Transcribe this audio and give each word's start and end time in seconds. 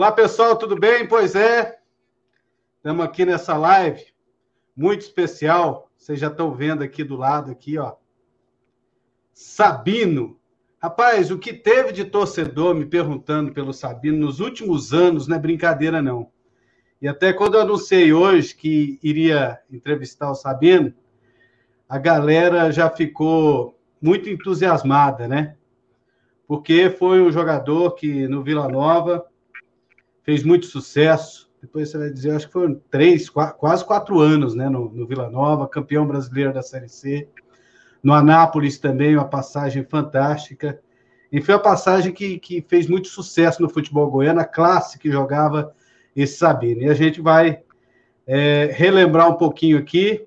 Olá, 0.00 0.10
pessoal, 0.10 0.56
tudo 0.56 0.80
bem? 0.80 1.06
Pois 1.06 1.34
é, 1.34 1.78
estamos 2.78 3.04
aqui 3.04 3.26
nessa 3.26 3.54
live 3.58 4.02
muito 4.74 5.02
especial. 5.02 5.90
Vocês 5.94 6.18
já 6.18 6.28
estão 6.28 6.54
vendo 6.54 6.82
aqui 6.82 7.04
do 7.04 7.16
lado, 7.16 7.50
aqui, 7.50 7.76
ó. 7.76 7.96
Sabino. 9.34 10.40
Rapaz, 10.82 11.30
o 11.30 11.38
que 11.38 11.52
teve 11.52 11.92
de 11.92 12.06
torcedor 12.06 12.74
me 12.74 12.86
perguntando 12.86 13.52
pelo 13.52 13.74
Sabino 13.74 14.16
nos 14.16 14.40
últimos 14.40 14.94
anos 14.94 15.28
não 15.28 15.36
é 15.36 15.38
brincadeira, 15.38 16.00
não. 16.00 16.30
E 17.02 17.06
até 17.06 17.30
quando 17.34 17.56
eu 17.56 17.60
anunciei 17.60 18.10
hoje 18.10 18.54
que 18.54 18.98
iria 19.02 19.60
entrevistar 19.70 20.30
o 20.30 20.34
Sabino, 20.34 20.94
a 21.86 21.98
galera 21.98 22.72
já 22.72 22.88
ficou 22.88 23.78
muito 24.00 24.30
entusiasmada, 24.30 25.28
né? 25.28 25.56
Porque 26.48 26.88
foi 26.88 27.20
um 27.20 27.30
jogador 27.30 27.90
que 27.96 28.26
no 28.26 28.42
Vila 28.42 28.66
Nova 28.66 29.29
fez 30.30 30.44
muito 30.44 30.66
sucesso. 30.66 31.50
Depois 31.60 31.88
você 31.88 31.98
vai 31.98 32.08
dizer, 32.08 32.30
acho 32.30 32.46
que 32.46 32.52
foram 32.52 32.80
três, 32.88 33.28
quase 33.28 33.84
quatro 33.84 34.20
anos 34.20 34.54
né, 34.54 34.68
no, 34.68 34.88
no 34.88 35.04
Vila 35.04 35.28
Nova, 35.28 35.66
campeão 35.66 36.06
brasileiro 36.06 36.52
da 36.52 36.62
Série 36.62 36.88
C. 36.88 37.28
No 38.00 38.12
Anápolis 38.12 38.78
também, 38.78 39.16
uma 39.16 39.28
passagem 39.28 39.84
fantástica. 39.84 40.80
E 41.32 41.42
foi 41.42 41.56
a 41.56 41.58
passagem 41.58 42.12
que, 42.12 42.38
que 42.38 42.64
fez 42.68 42.86
muito 42.86 43.08
sucesso 43.08 43.60
no 43.60 43.68
futebol 43.68 44.08
goiano, 44.08 44.38
a 44.38 44.44
classe 44.44 45.00
que 45.00 45.10
jogava 45.10 45.74
esse 46.14 46.38
Sabino. 46.38 46.82
E 46.82 46.88
a 46.88 46.94
gente 46.94 47.20
vai 47.20 47.60
é, 48.24 48.70
relembrar 48.72 49.28
um 49.28 49.34
pouquinho 49.34 49.78
aqui 49.78 50.24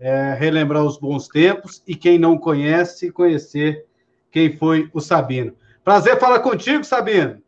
é, 0.00 0.34
relembrar 0.34 0.82
os 0.84 0.96
bons 0.96 1.28
tempos 1.28 1.82
e 1.86 1.94
quem 1.94 2.18
não 2.18 2.38
conhece, 2.38 3.12
conhecer 3.12 3.84
quem 4.30 4.56
foi 4.56 4.88
o 4.94 5.00
Sabino. 5.00 5.54
Prazer 5.84 6.18
falar 6.18 6.40
contigo, 6.40 6.82
Sabino. 6.82 7.42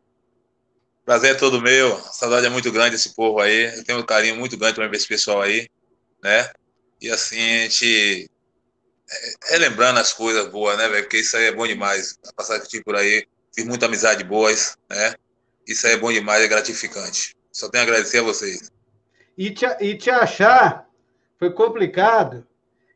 Prazer 1.05 1.33
é 1.33 1.39
todo 1.39 1.61
meu. 1.61 1.97
A 1.97 2.01
saudade 2.13 2.47
é 2.47 2.51
muito 2.51 2.73
grande 2.73 2.93
desse 2.93 3.15
povo 3.15 3.41
aí. 3.41 3.77
Eu 3.77 3.85
tenho 3.85 3.99
um 3.99 4.07
carinho 4.07 4.37
muito 4.37 4.57
grande 4.57 4.77
ver 4.77 4.97
esse 4.97 5.07
pessoal 5.07 5.43
aí, 5.43 5.69
né? 6.23 6.51
E 7.01 7.11
assim, 7.11 7.39
a 7.39 7.63
gente 7.65 8.31
é, 9.11 9.53
relembrando 9.53 10.01
as 10.01 10.13
coisas 10.13 10.49
boas, 10.49 10.79
né, 10.79 10.89
velho? 10.89 11.03
Porque 11.03 11.19
isso 11.19 11.37
aí 11.37 11.45
é 11.45 11.53
bom 11.53 11.67
demais. 11.67 12.19
A 12.27 12.33
passagem 12.33 12.63
que 12.63 12.69
tive 12.69 12.85
por 12.85 12.97
aí, 12.97 13.27
fiz 13.55 13.65
muita 13.67 13.87
amizade 13.87 14.25
boas, 14.25 14.77
né? 14.89 15.15
Isso 15.67 15.87
aí 15.87 15.95
é 15.95 15.99
bom 15.99 16.13
demais, 16.13 16.43
é 16.43 16.49
gratificante. 16.49 17.37
Só 17.53 17.69
tenho 17.69 17.85
a 17.85 17.87
agradecer 17.87 18.19
a 18.19 18.23
vocês. 18.23 18.71
E 19.37 19.51
te, 19.51 19.67
e 19.81 19.97
te 19.97 20.11
achar 20.11 20.89
foi 21.39 21.53
complicado. 21.53 22.47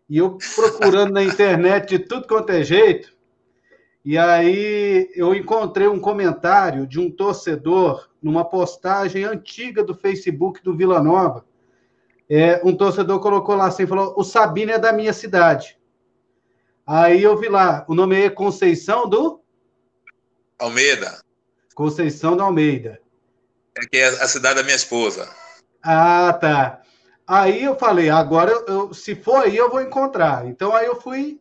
E 0.09 0.17
eu 0.17 0.39
procurando 0.55 1.13
na 1.13 1.23
internet 1.23 1.89
de 1.89 1.99
tudo 1.99 2.27
quanto 2.27 2.51
é 2.51 2.65
jeito. 2.65 3.13
E 4.05 4.17
aí 4.17 5.11
eu 5.15 5.35
encontrei 5.35 5.89
um 5.89 6.01
comentário 6.01 6.87
de 6.87 6.99
um 7.01 7.11
torcedor 7.11 8.09
numa 8.23 8.45
postagem 8.45 9.25
antiga 9.25 9.83
do 9.83 9.95
Facebook 9.95 10.63
do 10.63 10.77
Vila 10.77 11.03
Nova. 11.03 11.45
É, 12.31 12.61
um 12.65 12.77
torcedor 12.77 13.21
colocou 13.21 13.55
lá 13.55 13.67
assim, 13.67 13.87
falou: 13.87 14.15
"O 14.17 14.25
Sabino 14.25 14.73
é 14.73 14.79
da 14.79 14.93
minha 14.93 15.13
cidade". 15.13 15.79
Aí 16.87 17.23
eu 17.23 17.37
vi 17.37 17.49
lá, 17.49 17.85
o 17.87 17.95
nome 17.95 18.19
é 18.19 18.31
Conceição 18.31 19.09
do 19.09 19.43
Almeida. 20.59 21.21
Conceição 21.75 22.37
do 22.37 22.43
Almeida. 22.43 23.01
É 23.77 23.87
que 23.87 23.97
é 23.97 24.09
a 24.09 24.27
cidade 24.27 24.57
da 24.57 24.65
minha 24.65 24.75
esposa. 24.75 25.29
Ah, 25.83 26.33
tá. 26.33 26.83
Aí 27.27 27.63
eu 27.63 27.77
falei, 27.77 28.09
agora 28.11 28.51
eu, 28.51 28.67
eu, 28.67 28.95
se 28.95 29.15
for 29.15 29.45
aí, 29.45 29.57
eu 29.57 29.71
vou 29.71 29.81
encontrar. 29.83 30.47
Então 30.47 30.75
aí 30.75 30.87
eu 30.87 31.01
fui 31.01 31.41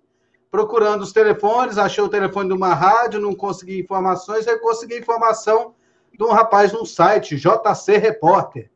procurando 0.58 1.04
os 1.04 1.14
telefones, 1.14 1.78
achei 1.78 2.04
o 2.04 2.10
telefone 2.10 2.50
de 2.50 2.56
uma 2.56 2.74
rádio, 2.74 3.22
não 3.22 3.36
consegui 3.36 3.80
informações, 3.80 4.48
aí 4.48 4.58
consegui 4.58 4.98
informação 4.98 5.76
de 6.12 6.24
um 6.24 6.32
rapaz 6.32 6.74
num 6.74 6.84
site, 6.84 7.38
JC 7.38 7.98
Repórter. 8.00 8.68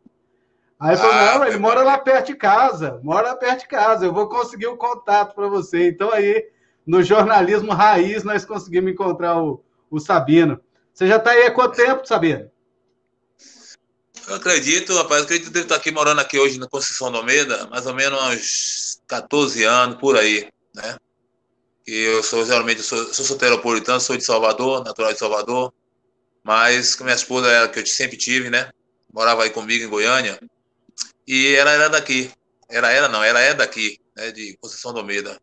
Aí 0.80 0.96
ah, 0.96 1.40
não, 1.40 1.48
ele 1.48 1.58
mora 1.58 1.82
lá 1.82 1.98
perto 1.98 2.28
de 2.28 2.36
casa, 2.36 3.00
mora 3.02 3.30
lá 3.30 3.36
perto 3.36 3.62
de 3.62 3.68
casa, 3.68 4.06
eu 4.06 4.14
vou 4.14 4.30
conseguir 4.30 4.68
o 4.68 4.78
contato 4.78 5.34
para 5.34 5.48
você. 5.48 5.88
Então 5.88 6.12
aí, 6.12 6.50
no 6.86 7.02
jornalismo 7.02 7.72
raiz, 7.72 8.24
nós 8.24 8.46
conseguimos 8.46 8.92
encontrar 8.92 9.42
o, 9.42 9.64
o 9.90 10.00
Sabino. 10.00 10.62
Você 10.94 11.08
já 11.08 11.16
está 11.16 11.32
aí 11.32 11.48
há 11.48 11.52
quanto 11.52 11.78
tempo, 11.78 12.08
Sabino? 12.08 12.48
Eu 14.28 14.36
acredito, 14.36 14.96
rapaz, 14.96 15.22
eu 15.22 15.26
acredito 15.26 15.52
que 15.52 15.58
ele 15.58 15.66
estar 15.66 15.78
aqui 15.78 15.90
morando 15.90 16.22
aqui 16.22 16.38
hoje 16.38 16.60
na 16.60 16.68
Conceição 16.68 17.12
do 17.12 17.18
Almeida, 17.18 17.66
mais 17.72 17.88
ou 17.88 17.96
menos 17.96 18.22
uns 18.22 19.02
14 19.08 19.64
anos, 19.64 19.98
por 19.98 20.16
aí, 20.16 20.48
né? 20.76 20.96
Eu 21.86 22.24
sou 22.24 22.44
realmente, 22.44 22.82
sou, 22.84 23.14
sou 23.14 23.26
soteropolitano, 23.26 24.00
sou 24.00 24.18
de 24.18 24.24
Salvador, 24.24 24.84
natural 24.84 25.14
de 25.14 25.20
Salvador, 25.20 25.74
mas 26.44 26.96
com 26.96 27.04
minha 27.04 27.16
esposa, 27.16 27.48
era 27.48 27.68
que 27.68 27.80
eu 27.80 27.86
sempre 27.86 28.18
tive, 28.18 28.50
né? 28.50 28.72
Morava 29.14 29.44
aí 29.44 29.50
comigo 29.50 29.84
em 29.84 29.90
Goiânia, 29.90 30.40
e 31.28 31.56
ela 31.56 31.72
era 31.72 31.90
daqui. 31.90 32.32
Era 32.70 32.92
ela 32.92 33.10
não, 33.10 33.24
ela 33.24 33.40
é 33.40 33.54
daqui, 33.54 34.00
né? 34.16 34.32
De 34.32 34.58
Conceição 34.62 34.94
do 34.94 35.00
Almeida. 35.00 35.40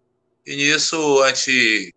E 0.47 0.57
nisso 0.57 1.23
a 1.23 1.29
gente 1.29 1.95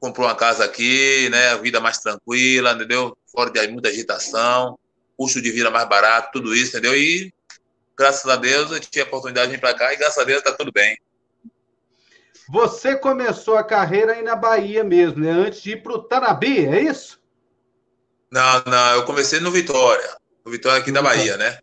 comprou 0.00 0.26
uma 0.26 0.34
casa 0.34 0.64
aqui, 0.64 1.28
né? 1.30 1.56
Vida 1.58 1.80
mais 1.80 1.98
tranquila, 1.98 2.72
entendeu? 2.72 3.16
Fora 3.32 3.50
de 3.50 3.68
muita 3.68 3.88
agitação 3.88 4.78
custo 5.18 5.42
de 5.42 5.50
vida 5.50 5.68
mais 5.68 5.88
barato, 5.88 6.30
tudo 6.34 6.54
isso, 6.54 6.70
entendeu? 6.70 6.96
E 6.96 7.34
graças 7.96 8.24
a 8.30 8.36
Deus 8.36 8.70
eu 8.70 8.78
tinha 8.78 9.04
a 9.04 9.08
oportunidade 9.08 9.48
de 9.48 9.56
vir 9.56 9.60
para 9.60 9.74
cá 9.74 9.92
e 9.92 9.96
graças 9.96 10.16
a 10.16 10.24
Deus 10.24 10.38
está 10.38 10.52
tudo 10.52 10.70
bem. 10.70 10.96
Você 12.48 12.96
começou 12.96 13.56
a 13.56 13.64
carreira 13.64 14.12
aí 14.14 14.22
na 14.22 14.34
Bahia 14.34 14.82
mesmo, 14.82 15.20
né? 15.20 15.30
Antes 15.30 15.60
de 15.60 15.72
ir 15.72 15.82
para 15.82 15.92
o 15.92 16.02
Tanabi, 16.02 16.64
é 16.66 16.80
isso? 16.80 17.20
Não, 18.30 18.62
não, 18.64 18.94
eu 18.94 19.04
comecei 19.04 19.38
no 19.38 19.50
Vitória. 19.50 20.16
No 20.44 20.50
Vitória 20.50 20.80
aqui 20.80 20.90
da 20.90 21.02
Bahia, 21.02 21.36
né? 21.36 21.58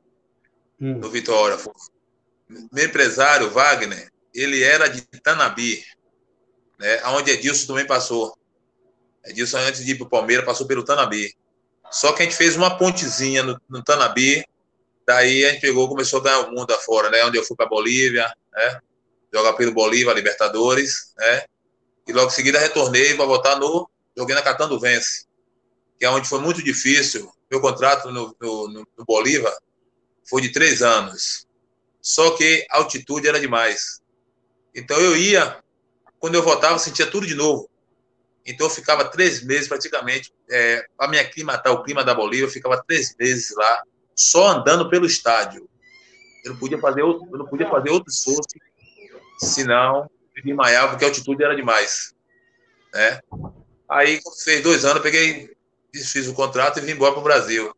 Hum. 0.79 0.99
No 0.99 1.09
Vitória. 1.09 1.57
Meu 2.71 2.85
empresário, 2.85 3.49
Wagner, 3.49 4.11
ele 4.33 4.61
era 4.61 4.87
de 4.87 5.01
Tanabi, 5.01 5.83
né? 6.79 7.01
Onde 7.07 7.31
Edilson 7.31 7.65
também 7.67 7.87
passou. 7.87 8.37
Edilson, 9.25 9.57
antes 9.57 9.83
de 9.83 9.91
ir 9.91 9.95
para 9.95 10.05
o 10.05 10.09
Palmeiras, 10.09 10.45
passou 10.45 10.67
pelo 10.67 10.85
Tanabi. 10.85 11.33
Só 11.89 12.13
que 12.13 12.21
a 12.21 12.25
gente 12.25 12.37
fez 12.37 12.55
uma 12.55 12.77
pontezinha 12.77 13.41
no, 13.41 13.59
no 13.67 13.83
Tanabi, 13.83 14.45
daí 15.07 15.45
a 15.45 15.49
gente 15.49 15.61
pegou, 15.61 15.89
começou 15.89 16.19
a 16.19 16.23
ganhar 16.23 16.39
o 16.41 16.51
mundo 16.51 16.71
afora, 16.73 17.09
né? 17.09 17.25
Onde 17.25 17.37
eu 17.37 17.43
fui 17.43 17.55
para 17.55 17.65
Bolívia, 17.65 18.31
né? 18.53 18.81
Jogar 19.35 19.51
pelo 19.53 19.73
Bolívia, 19.73 20.13
Libertadores, 20.13 21.13
né? 21.17 21.43
E 22.07 22.13
logo 22.13 22.27
em 22.27 22.33
seguida 22.33 22.57
retornei 22.57 23.15
para 23.15 23.25
voltar 23.25 23.59
no. 23.59 23.89
Joguei 24.17 24.33
na 24.33 24.41
Catando 24.41 24.79
Vence, 24.79 25.25
que 25.99 26.05
é 26.05 26.09
onde 26.09 26.29
foi 26.29 26.39
muito 26.39 26.63
difícil. 26.63 27.29
Meu 27.51 27.59
contrato 27.59 28.09
no, 28.11 28.33
no, 28.39 28.67
no 28.69 29.05
Bolívia 29.05 29.51
foi 30.29 30.41
de 30.41 30.53
três 30.53 30.81
anos. 30.81 31.45
Só 32.01 32.31
que 32.31 32.65
a 32.71 32.77
altitude 32.77 33.27
era 33.27 33.41
demais. 33.41 33.99
Então 34.73 34.97
eu 35.01 35.17
ia, 35.17 35.61
quando 36.17 36.35
eu 36.35 36.43
voltava, 36.43 36.79
sentia 36.79 37.05
tudo 37.05 37.27
de 37.27 37.35
novo. 37.35 37.69
Então 38.45 38.67
eu 38.67 38.71
ficava 38.71 39.03
três 39.03 39.43
meses 39.43 39.67
praticamente, 39.67 40.31
é, 40.49 40.85
para 40.95 41.09
me 41.09 41.19
aclimatar 41.19 41.73
o 41.73 41.83
clima 41.83 42.05
da 42.05 42.15
Bolívia, 42.15 42.45
eu 42.45 42.51
ficava 42.51 42.81
três 42.87 43.13
meses 43.19 43.53
lá, 43.53 43.83
só 44.15 44.47
andando 44.47 44.89
pelo 44.89 45.05
estádio. 45.05 45.67
Eu 46.45 46.53
não 46.53 46.59
podia 46.59 46.79
fazer 46.79 47.01
outro, 47.01 47.27
eu 47.29 47.37
não 47.37 47.47
podia 47.47 47.69
fazer 47.69 47.89
outro 47.89 48.09
esforço, 48.09 48.47
senão 49.39 50.09
eu 50.35 50.43
desmaiava, 50.43 50.89
porque 50.89 51.05
a 51.05 51.07
altitude 51.07 51.43
era 51.43 51.55
demais. 51.55 52.13
Né? 52.93 53.19
Aí, 53.89 54.19
fez 54.43 54.61
dois 54.61 54.83
anos, 54.85 54.97
eu 54.97 55.03
peguei, 55.03 55.55
fiz 55.93 56.27
o 56.27 56.33
contrato 56.33 56.79
e 56.79 56.81
vim 56.81 56.91
embora 56.91 57.11
para 57.11 57.21
o 57.21 57.23
Brasil. 57.23 57.73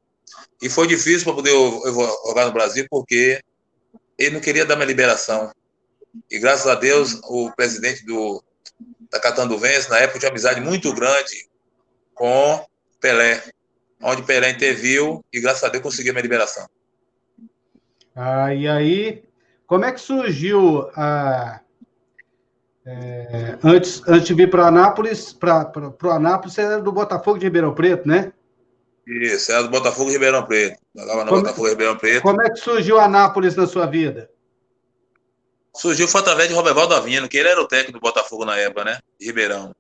E 0.62 0.69
foi 0.69 0.88
difícil 0.88 1.23
para 1.23 1.34
poder 1.34 1.51
jogar 1.51 2.46
no 2.46 2.53
Brasil, 2.53 2.85
porque 2.90 3.41
ele 4.17 4.35
não 4.35 4.41
queria 4.41 4.66
dar 4.66 4.75
minha 4.75 4.88
liberação. 4.88 5.51
E 6.29 6.40
graças 6.40 6.67
a 6.67 6.75
Deus, 6.75 7.19
o 7.25 7.51
presidente 7.56 8.06
do, 8.06 8.44
da 9.12 9.19
Catanduvense, 9.19 9.90
na 9.90 10.00
época, 10.00 10.19
tinha 10.19 10.31
amizade 10.31 10.59
muito 10.62 10.94
grande 10.94 11.47
com 12.14 12.66
Pelé, 12.99 13.43
onde 14.02 14.23
Pelé 14.23 14.49
interviu 14.49 15.23
e, 15.31 15.40
graças 15.40 15.64
a 15.64 15.70
Deus, 15.70 15.84
conseguiu 15.84 16.11
a 16.11 16.14
minha 16.14 16.23
liberação. 16.23 16.67
Ah, 18.16 18.53
e 18.53 18.67
aí, 18.67 19.23
como 19.67 19.85
é 19.85 19.91
que 19.91 20.02
surgiu 20.02 20.90
a. 20.96 21.59
É, 22.85 23.58
antes, 23.64 24.02
antes 24.08 24.28
de 24.28 24.34
vir 24.34 24.49
para 24.49 24.67
Anápolis, 24.67 25.34
para 25.34 25.72
o 26.02 26.09
Anápolis, 26.09 26.53
você 26.53 26.61
era 26.61 26.81
do 26.81 26.91
Botafogo 26.91 27.37
de 27.37 27.46
Ribeirão 27.46 27.75
Preto, 27.75 28.08
né? 28.08 28.31
Isso, 29.05 29.52
era 29.52 29.64
do 29.64 29.69
Botafogo 29.69 30.05
de 30.05 30.14
Ribeirão 30.14 30.46
Preto. 30.46 30.79
Jogava 30.96 31.25
no 31.25 31.29
como, 31.29 31.41
Botafogo 31.41 31.67
de 31.67 31.73
Ribeirão 31.73 31.97
Preto. 31.97 32.22
Como 32.22 32.41
é 32.41 32.49
que 32.49 32.58
surgiu 32.58 32.97
Anápolis 32.97 33.55
na 33.55 33.67
sua 33.67 33.85
vida? 33.85 34.29
surgiu 35.78 36.08
foi 36.08 36.22
através 36.22 36.49
de 36.49 36.55
Roberval 36.55 36.87
Davino, 36.87 37.29
que 37.29 37.37
ele 37.37 37.49
era 37.49 37.61
o 37.61 37.67
técnico 37.67 37.99
do 37.99 38.02
Botafogo 38.02 38.43
na 38.46 38.58
época, 38.58 38.84
né? 38.84 38.99
De 39.19 39.28
Ribeirão. 39.28 39.75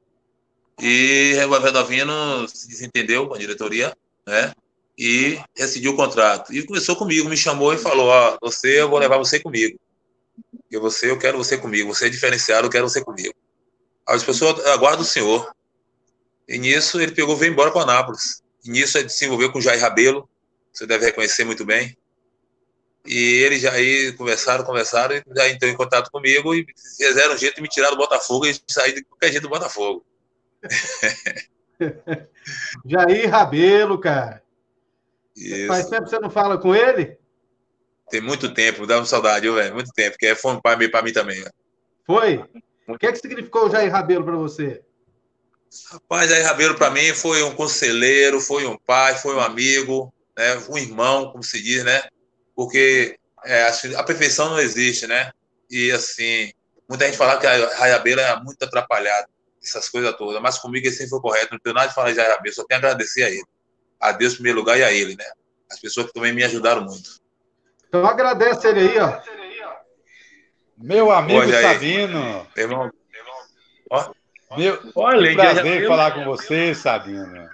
E 0.79 1.35
Roberval 1.41 1.71
Davino 1.71 2.47
se 2.47 2.67
desentendeu 2.67 3.27
com 3.27 3.33
a 3.33 3.37
diretoria, 3.37 3.95
né? 4.25 4.53
E 4.97 5.39
rescindiu 5.55 5.91
o 5.91 5.95
contrato. 5.95 6.53
E 6.53 6.65
começou 6.65 6.95
comigo, 6.95 7.29
me 7.29 7.37
chamou 7.37 7.73
e 7.73 7.77
falou: 7.77 8.07
Ó, 8.07 8.33
oh, 8.41 8.49
você, 8.49 8.81
eu 8.81 8.89
vou 8.89 8.97
levar 8.97 9.17
você 9.17 9.39
comigo. 9.39 9.79
E 10.71 10.77
você, 10.77 11.09
eu 11.11 11.19
quero 11.19 11.37
você 11.37 11.57
comigo. 11.57 11.93
Você 11.93 12.07
é 12.07 12.09
diferenciado, 12.09 12.67
eu 12.67 12.71
quero 12.71 12.89
você 12.89 13.03
comigo. 13.03 13.33
As 14.07 14.23
pessoas 14.23 14.65
aguardam 14.67 15.01
o 15.01 15.05
senhor. 15.05 15.51
E 16.47 16.57
nisso 16.57 16.99
ele 16.99 17.11
pegou 17.11 17.35
veio 17.35 17.51
embora 17.51 17.71
para 17.71 17.81
Anápolis. 17.81 18.41
E 18.65 18.71
nisso 18.71 18.97
ele 18.97 19.09
se 19.09 19.25
envolveu 19.25 19.51
com 19.51 19.59
o 19.59 19.61
Jair 19.61 19.81
Rabelo, 19.81 20.27
você 20.73 20.85
deve 20.85 21.05
reconhecer 21.05 21.43
muito 21.43 21.65
bem. 21.65 21.95
E 23.05 23.15
eles 23.43 23.61
já 23.61 23.71
aí 23.71 24.11
conversaram, 24.13 24.65
conversaram, 24.65 25.15
e 25.15 25.23
já 25.35 25.49
entrou 25.49 25.71
em 25.71 25.75
contato 25.75 26.11
comigo 26.11 26.53
e 26.53 26.65
fizeram 26.97 27.35
um 27.35 27.37
jeito 27.37 27.55
de 27.55 27.61
me 27.61 27.69
tirar 27.69 27.89
do 27.89 27.97
Botafogo 27.97 28.45
e 28.45 28.59
sair 28.67 28.93
de 28.93 29.03
qualquer 29.03 29.31
jeito 29.31 29.43
do 29.43 29.49
Botafogo. 29.49 30.05
Jair 32.85 33.29
Rabelo, 33.29 33.99
cara. 33.99 34.41
Isso. 35.37 35.67
Faz 35.67 35.87
tempo 35.87 36.03
que 36.03 36.09
você 36.09 36.19
não 36.19 36.29
fala 36.29 36.57
com 36.57 36.75
ele? 36.75 37.17
Tem 38.09 38.21
muito 38.21 38.53
tempo, 38.53 38.87
dá 38.87 38.97
uma 38.97 39.05
saudade, 39.05 39.49
velho. 39.49 39.73
Muito 39.73 39.91
tempo, 39.91 40.17
que 40.17 40.33
foi 40.35 40.53
um 40.53 40.61
pai 40.61 40.75
meio 40.75 40.91
para 40.91 41.03
mim 41.03 41.13
também. 41.13 41.45
Foi? 42.05 42.43
O 42.87 42.97
que 42.97 43.05
é 43.05 43.11
que 43.11 43.19
significou 43.19 43.67
o 43.67 43.69
Jair 43.69 43.91
Rabelo 43.91 44.25
para 44.25 44.35
você? 44.35 44.81
Rapaz, 45.91 46.29
Jair 46.29 46.45
Rabelo 46.45 46.75
para 46.75 46.89
mim 46.89 47.13
foi 47.13 47.43
um 47.43 47.53
conselheiro, 47.53 48.39
foi 48.39 48.65
um 48.65 48.77
pai, 48.77 49.15
foi 49.15 49.35
um 49.35 49.39
amigo, 49.39 50.13
né? 50.37 50.57
um 50.69 50.77
irmão, 50.77 51.31
como 51.31 51.43
se 51.43 51.61
diz, 51.61 51.83
né? 51.83 52.01
porque 52.57 53.19
é, 53.45 53.71
a 53.95 54.03
perfeição 54.03 54.49
não 54.49 54.59
existe, 54.59 55.05
né? 55.05 55.31
E 55.69 55.91
assim, 55.91 56.51
muita 56.89 57.05
gente 57.05 57.15
fala 57.15 57.37
que 57.37 57.45
a 57.45 57.75
Rayabela 57.75 58.21
é 58.23 58.39
muito 58.41 58.63
atrapalhada, 58.63 59.29
essas 59.63 59.87
coisas 59.87 60.17
todas, 60.17 60.41
mas 60.41 60.57
comigo 60.57 60.87
ele 60.87 60.95
sempre 60.95 61.11
foi 61.11 61.21
correto, 61.21 61.53
não 61.53 61.59
tenho 61.59 61.75
nada 61.75 61.89
de 61.89 61.93
falar 61.93 62.11
de 62.11 62.19
Rayabela, 62.19 62.55
só 62.55 62.63
tenho 62.63 62.81
a 62.81 62.83
agradecer 62.83 63.23
a 63.23 63.29
ele. 63.29 63.45
A 63.99 64.11
Deus 64.11 64.33
em 64.33 64.35
primeiro 64.37 64.59
lugar 64.59 64.77
e 64.77 64.83
a 64.83 64.91
ele, 64.91 65.15
né? 65.15 65.25
As 65.71 65.79
pessoas 65.79 66.07
que 66.07 66.13
também 66.13 66.33
me 66.33 66.43
ajudaram 66.43 66.83
muito. 66.83 67.19
Então 67.87 68.05
agradece 68.05 68.67
ele 68.67 68.79
aí, 68.81 68.99
ó. 68.99 69.19
Meu 70.77 71.11
amigo 71.11 71.39
Olha 71.39 71.61
Sabino. 71.61 72.47
Irmão, 72.55 72.91
ó. 73.89 74.11
Meu, 74.55 74.79
Olha, 74.95 75.33
prazer 75.33 75.81
já... 75.81 75.87
falar 75.87 76.11
com 76.11 76.23
você, 76.23 76.73
Sabino. 76.73 77.49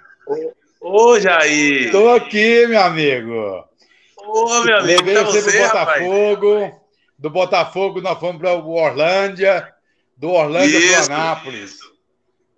Ô, 0.80 1.18
Jair. 1.18 1.86
Estou 1.86 2.14
aqui, 2.14 2.66
meu 2.66 2.80
amigo. 2.80 3.64
Ô, 4.18 4.62
meu 4.62 4.78
amigo, 4.78 5.04
Levei 5.04 5.24
você 5.24 5.42
pro 5.42 5.62
Botafogo. 5.62 6.54
Rapaz. 6.60 6.84
Do 7.18 7.30
Botafogo 7.30 8.00
nós 8.00 8.18
fomos 8.20 8.40
para 8.40 8.54
o 8.54 8.74
Orlândia. 8.74 9.72
Do 10.16 10.30
Orlândia 10.30 10.78
para 10.78 11.00
o 11.00 11.04
Anápolis. 11.04 11.78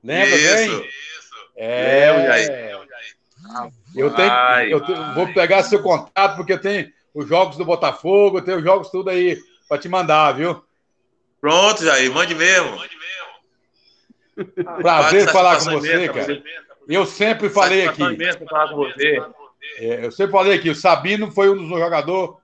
Lembra 0.03 0.37
isso, 0.37 0.55
bem? 0.55 0.67
Isso. 0.67 0.85
É, 1.56 2.09
é 2.09 2.81
eu 3.94 4.12
tenho, 4.15 4.33
eu 4.71 4.81
tenho, 4.81 5.15
vou 5.15 5.33
pegar 5.33 5.62
seu 5.62 5.83
contato, 5.83 6.37
porque 6.37 6.56
tem 6.59 6.93
os 7.15 7.29
jogos 7.29 7.56
do 7.56 7.65
Botafogo, 7.65 8.43
tem 8.43 8.56
os 8.56 8.62
jogos 8.62 8.91
tudo 8.91 9.11
aí 9.11 9.38
para 9.69 9.79
te 9.79 9.88
mandar, 9.88 10.33
viu? 10.33 10.62
Pronto, 11.41 11.85
Jair, 11.85 12.12
mande 12.12 12.35
mesmo. 12.35 12.79
Prazer 14.83 15.31
falar 15.31 15.59
com 15.59 15.71
você, 15.71 16.09
cara. 16.09 16.43
Eu 16.88 17.06
sempre 17.06 17.49
falei 17.49 17.87
aqui. 17.87 18.03
falar 18.49 18.69
com 18.69 18.77
você. 18.77 19.23
É, 19.79 20.06
eu 20.06 20.12
sempre 20.12 20.33
falei 20.33 20.59
que 20.59 20.71
o 20.71 20.75
Sabino 20.75 21.31
foi 21.31 21.50
um 21.50 21.56
dos 21.56 21.69
jogadores 21.69 22.37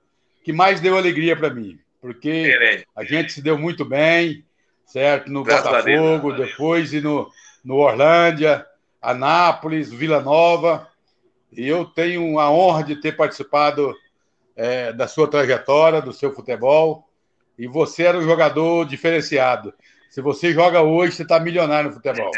que 0.43 0.51
mais 0.51 0.81
deu 0.81 0.97
alegria 0.97 1.35
para 1.35 1.49
mim, 1.49 1.79
porque 2.01 2.83
a 2.95 3.03
gente 3.03 3.31
se 3.31 3.41
deu 3.41 3.57
muito 3.57 3.85
bem, 3.85 4.43
certo? 4.85 5.31
No 5.31 5.43
Graças 5.43 5.65
Botafogo, 5.65 6.33
depois 6.33 6.93
e 6.93 6.99
no, 6.99 7.31
no 7.63 7.75
Orlândia, 7.75 8.65
Anápolis, 9.03 9.91
Vila 9.91 10.21
Nova. 10.21 10.89
E 11.51 11.67
eu 11.67 11.85
tenho 11.85 12.39
a 12.39 12.49
honra 12.49 12.83
de 12.83 12.95
ter 12.99 13.15
participado 13.15 13.93
é, 14.55 14.93
da 14.93 15.07
sua 15.07 15.29
trajetória, 15.29 16.01
do 16.01 16.13
seu 16.13 16.33
futebol. 16.33 17.07
E 17.59 17.67
você 17.67 18.03
era 18.03 18.17
um 18.17 18.23
jogador 18.23 18.85
diferenciado. 18.85 19.73
Se 20.09 20.21
você 20.21 20.53
joga 20.53 20.81
hoje, 20.81 21.15
você 21.15 21.23
está 21.23 21.39
milionário 21.39 21.89
no 21.89 21.95
futebol. 21.95 22.31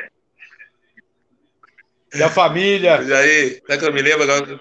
E 2.13 2.23
a 2.23 2.29
família. 2.29 3.01
E 3.01 3.13
aí, 3.13 3.61
é 3.69 3.77
que 3.77 3.85
eu 3.85 3.93
me 3.93 4.01
lembro 4.01 4.23
agora. 4.23 4.59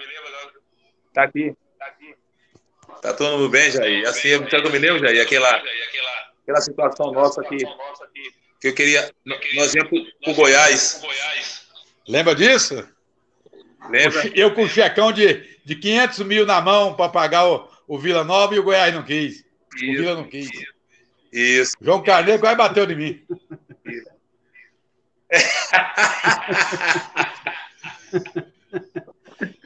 Tá 1.13 1.23
aqui. 1.25 1.57
Tá 1.79 1.87
aqui. 1.87 2.15
Tá 3.01 3.15
todo 3.15 3.39
mundo 3.39 3.49
bem, 3.49 3.71
Jair? 3.71 4.07
Assim, 4.09 4.29
eu, 4.29 4.43
eu 4.43 4.71
me 4.71 4.79
lembro, 4.79 4.99
Jair, 4.99 5.23
aquela, 5.23 5.63
aquela 6.43 6.61
situação 6.61 7.13
nossa 7.13 7.41
aqui. 7.41 7.59
Que 8.61 8.69
eu 8.69 8.75
queria. 8.75 9.11
Nós 9.25 9.75
íamos 9.75 10.13
pro 10.23 10.35
Goiás. 10.35 11.01
Lembra 12.07 12.35
disso? 12.35 12.87
Lembra? 13.89 14.31
Eu 14.35 14.55
com 14.55 14.63
o 14.63 14.69
checão 14.69 15.13
de, 15.13 15.59
de 15.65 15.77
500 15.77 16.19
mil 16.21 16.47
na 16.47 16.61
mão 16.61 16.95
para 16.95 17.11
pagar 17.11 17.47
o, 17.47 17.69
o 17.87 17.99
Vila 17.99 18.25
Nova 18.25 18.55
e 18.55 18.59
o 18.59 18.63
Goiás 18.63 18.95
não 18.95 19.03
quis. 19.03 19.45
Isso, 19.77 19.85
o 19.85 19.97
Vila 19.97 20.15
não 20.15 20.25
quis. 20.25 20.51
Isso. 21.33 21.73
João 21.81 22.03
Carneiro 22.03 22.41
quase 22.41 22.57
bateu 22.57 22.87
de 22.87 22.95
mim. 22.95 23.23
Isso. 23.87 24.15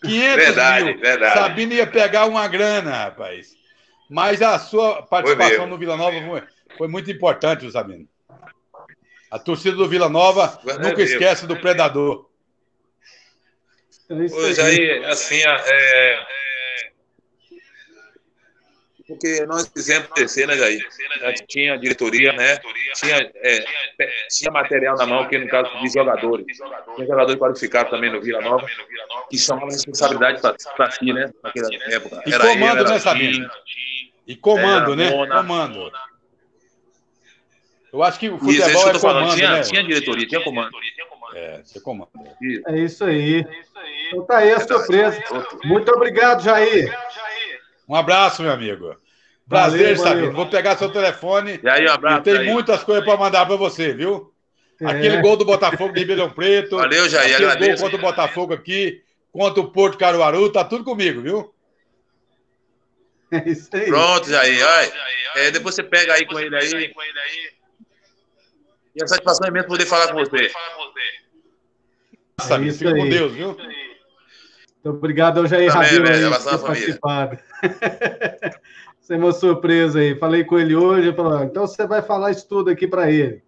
500 0.03 0.37
verdade, 0.37 0.85
mil. 0.87 0.99
Verdade. 0.99 1.35
Sabino 1.35 1.73
ia 1.75 1.87
pegar 1.87 2.27
uma 2.27 2.47
grana, 2.49 3.05
rapaz. 3.05 3.57
Mas 4.09 4.41
a 4.41 4.59
sua 4.59 5.03
participação 5.03 5.67
no 5.67 5.77
Vila 5.77 5.97
Nova 5.97 6.19
foi, 6.21 6.43
foi, 6.77 6.89
muito 6.89 7.11
importante, 7.11 7.71
Sabino. 7.71 8.09
A 9.31 9.39
torcida 9.39 9.77
do 9.77 9.89
Vila 9.89 10.09
Nova 10.09 10.59
nunca 10.81 11.03
esquece 11.03 11.47
do 11.47 11.57
Predador. 11.57 12.28
Pois 14.09 14.59
aí, 14.59 15.05
assim, 15.05 15.43
é, 15.47 16.27
porque 19.09 19.47
nós 19.47 19.67
fizemos 19.69 20.07
descer, 20.15 20.47
né, 20.47 20.55
Jair? 20.55 20.87
Tinha 21.49 21.79
diretoria, 21.79 22.31
né? 22.35 22.59
Tinha, 22.95 23.17
é, 23.37 23.65
tinha 24.29 24.51
material 24.53 24.97
na 24.99 25.07
mão, 25.07 25.27
que 25.27 25.39
no 25.39 25.49
caso 25.49 25.71
de 25.81 25.89
jogadores. 25.89 26.47
Tinha 26.95 27.07
jogadores 27.07 27.41
qualificados 27.41 27.91
também 27.91 28.13
no 28.13 28.21
Vila 28.21 28.43
Nova, 28.43 28.67
que 29.31 29.39
chamavam 29.39 29.71
responsabilidade 29.71 30.43
para 30.77 30.91
si, 30.91 31.11
né? 31.11 31.31
Naquela 31.43 31.69
época. 31.91 32.23
E 32.27 32.33
comando, 32.39 32.85
né, 32.85 32.99
Sabino? 32.99 33.51
E 34.27 34.37
comando, 34.37 34.95
né? 34.95 35.11
Comando. 35.11 35.91
Eu 37.91 38.03
acho 38.03 38.21
que 38.21 38.29
o 38.29 38.39
futebol 38.39 38.69
isso, 38.69 38.69
é 38.69 38.73
comando, 38.75 39.01
falando. 39.01 39.35
Tinha, 39.35 39.51
né? 39.53 39.63
tinha 39.63 39.83
diretoria, 39.83 40.27
tinha 40.27 40.45
comando. 40.45 40.71
É, 41.35 41.63
tinha 41.63 41.83
comando. 41.83 42.11
É 42.67 42.79
isso 42.79 43.05
aí. 43.05 43.47
Então 44.09 44.25
tá 44.25 44.39
aí 44.39 44.53
a 44.53 44.61
surpresa. 44.61 45.23
Muito 45.65 45.91
obrigado, 45.93 46.43
Jair. 46.43 46.97
Um 47.89 47.95
abraço, 47.95 48.43
meu 48.43 48.53
amigo. 48.53 48.97
Prazer, 49.49 49.97
valeu, 49.97 50.13
Sabino. 50.13 50.33
Vou 50.33 50.47
pegar 50.47 50.77
seu 50.77 50.91
telefone. 50.91 51.59
E 51.63 51.69
aí, 51.69 51.87
um 51.87 51.93
abraço. 51.93 52.21
E 52.21 52.23
tem 52.23 52.39
aí. 52.39 52.51
muitas 52.51 52.85
coisas 52.85 53.05
para 53.05 53.17
mandar 53.17 53.47
para 53.47 53.57
você, 53.57 53.95
viu? 53.95 54.33
É. 54.81 54.87
Aquele 54.87 55.21
gol 55.23 55.37
do 55.37 55.45
Botafogo 55.45 55.93
de 55.93 56.01
Ribeirão 56.01 56.31
Preto. 56.31 56.77
Valeu, 56.77 57.09
Jair. 57.09 57.35
Aquele 57.35 57.51
agradeço. 57.51 57.83
gol 57.83 57.91
contra 57.91 57.97
o 57.97 58.11
Botafogo 58.11 58.55
aqui, 58.55 59.03
contra 59.33 59.61
o 59.61 59.71
Porto 59.73 59.99
Caruaru, 59.99 60.53
tá 60.53 60.65
tudo 60.65 60.85
comigo, 60.85 61.23
viu? 61.23 61.55
É 63.31 63.49
isso 63.49 63.69
aí. 63.73 63.87
Pronto, 63.87 64.29
Jair. 64.29 64.65
Olha, 64.65 64.93
é, 65.37 65.51
depois 65.51 65.75
você 65.75 65.83
pega 65.83 66.15
aí 66.15 66.27
com 66.27 66.39
ele 66.39 66.55
aí. 66.55 66.95
E 68.95 69.03
a 69.03 69.07
satisfação 69.07 69.47
é 69.49 69.51
mesmo 69.51 69.69
poder 69.69 69.87
falar 69.87 70.09
com 70.09 70.19
você. 70.19 70.51
Nossa, 72.39 72.55
é 72.55 72.73
fica 72.73 72.95
com 72.95 73.09
Deus, 73.09 73.33
viu? 73.33 73.57
Muito 74.85 74.97
obrigado 74.97 75.39
ao 75.39 75.47
Jair 75.47 75.73
Rabelo 75.73 76.31
por 76.37 76.51
ter 76.51 76.59
participado. 76.59 77.39
Isso 79.01 79.13
é 79.13 79.17
uma 79.17 79.33
surpresa 79.33 80.01
aí. 80.01 80.19
Falei 80.19 80.45
com 80.45 80.59
ele 80.59 80.77
hoje, 80.77 81.15
falou, 81.15 81.43
então 81.43 81.67
você 81.67 81.87
vai 81.87 82.03
falar 82.03 82.31
isso 82.31 82.47
tudo 82.47 82.69
aqui 82.71 82.87
para 82.87 83.11
ele. 83.11 83.43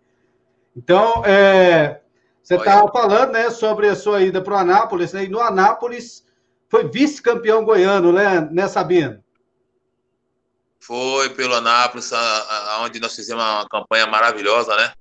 Então, 0.74 1.22
é, 1.26 2.00
você 2.42 2.56
estava 2.56 2.90
falando 2.90 3.32
né, 3.32 3.50
sobre 3.50 3.86
a 3.86 3.94
sua 3.94 4.22
ida 4.22 4.40
para 4.40 4.54
o 4.54 4.56
Anápolis, 4.56 5.12
né, 5.12 5.24
e 5.24 5.28
no 5.28 5.38
Anápolis 5.38 6.24
foi 6.68 6.88
vice-campeão 6.88 7.64
goiano, 7.64 8.10
né, 8.10 8.40
né, 8.50 8.68
Sabino? 8.68 9.22
Foi 10.80 11.28
pelo 11.30 11.54
Anápolis, 11.54 12.10
onde 12.80 12.98
nós 12.98 13.14
fizemos 13.14 13.44
uma 13.44 13.68
campanha 13.68 14.06
maravilhosa, 14.06 14.74
né? 14.74 14.92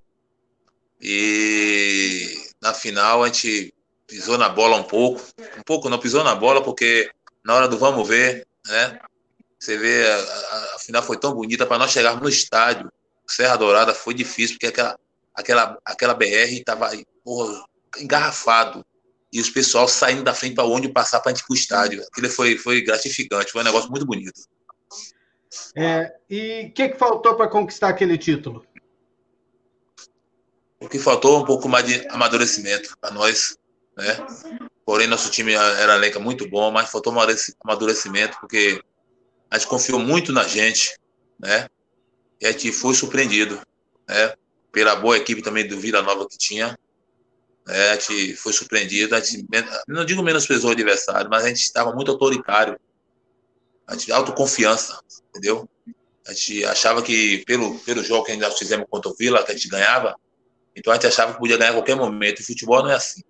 E 1.01 2.35
na 2.61 2.73
final 2.73 3.23
a 3.23 3.27
gente 3.27 3.73
pisou 4.09 4.37
na 4.37 4.49
bola 4.49 4.75
um 4.75 4.83
pouco, 4.83 5.21
um 5.57 5.63
pouco 5.63 5.87
não 5.87 5.99
pisou 5.99 6.23
na 6.23 6.33
bola 6.33 6.63
porque 6.63 7.09
na 7.45 7.55
hora 7.55 7.67
do 7.67 7.77
vamos 7.77 8.07
ver, 8.07 8.45
né? 8.67 8.99
Você 9.57 9.77
vê 9.77 10.07
a, 10.07 10.15
a, 10.15 10.75
a 10.75 10.79
final 10.79 11.03
foi 11.03 11.17
tão 11.17 11.33
bonita 11.33 11.65
para 11.65 11.77
nós 11.77 11.91
chegarmos 11.91 12.21
no 12.21 12.29
estádio. 12.29 12.91
Serra 13.27 13.55
Dourada 13.55 13.93
foi 13.93 14.13
difícil 14.13 14.55
porque 14.55 14.67
aquela 14.67 14.99
aquela 15.35 15.77
aquela 15.85 16.13
BR 16.15 16.25
estava 16.51 16.89
engarrafado 17.97 18.83
e 19.31 19.39
os 19.39 19.49
pessoal 19.49 19.87
saindo 19.87 20.23
da 20.23 20.33
frente 20.33 20.55
para 20.55 20.65
onde 20.65 20.89
passar 20.89 21.19
para 21.19 21.31
a 21.31 21.35
gente 21.35 21.43
ir 21.43 21.47
para 21.47 21.53
o 21.53 21.57
estádio. 21.57 22.03
Aquilo 22.03 22.29
foi 22.29 22.57
foi 22.57 22.81
gratificante, 22.81 23.51
foi 23.51 23.61
um 23.61 23.65
negócio 23.65 23.91
muito 23.91 24.05
bonito. 24.05 24.41
É, 25.75 26.15
e 26.29 26.67
o 26.67 26.73
que, 26.73 26.89
que 26.89 26.97
faltou 26.97 27.35
para 27.35 27.47
conquistar 27.47 27.89
aquele 27.89 28.17
título? 28.17 28.65
O 30.79 30.87
que 30.87 30.97
faltou 30.97 31.39
um 31.41 31.45
pouco 31.45 31.67
mais 31.67 31.85
de 31.85 32.07
amadurecimento 32.07 32.97
para 32.99 33.11
nós 33.11 33.57
né? 33.99 34.17
Porém, 34.85 35.07
nosso 35.07 35.29
time 35.29 35.53
era 35.53 35.95
elenco 35.95 36.19
muito 36.19 36.49
bom, 36.49 36.71
mas 36.71 36.89
faltou 36.89 37.13
amadurecimento, 37.63 38.39
porque 38.39 38.81
a 39.51 39.57
gente 39.57 39.67
confiou 39.67 39.99
muito 39.99 40.31
na 40.31 40.43
gente, 40.43 40.97
né? 41.37 41.67
E 42.41 42.47
a 42.47 42.51
gente 42.51 42.71
foi 42.71 42.95
surpreendido, 42.95 43.61
né? 44.07 44.33
Pela 44.71 44.95
boa 44.95 45.17
equipe 45.17 45.41
também 45.41 45.67
do 45.67 45.79
Vila 45.79 46.01
Nova 46.01 46.27
que 46.27 46.37
tinha. 46.37 46.77
Né? 47.67 47.89
A 47.89 47.95
gente 47.95 48.35
foi 48.35 48.53
surpreendido, 48.53 49.15
a 49.15 49.19
gente, 49.19 49.45
não 49.87 50.05
digo 50.05 50.23
menosprezou 50.23 50.69
o 50.69 50.73
adversário, 50.73 51.29
mas 51.29 51.43
a 51.43 51.49
gente 51.49 51.61
estava 51.61 51.93
muito 51.93 52.09
autoritário, 52.09 52.79
a 53.85 53.93
gente, 53.95 54.11
autoconfiança, 54.11 54.99
entendeu? 55.29 55.67
A 56.27 56.33
gente 56.33 56.63
achava 56.65 57.01
que, 57.01 57.43
pelo, 57.45 57.77
pelo 57.79 58.03
jogo 58.03 58.25
que 58.25 58.35
nós 58.37 58.57
fizemos 58.57 58.87
contra 58.89 59.11
o 59.11 59.15
Vila, 59.15 59.43
que 59.43 59.51
a 59.51 59.55
gente 59.55 59.67
ganhava, 59.67 60.15
então 60.75 60.93
a 60.93 60.95
gente 60.95 61.07
achava 61.07 61.33
que 61.33 61.39
podia 61.39 61.57
ganhar 61.57 61.71
a 61.71 61.73
qualquer 61.73 61.95
momento. 61.95 62.39
E 62.39 62.43
futebol 62.43 62.81
não 62.81 62.91
é 62.91 62.95
assim. 62.95 63.21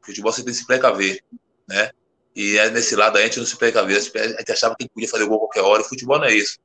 Futebol 0.00 0.32
você 0.32 0.42
tem 0.42 0.52
que 0.52 0.58
se 0.58 0.66
precaver, 0.66 1.22
né? 1.68 1.90
E 2.34 2.56
é 2.56 2.70
nesse 2.70 2.96
lado 2.96 3.18
a 3.18 3.22
gente 3.22 3.38
não 3.38 3.46
se 3.46 3.56
precaver. 3.56 3.96
A 3.96 4.00
gente 4.00 4.52
achava 4.52 4.74
que 4.78 4.88
podia 4.88 5.08
fazer 5.08 5.26
gol 5.26 5.38
qualquer 5.38 5.60
hora. 5.60 5.82
O 5.82 5.84
futebol 5.84 6.18
não 6.18 6.26
é 6.26 6.34
isso. 6.34 6.58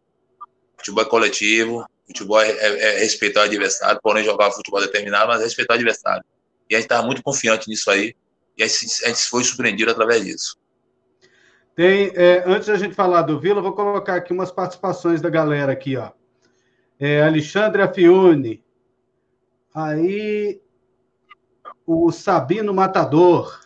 O 0.75 0.77
futebol 0.77 1.03
é 1.03 1.07
coletivo, 1.07 1.85
futebol 2.07 2.39
é, 2.39 2.49
é, 2.49 2.95
é 2.95 2.99
respeitar 2.99 3.41
o 3.41 3.43
adversário, 3.43 3.99
porém 4.01 4.23
jogar 4.23 4.51
futebol 4.51 4.79
determinado, 4.79 5.27
mas 5.27 5.41
respeitar 5.41 5.73
o 5.73 5.75
adversário. 5.75 6.23
E 6.69 6.75
a 6.75 6.77
gente 6.77 6.85
estava 6.85 7.05
muito 7.05 7.21
confiante 7.21 7.69
nisso 7.69 7.89
aí. 7.89 8.15
E 8.57 8.63
a 8.63 8.67
gente, 8.67 9.05
a 9.05 9.07
gente 9.09 9.29
foi 9.29 9.43
surpreendido 9.43 9.91
através 9.91 10.25
disso. 10.25 10.57
Tem, 11.75 12.11
é, 12.15 12.43
antes 12.45 12.67
da 12.67 12.75
gente 12.75 12.95
falar 12.95 13.21
do 13.21 13.39
Vila, 13.39 13.61
vou 13.61 13.73
colocar 13.73 14.15
aqui 14.15 14.33
umas 14.33 14.51
participações 14.51 15.21
da 15.21 15.29
galera 15.29 15.71
aqui, 15.71 15.95
ó. 15.95 16.11
É, 16.99 17.21
Alexandre 17.21 17.83
Afiune. 17.83 18.63
Aí 19.73 20.59
o 21.87 22.11
Sabino 22.11 22.73
Matador. 22.73 23.61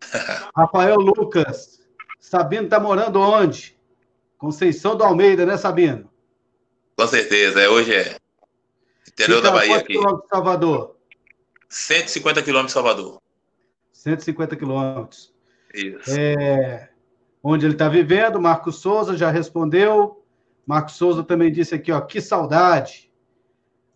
Rafael 0.54 0.96
Lucas. 0.96 1.80
Sabino 2.18 2.68
tá 2.68 2.80
morando 2.80 3.20
onde? 3.20 3.78
Conceição 4.36 4.96
do 4.96 5.04
Almeida, 5.04 5.46
né, 5.46 5.56
Sabino? 5.56 6.10
Com 6.96 7.06
certeza, 7.06 7.60
é, 7.60 7.68
hoje 7.68 7.94
é. 7.94 8.16
Interior 9.08 9.36
Fica 9.36 9.50
da 9.50 9.56
Bahia 9.56 9.76
aqui. 9.76 9.92
quilômetros 9.92 10.22
de 10.22 10.28
Salvador? 10.28 10.96
150 11.68 12.42
quilômetros 12.42 12.70
de 12.70 12.74
Salvador. 12.74 13.22
150 13.92 14.56
quilômetros. 14.56 15.32
Isso. 15.72 16.10
É, 16.10 16.90
onde 17.42 17.66
ele 17.66 17.74
está 17.74 17.88
vivendo, 17.88 18.40
Marcos 18.40 18.76
Souza 18.76 19.16
já 19.16 19.30
respondeu. 19.30 20.24
Marcos 20.66 20.94
Souza 20.94 21.22
também 21.22 21.52
disse 21.52 21.74
aqui, 21.74 21.92
ó, 21.92 22.00
que 22.00 22.20
saudade. 22.20 23.10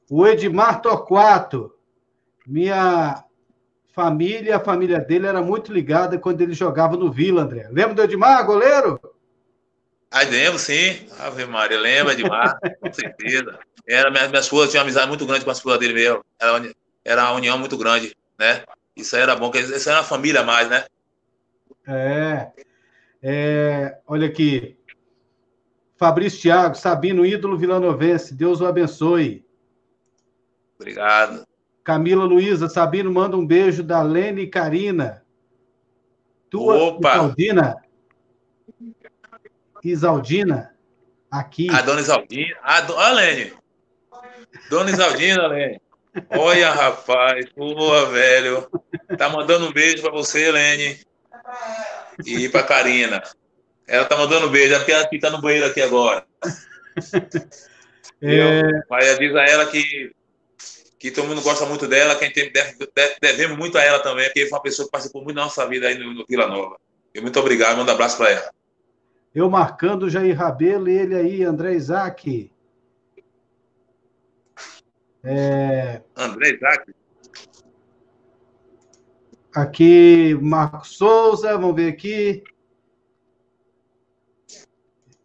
O 0.09 0.27
Edmar 0.27 0.81
Torquato, 0.81 1.76
minha 2.47 3.25
família, 3.93 4.57
a 4.57 4.61
família 4.61 5.01
dele 5.01 5.27
era 5.27 5.43
muito 5.43 5.73
ligada 5.73 6.19
quando 6.19 6.41
ele 6.41 6.53
jogava 6.53 6.97
no 6.97 7.11
Vila, 7.11 7.43
André. 7.43 7.69
Lembra 7.71 7.95
do 7.95 8.03
Edmar, 8.03 8.45
goleiro? 8.45 9.01
Ah, 10.11 10.23
lembro, 10.23 10.59
sim. 10.59 11.09
Ave 11.19 11.47
Maria, 11.47 11.81
lembra 11.81 12.13
Edmar, 12.13 12.59
com 12.81 12.93
certeza. 12.93 13.59
Era, 13.89 14.11
minha, 14.11 14.29
minha 14.29 14.41
esposa 14.41 14.71
tinha 14.71 14.81
uma 14.81 14.85
amizade 14.85 15.09
muito 15.09 15.27
grande 15.27 15.45
com 15.45 15.51
a 15.51 15.53
esposa 15.53 15.79
dele 15.79 15.95
mesmo. 15.95 16.25
Era, 16.39 16.73
era 17.05 17.23
uma 17.25 17.33
união 17.33 17.59
muito 17.59 17.77
grande, 17.77 18.15
né? 18.39 18.65
Isso 18.95 19.17
aí 19.17 19.23
era 19.23 19.35
bom, 19.37 19.51
porque 19.51 19.61
isso 19.61 19.89
era 19.89 19.99
uma 20.01 20.05
família 20.05 20.41
a 20.41 20.45
mais, 20.45 20.69
né? 20.69 20.85
É. 21.87 22.51
É, 23.23 23.99
olha 24.07 24.27
aqui. 24.27 24.77
Fabrício 25.97 26.43
Thiago, 26.43 26.75
Sabino, 26.75 27.25
ídolo 27.25 27.57
vilanovense. 27.57 28.35
Deus 28.35 28.61
o 28.61 28.67
abençoe. 28.67 29.45
Obrigado. 30.79 31.47
Camila 31.87 32.25
Luiza, 32.25 32.69
Sabino, 32.69 33.13
manda 33.13 33.37
um 33.37 33.47
beijo 33.47 33.81
da 33.81 34.03
Lene 34.03 34.43
e 34.43 34.47
Karina. 34.49 35.23
Tua 36.51 36.75
Opa. 36.75 37.15
Isaldina. 37.15 37.77
Isaldina, 39.85 40.75
aqui. 41.31 41.71
A 41.71 41.81
dona 41.83 42.01
Isaldina. 42.01 42.57
A, 42.61 42.81
do... 42.81 42.99
a 42.99 43.13
Lene. 43.13 43.53
Dona 44.69 44.91
Isaldina, 44.91 45.47
Lene. 45.47 45.81
Olha, 46.31 46.73
rapaz. 46.73 47.47
Boa, 47.57 48.07
velho. 48.07 48.69
Tá 49.17 49.29
mandando 49.29 49.69
um 49.69 49.73
beijo 49.73 50.03
para 50.03 50.11
você, 50.11 50.51
Lene 50.51 50.99
e 52.27 52.49
para 52.49 52.65
Karina. 52.65 53.23
Ela 53.87 54.07
tá 54.07 54.17
mandando 54.17 54.51
beijo, 54.51 54.75
é 54.75 54.79
porque 54.79 54.91
ela 54.91 55.09
tá 55.21 55.31
no 55.31 55.41
banheiro 55.41 55.67
aqui 55.67 55.81
agora. 55.81 56.27
É... 58.21 58.63
Mas 58.91 59.09
avisa 59.11 59.41
ela 59.43 59.67
que, 59.67 60.11
que 60.99 61.11
todo 61.11 61.29
mundo 61.29 61.43
gosta 61.43 61.67
muito 61.67 61.87
dela, 61.87 62.17
que 62.17 62.25
a 62.25 62.29
gente 62.29 62.51
deve, 62.51 62.77
deve, 62.95 63.17
devemos 63.21 63.59
muito 63.59 63.77
a 63.77 63.83
ela 63.83 63.99
também, 64.01 64.27
porque 64.27 64.47
foi 64.47 64.57
uma 64.57 64.63
pessoa 64.63 64.87
que 64.87 64.93
participou 64.93 65.23
muito 65.23 65.37
da 65.37 65.45
nossa 65.45 65.67
vida 65.69 65.89
aí 65.89 65.99
no, 65.99 66.15
no 66.15 66.25
Vila 66.27 66.47
Nova. 66.47 66.79
E 67.15 67.21
muito 67.21 67.39
obrigado, 67.39 67.77
manda 67.77 67.93
um 67.93 67.95
abraço 67.95 68.17
para 68.17 68.31
ela. 68.31 68.51
Eu 69.35 69.51
marcando 69.51 70.09
Jair 70.09 70.37
Rabelo 70.37 70.89
e 70.89 70.97
ele 70.97 71.15
aí, 71.15 71.45
André 71.45 71.75
Isaac. 71.75 72.51
É... 75.23 76.01
André 76.17 76.55
Isaac? 76.55 76.95
Aqui, 79.55 80.39
Marcos 80.41 80.97
Souza, 80.97 81.53
vamos 81.53 81.77
ver 81.77 81.93
aqui. 81.93 82.43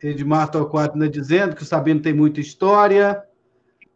Edmar 0.01 0.49
Torquato 0.49 0.97
está 0.97 1.07
dizendo 1.07 1.55
que 1.55 1.63
o 1.63 1.65
Sabino 1.65 2.01
tem 2.01 2.13
muita 2.13 2.41
história. 2.41 3.23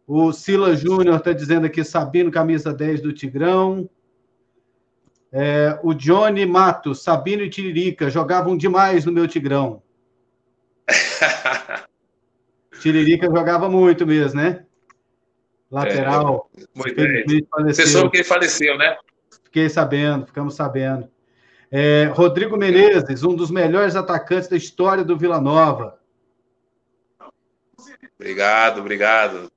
O 0.06 0.32
Sila 0.32 0.76
Júnior 0.76 1.16
está 1.16 1.32
dizendo 1.32 1.66
aqui, 1.66 1.82
Sabino, 1.82 2.30
camisa 2.30 2.72
10 2.72 3.00
do 3.00 3.12
Tigrão. 3.12 3.90
É, 5.32 5.78
o 5.82 5.92
Johnny 5.92 6.46
Matos, 6.46 7.02
Sabino 7.02 7.42
e 7.42 7.50
Tiririca 7.50 8.08
jogavam 8.08 8.56
demais 8.56 9.04
no 9.04 9.12
meu 9.12 9.26
Tigrão. 9.26 9.82
Tiririca 12.80 13.26
jogava 13.26 13.68
muito 13.68 14.06
mesmo, 14.06 14.40
né? 14.40 14.64
Lateral. 15.70 16.48
É, 16.56 16.62
muito 16.74 16.94
bem. 16.94 17.46
Você 17.64 17.86
soube 17.86 18.10
que 18.10 18.18
ele 18.18 18.24
faleceu, 18.24 18.78
né? 18.78 18.96
Fiquei 19.44 19.68
sabendo, 19.68 20.26
ficamos 20.26 20.54
sabendo. 20.54 21.10
É, 21.70 22.04
Rodrigo 22.14 22.56
Menezes, 22.56 23.24
um 23.24 23.34
dos 23.34 23.50
melhores 23.50 23.96
atacantes 23.96 24.48
da 24.48 24.56
história 24.56 25.02
do 25.02 25.18
Vila 25.18 25.40
Nova. 25.40 25.98
Obrigado, 28.18 28.80
obrigado. 28.80 29.50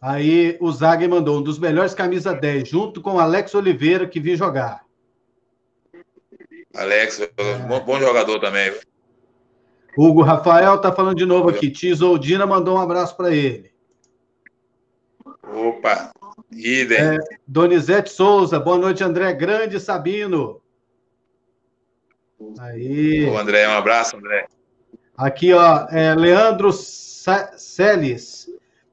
Aí 0.00 0.56
o 0.60 0.70
Zague 0.70 1.08
mandou 1.08 1.38
um 1.38 1.42
dos 1.42 1.58
melhores 1.58 1.94
camisa 1.94 2.34
10, 2.34 2.68
junto 2.68 3.00
com 3.00 3.18
Alex 3.18 3.54
Oliveira, 3.54 4.06
que 4.06 4.20
vi 4.20 4.36
jogar. 4.36 4.84
Alex, 6.74 7.20
é. 7.20 7.58
bom, 7.66 7.80
bom, 7.80 7.98
jogador 7.98 8.38
também. 8.38 8.72
Hugo 9.96 10.20
Rafael 10.20 10.78
tá 10.78 10.92
falando 10.92 11.16
de 11.16 11.24
novo 11.24 11.48
aqui. 11.48 11.70
Tisoldina 11.70 12.46
mandou 12.46 12.76
um 12.76 12.80
abraço 12.80 13.16
para 13.16 13.34
ele. 13.34 13.72
Opa, 15.42 16.12
idem. 16.52 16.98
É, 16.98 17.18
Donizete 17.46 18.10
Souza, 18.10 18.60
boa 18.60 18.76
noite, 18.76 19.02
André 19.02 19.32
Grande 19.32 19.80
Sabino. 19.80 20.60
Aí. 22.58 23.24
Ô, 23.30 23.38
André, 23.38 23.66
um 23.66 23.72
abraço, 23.72 24.16
André. 24.18 24.46
Aqui, 25.16 25.54
ó, 25.54 25.86
é, 25.88 26.14
Leandro 26.14 26.70
Celes, 26.72 28.45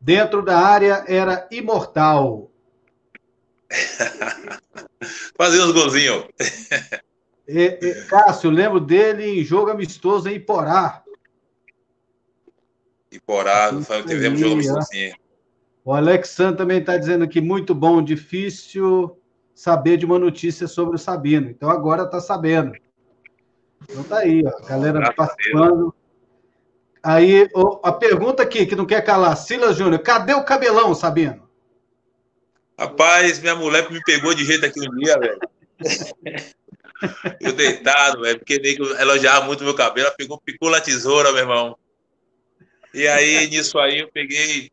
dentro 0.04 0.44
da 0.44 0.60
área 0.60 1.06
era 1.08 1.48
imortal. 1.50 2.52
Fazia 5.38 5.64
uns 5.64 5.72
golzinhos. 5.72 6.28
Cássio, 8.10 8.50
lembro 8.50 8.80
dele 8.80 9.40
em 9.40 9.44
jogo 9.44 9.72
amistoso 9.72 10.28
em 10.30 10.36
Iporá. 10.36 11.02
Iporá, 13.12 13.70
tivemos 14.06 14.40
jogo 14.40 14.54
amistoso 14.56 14.88
sim. 14.92 15.14
O 15.86 15.94
Alexandre 15.94 16.58
também 16.58 16.80
está 16.80 16.98
dizendo 16.98 17.28
que 17.28 17.42
muito 17.42 17.74
bom, 17.74 18.02
difícil 18.02 19.18
saber 19.54 19.98
de 19.98 20.06
uma 20.06 20.20
notícia 20.20 20.68
sobre 20.68 20.96
o 20.96 21.00
Sabino. 21.00 21.50
Então 21.50 21.70
agora 21.70 22.04
está 22.04 22.20
sabendo. 22.20 22.74
Então 23.90 24.04
tá 24.04 24.20
aí, 24.20 24.44
ó, 24.46 24.50
a 24.50 24.68
galera 24.68 25.14
participando. 25.14 25.94
Aí, 27.04 27.50
a 27.84 27.92
pergunta 27.92 28.42
aqui, 28.42 28.66
que 28.66 28.76
não 28.76 28.86
quer 28.86 29.04
calar, 29.04 29.36
Silas 29.36 29.76
Júnior, 29.76 30.02
cadê 30.02 30.34
o 30.34 30.46
cabelão, 30.46 30.96
Sabino? 30.96 31.50
Rapaz, 32.80 33.40
minha 33.40 33.56
mulher 33.56 33.92
me 33.92 34.02
pegou 34.04 34.34
de 34.34 34.46
jeito 34.46 34.66
aqui 34.66 34.80
um 34.80 34.96
dia, 34.96 35.20
velho. 35.20 35.40
Eu 37.42 37.52
deitado, 37.52 38.22
velho, 38.22 38.40
porque 38.40 38.58
nem 38.58 38.76
que 38.78 38.82
elogiava 38.82 39.46
muito 39.46 39.66
meu 39.66 39.76
cabelo, 39.76 40.08
ela 40.08 40.16
pegou, 40.16 40.40
picou 40.40 40.74
a 40.74 40.80
tesoura, 40.80 41.34
meu 41.34 41.42
irmão. 41.42 41.78
E 42.94 43.06
aí, 43.06 43.48
nisso 43.48 43.78
aí, 43.80 44.00
eu 44.00 44.10
peguei, 44.10 44.72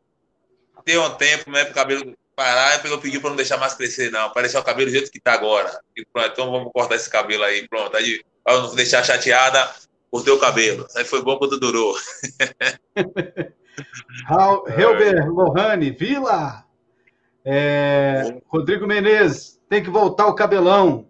deu 0.84 1.02
um 1.02 1.10
tempo, 1.10 1.50
né, 1.50 1.64
pro 1.64 1.74
cabelo 1.74 2.16
parar, 2.36 2.82
eu 2.84 2.98
pediu 2.98 3.20
para 3.20 3.30
não 3.30 3.36
deixar 3.36 3.58
mais 3.58 3.74
crescer, 3.74 4.10
não. 4.10 4.30
Parecer 4.30 4.56
o 4.56 4.62
cabelo 4.62 4.88
do 4.88 4.92
jeito 4.92 5.10
que 5.10 5.20
tá 5.20 5.32
agora. 5.32 5.78
E 5.96 6.06
pronto, 6.06 6.30
então 6.32 6.50
vamos 6.50 6.72
cortar 6.72 6.94
esse 6.94 7.10
cabelo 7.10 7.44
aí, 7.44 7.68
pronto. 7.68 7.94
Aí, 7.96 8.22
para 8.42 8.60
não 8.60 8.74
deixar 8.74 9.04
chateada, 9.04 9.70
cortei 10.10 10.32
o 10.32 10.40
cabelo. 10.40 10.86
Aí 10.96 11.04
foi 11.04 11.22
bom 11.22 11.38
quando 11.38 11.58
durou. 11.58 11.94
Helber 14.76 15.30
Lohane, 15.30 15.90
Vila. 15.90 16.64
É, 17.44 18.40
Rodrigo 18.46 18.86
Menezes, 18.86 19.58
tem 19.68 19.82
que 19.82 19.90
voltar 19.90 20.26
o 20.26 20.34
cabelão. 20.34 21.08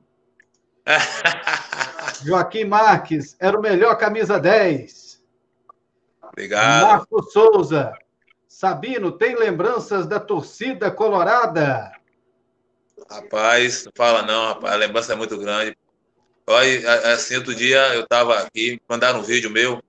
Joaquim 2.25 2.65
Marques, 2.65 3.37
era 3.41 3.59
o 3.59 3.63
melhor 3.63 3.97
camisa 3.97 4.39
10. 4.39 5.21
Obrigado. 6.23 6.87
Marco 6.87 7.23
Souza, 7.25 7.93
Sabino, 8.47 9.11
tem 9.13 9.35
lembranças 9.35 10.07
da 10.07 10.21
torcida 10.21 10.91
colorada? 10.91 11.91
Rapaz, 13.11 13.85
não 13.85 13.93
fala 13.97 14.23
não, 14.23 14.49
rapaz. 14.49 14.75
A 14.75 14.77
lembrança 14.77 15.13
é 15.13 15.17
muito 15.17 15.37
grande. 15.39 15.77
Aí, 16.55 16.85
assim, 16.87 17.37
outro 17.37 17.55
dia 17.55 17.95
eu 17.95 18.03
estava 18.03 18.39
aqui, 18.41 18.81
mandaram 18.89 19.21
um 19.21 19.23
vídeo 19.23 19.51
meu 19.51 19.83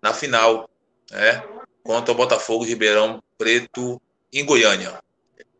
na 0.00 0.12
final, 0.12 0.68
né? 1.10 1.42
Contra 1.82 2.12
o 2.12 2.16
Botafogo 2.16 2.64
Ribeirão 2.64 3.22
Preto 3.36 4.00
em 4.32 4.44
Goiânia. 4.44 5.00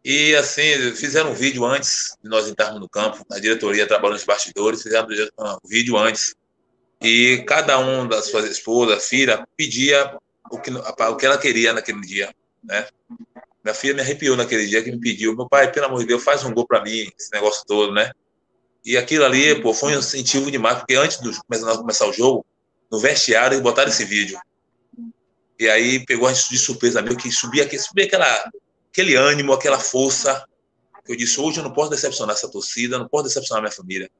E 0.05 0.35
assim, 0.35 0.93
fizeram 0.97 1.31
um 1.31 1.35
vídeo 1.35 1.65
antes 1.65 2.17
de 2.23 2.29
nós 2.29 2.49
entrarmos 2.49 2.81
no 2.81 2.89
campo, 2.89 3.25
a 3.31 3.39
diretoria 3.39 3.87
trabalhando 3.87 4.15
nos 4.15 4.25
bastidores, 4.25 4.83
fizeram 4.83 5.07
um 5.09 5.69
vídeo 5.69 5.97
antes. 5.97 6.35
E 7.01 7.45
cada 7.47 7.79
um 7.79 8.07
das 8.07 8.27
suas 8.27 8.45
esposas, 8.45 9.09
filha, 9.09 9.47
pedia 9.57 10.17
o 10.51 10.59
que, 10.59 10.71
o 10.71 11.17
que 11.17 11.27
ela 11.27 11.39
queria 11.39 11.73
naquele 11.73 12.01
dia, 12.01 12.35
né? 12.62 12.87
Minha 13.65 13.75
filha 13.75 13.95
me 13.95 14.01
arrepiou 14.01 14.37
naquele 14.37 14.67
dia 14.67 14.83
que 14.83 14.91
me 14.91 15.01
pediu, 15.01 15.37
meu 15.37 15.49
pai, 15.49 15.71
pelo 15.71 15.87
amor 15.87 16.01
de 16.01 16.07
Deus, 16.07 16.23
faz 16.23 16.45
um 16.45 16.53
gol 16.53 16.67
para 16.67 16.83
mim, 16.83 17.09
esse 17.17 17.33
negócio 17.33 17.65
todo, 17.65 17.93
né? 17.93 18.11
E 18.85 18.97
aquilo 18.97 19.25
ali, 19.25 19.61
pô, 19.62 19.73
foi 19.73 19.95
um 19.95 19.99
incentivo 19.99 20.51
demais, 20.51 20.79
porque 20.79 20.95
antes 20.95 21.21
de 21.21 21.31
começar 21.45 22.07
o 22.07 22.12
jogo, 22.12 22.45
no 22.91 22.99
vestiário, 22.99 23.55
eles 23.55 23.62
botaram 23.62 23.89
esse 23.89 24.05
vídeo. 24.05 24.39
E 25.59 25.69
aí 25.69 26.05
pegou 26.05 26.27
a 26.27 26.33
gente 26.33 26.51
de 26.51 26.59
surpresa 26.59 27.01
meio 27.01 27.17
que 27.17 27.31
subia, 27.31 27.69
subia 27.79 28.05
aquela, 28.05 28.51
aquele 28.91 29.15
ânimo, 29.15 29.53
aquela 29.53 29.79
força. 29.79 30.45
Eu 31.09 31.17
disse, 31.17 31.41
hoje 31.41 31.61
eu 31.61 31.65
não 31.65 31.73
posso 31.73 31.91
decepcionar 31.91 32.35
essa 32.35 32.51
torcida, 32.51 32.99
não 32.99 33.09
posso 33.09 33.25
decepcionar 33.25 33.62
minha 33.62 33.73
família. 33.73 34.11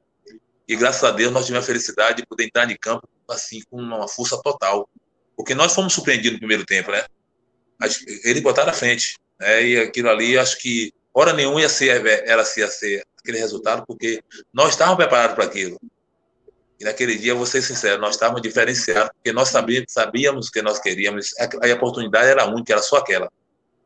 E 0.67 0.75
graças 0.75 1.03
a 1.03 1.11
Deus 1.11 1.31
nós 1.31 1.45
tivemos 1.45 1.65
a 1.65 1.67
felicidade 1.67 2.21
de 2.21 2.25
poder 2.25 2.45
entrar 2.45 2.69
em 2.69 2.77
campo 2.77 3.07
assim 3.29 3.61
com 3.69 3.77
uma 3.77 4.07
força 4.07 4.41
total. 4.41 4.89
Porque 5.35 5.53
nós 5.53 5.73
fomos 5.73 5.93
surpreendidos 5.93 6.33
no 6.33 6.39
primeiro 6.39 6.65
tempo, 6.65 6.91
né? 6.91 7.05
Eles 8.23 8.41
botaram 8.41 8.69
à 8.69 8.73
frente. 8.73 9.17
Né? 9.39 9.65
E 9.65 9.77
aquilo 9.79 10.09
ali, 10.09 10.37
acho 10.37 10.57
que 10.59 10.93
hora 11.13 11.33
nenhuma 11.33 11.61
ia 11.61 11.69
ser, 11.69 12.05
era, 12.05 12.43
ia 12.57 12.69
ser 12.69 13.05
aquele 13.23 13.39
resultado, 13.39 13.85
porque 13.87 14.21
nós 14.53 14.71
estávamos 14.71 14.97
preparados 14.97 15.35
para 15.35 15.45
aquilo. 15.45 15.79
E 16.79 16.83
naquele 16.83 17.17
dia, 17.17 17.33
vou 17.33 17.45
ser 17.45 17.61
sincero, 17.61 18.01
nós 18.01 18.15
estávamos 18.15 18.41
diferenciados, 18.41 19.11
porque 19.13 19.31
nós 19.31 19.49
sabíamos, 19.49 20.49
que 20.49 20.61
nós 20.61 20.79
queríamos, 20.79 21.33
a, 21.39 21.73
oportunidade 21.73 22.27
era 22.27 22.45
única, 22.45 22.73
era 22.73 22.81
só 22.81 22.97
aquela. 22.97 23.31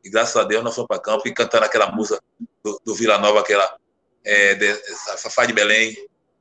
E 0.04 0.10
graças 0.10 0.36
a 0.36 0.44
Deus 0.44 0.64
nós 0.64 0.74
fomos 0.74 0.88
para 0.88 1.00
campo 1.00 1.28
e 1.28 1.34
cantando 1.34 1.66
aquela 1.66 1.92
música 1.92 2.22
do, 2.64 2.82
do 2.84 2.96
Vila 2.96 3.18
Nova, 3.20 3.42
aquela 3.42 3.78
é, 4.24 4.56
de, 4.56 4.74
Fafá 5.22 5.46
de 5.46 5.54
Belém. 5.54 5.96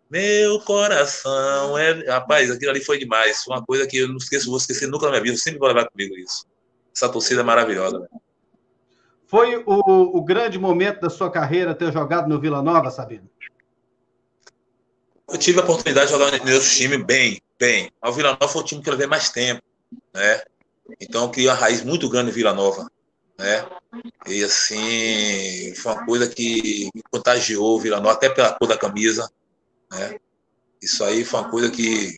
Meu 0.08 0.60
coração 0.60 1.76
é. 1.76 2.04
Rapaz, 2.06 2.50
aquilo 2.50 2.70
ali 2.70 2.82
foi 2.82 2.98
demais. 2.98 3.42
Foi 3.42 3.56
uma 3.56 3.64
coisa 3.64 3.86
que 3.86 3.98
eu 3.98 4.08
não 4.08 4.16
esqueço, 4.16 4.48
vou 4.48 4.58
esquecer 4.58 4.86
nunca 4.86 5.06
na 5.06 5.12
minha 5.12 5.22
vida. 5.22 5.34
Eu 5.34 5.38
sempre 5.40 5.58
vou 5.58 5.68
levar 5.68 5.88
comigo 5.90 6.16
isso. 6.16 6.46
Essa 6.94 7.08
torcida 7.08 7.40
é 7.40 7.44
maravilhosa. 7.44 7.98
Né? 7.98 8.06
Foi 9.26 9.56
o, 9.66 10.16
o 10.16 10.22
grande 10.22 10.58
momento 10.58 11.00
da 11.00 11.10
sua 11.10 11.30
carreira 11.30 11.74
ter 11.74 11.92
jogado 11.92 12.28
no 12.28 12.40
Vila 12.40 12.62
Nova, 12.62 12.90
Sabino? 12.90 13.28
Eu 15.28 15.36
tive 15.36 15.58
a 15.58 15.64
oportunidade 15.64 16.06
de 16.06 16.12
jogar 16.12 16.44
meu 16.44 16.60
time 16.60 16.98
bem, 16.98 17.40
bem. 17.58 17.90
O 18.04 18.12
Vila 18.12 18.32
Nova 18.32 18.46
foi 18.46 18.62
o 18.62 18.64
time 18.64 18.82
que 18.82 18.88
eu 18.88 18.92
levei 18.92 19.08
mais 19.08 19.30
tempo, 19.30 19.62
né? 20.14 20.42
Então 21.00 21.24
eu 21.24 21.30
criei 21.30 21.48
uma 21.48 21.56
raiz 21.56 21.82
muito 21.82 22.08
grande 22.08 22.30
em 22.30 22.34
Vila 22.34 22.54
Nova, 22.54 22.88
né? 23.36 23.66
E 24.26 24.44
assim, 24.44 25.74
foi 25.74 25.92
uma 25.92 26.06
coisa 26.06 26.28
que 26.28 26.88
me 26.94 27.02
contagiou 27.10 27.76
o 27.76 27.80
Vila 27.80 27.98
Nova, 27.98 28.12
até 28.12 28.28
pela 28.28 28.52
cor 28.52 28.68
da 28.68 28.78
camisa, 28.78 29.28
né? 29.90 30.20
Isso 30.80 31.02
aí 31.02 31.24
foi 31.24 31.40
uma 31.40 31.50
coisa 31.50 31.68
que 31.68 32.16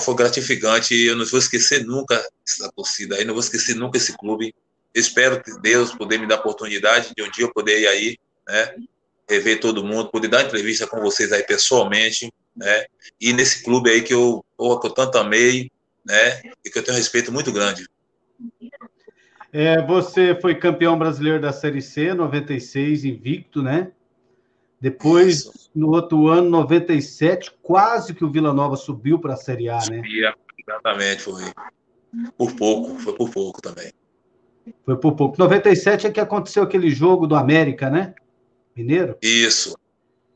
foi 0.00 0.14
gratificante 0.14 0.94
eu 0.94 1.16
não 1.16 1.26
vou 1.26 1.38
esquecer 1.38 1.84
nunca 1.84 2.24
essa 2.46 2.70
torcida 2.72 3.16
aí, 3.16 3.24
não 3.24 3.34
vou 3.34 3.42
esquecer 3.42 3.74
nunca 3.74 3.96
esse 3.96 4.16
clube. 4.16 4.54
Espero 4.94 5.42
que 5.42 5.58
Deus 5.60 5.94
poder 5.94 6.18
me 6.18 6.26
dar 6.26 6.36
a 6.36 6.40
oportunidade 6.40 7.12
de 7.16 7.22
um 7.22 7.30
dia 7.30 7.44
eu 7.44 7.52
poder 7.52 7.80
ir 7.80 7.86
aí, 7.86 8.18
né? 8.48 8.74
rever 9.28 9.60
todo 9.60 9.84
mundo, 9.84 10.10
poder 10.10 10.28
dar 10.28 10.44
entrevista 10.44 10.86
com 10.86 11.00
vocês 11.00 11.32
aí 11.32 11.42
pessoalmente, 11.42 12.32
né? 12.54 12.84
E 13.20 13.32
nesse 13.32 13.62
clube 13.64 13.90
aí 13.90 14.02
que 14.02 14.12
eu, 14.12 14.44
que 14.58 14.86
eu 14.86 14.90
tanto 14.90 15.18
amei, 15.18 15.70
né? 16.04 16.42
E 16.64 16.70
que 16.70 16.78
eu 16.78 16.82
tenho 16.82 16.96
um 16.96 16.98
respeito 16.98 17.32
muito 17.32 17.52
grande. 17.52 17.88
É, 19.52 19.80
você 19.82 20.38
foi 20.40 20.54
campeão 20.54 20.98
brasileiro 20.98 21.40
da 21.40 21.52
Série 21.52 21.82
C, 21.82 22.14
96, 22.14 23.04
invicto, 23.04 23.62
né? 23.62 23.92
Depois, 24.80 25.40
Isso. 25.40 25.70
no 25.74 25.90
outro 25.90 26.28
ano, 26.28 26.50
97, 26.50 27.52
quase 27.62 28.14
que 28.14 28.24
o 28.24 28.30
Vila 28.30 28.52
Nova 28.52 28.76
subiu 28.76 29.18
para 29.18 29.34
a 29.34 29.36
Série 29.36 29.68
A, 29.68 29.76
né? 29.76 29.98
Subia, 29.98 30.34
exatamente, 30.58 31.22
foi. 31.22 31.44
Por 32.36 32.54
pouco, 32.54 32.98
foi 32.98 33.14
por 33.14 33.30
pouco 33.30 33.62
também. 33.62 33.92
Foi 34.84 34.96
por 34.96 35.14
pouco. 35.14 35.38
97 35.38 36.06
é 36.06 36.10
que 36.10 36.20
aconteceu 36.20 36.62
aquele 36.62 36.90
jogo 36.90 37.26
do 37.26 37.34
América, 37.34 37.90
né? 37.90 38.14
Mineiro? 38.76 39.16
Isso. 39.20 39.76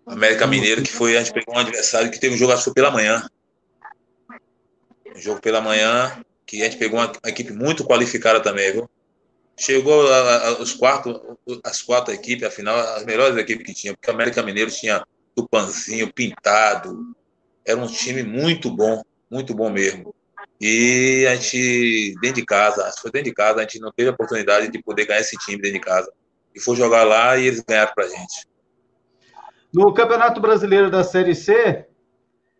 América 0.07 0.47
Mineiro, 0.47 0.83
que 0.83 0.93
foi, 0.93 1.17
a 1.17 1.23
gente 1.23 1.33
pegou 1.33 1.55
um 1.55 1.59
adversário 1.59 2.11
que 2.11 2.21
teve 2.21 2.35
um 2.35 2.39
jogo, 2.39 2.53
acho 2.53 2.62
que 2.62 2.65
foi 2.71 2.75
pela 2.75 2.91
manhã. 2.91 3.29
Um 5.15 5.21
jogo 5.21 5.41
pela 5.41 5.61
manhã, 5.61 6.23
que 6.45 6.62
a 6.62 6.65
gente 6.67 6.77
pegou 6.77 7.01
uma, 7.01 7.07
uma 7.07 7.31
equipe 7.31 7.53
muito 7.53 7.85
qualificada 7.85 8.41
também, 8.41 8.73
viu? 8.73 8.91
Chegou 9.59 10.07
a, 10.12 10.49
a, 10.49 10.62
os 10.62 10.75
quatro, 10.75 11.39
as 11.65 11.83
quatro 11.83 12.12
equipes, 12.15 12.47
afinal, 12.47 12.79
as 12.79 13.05
melhores 13.05 13.37
equipes 13.37 13.67
que 13.67 13.75
tinha, 13.75 13.95
porque 13.95 14.11
o 14.11 14.15
América 14.15 14.43
Mineiro 14.43 14.71
tinha 14.71 15.05
Tupanzinho, 15.35 16.12
Pintado, 16.12 17.17
era 17.65 17.81
um 17.81 17.87
time 17.87 18.23
muito 18.23 18.71
bom, 18.71 19.03
muito 19.31 19.55
bom 19.55 19.71
mesmo. 19.71 20.15
E 20.61 21.27
a 21.29 21.35
gente, 21.35 22.14
dentro 22.21 22.40
de 22.40 22.47
casa, 22.47 22.90
foi 23.01 23.11
dentro 23.11 23.29
de 23.29 23.35
casa, 23.35 23.59
a 23.59 23.62
gente 23.62 23.79
não 23.79 23.92
teve 23.92 24.09
a 24.09 24.12
oportunidade 24.12 24.69
de 24.69 24.83
poder 24.83 25.07
ganhar 25.07 25.21
esse 25.21 25.37
time 25.37 25.61
dentro 25.61 25.79
de 25.79 25.85
casa 25.85 26.11
e 26.55 26.61
foi 26.61 26.75
jogar 26.75 27.05
lá 27.05 27.37
e 27.37 27.47
eles 27.47 27.61
ganharam 27.61 27.92
para 27.95 28.05
a 28.05 28.09
gente. 28.09 28.47
No 29.73 29.92
Campeonato 29.92 30.40
Brasileiro 30.40 30.90
da 30.90 31.05
Série 31.05 31.35
C, 31.35 31.87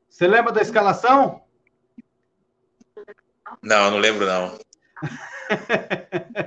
você 0.09 0.27
lembra 0.27 0.53
da 0.53 0.61
escalação? 0.61 1.41
Não, 3.63 3.91
não 3.91 3.99
lembro 3.99 4.27
não. 4.27 4.59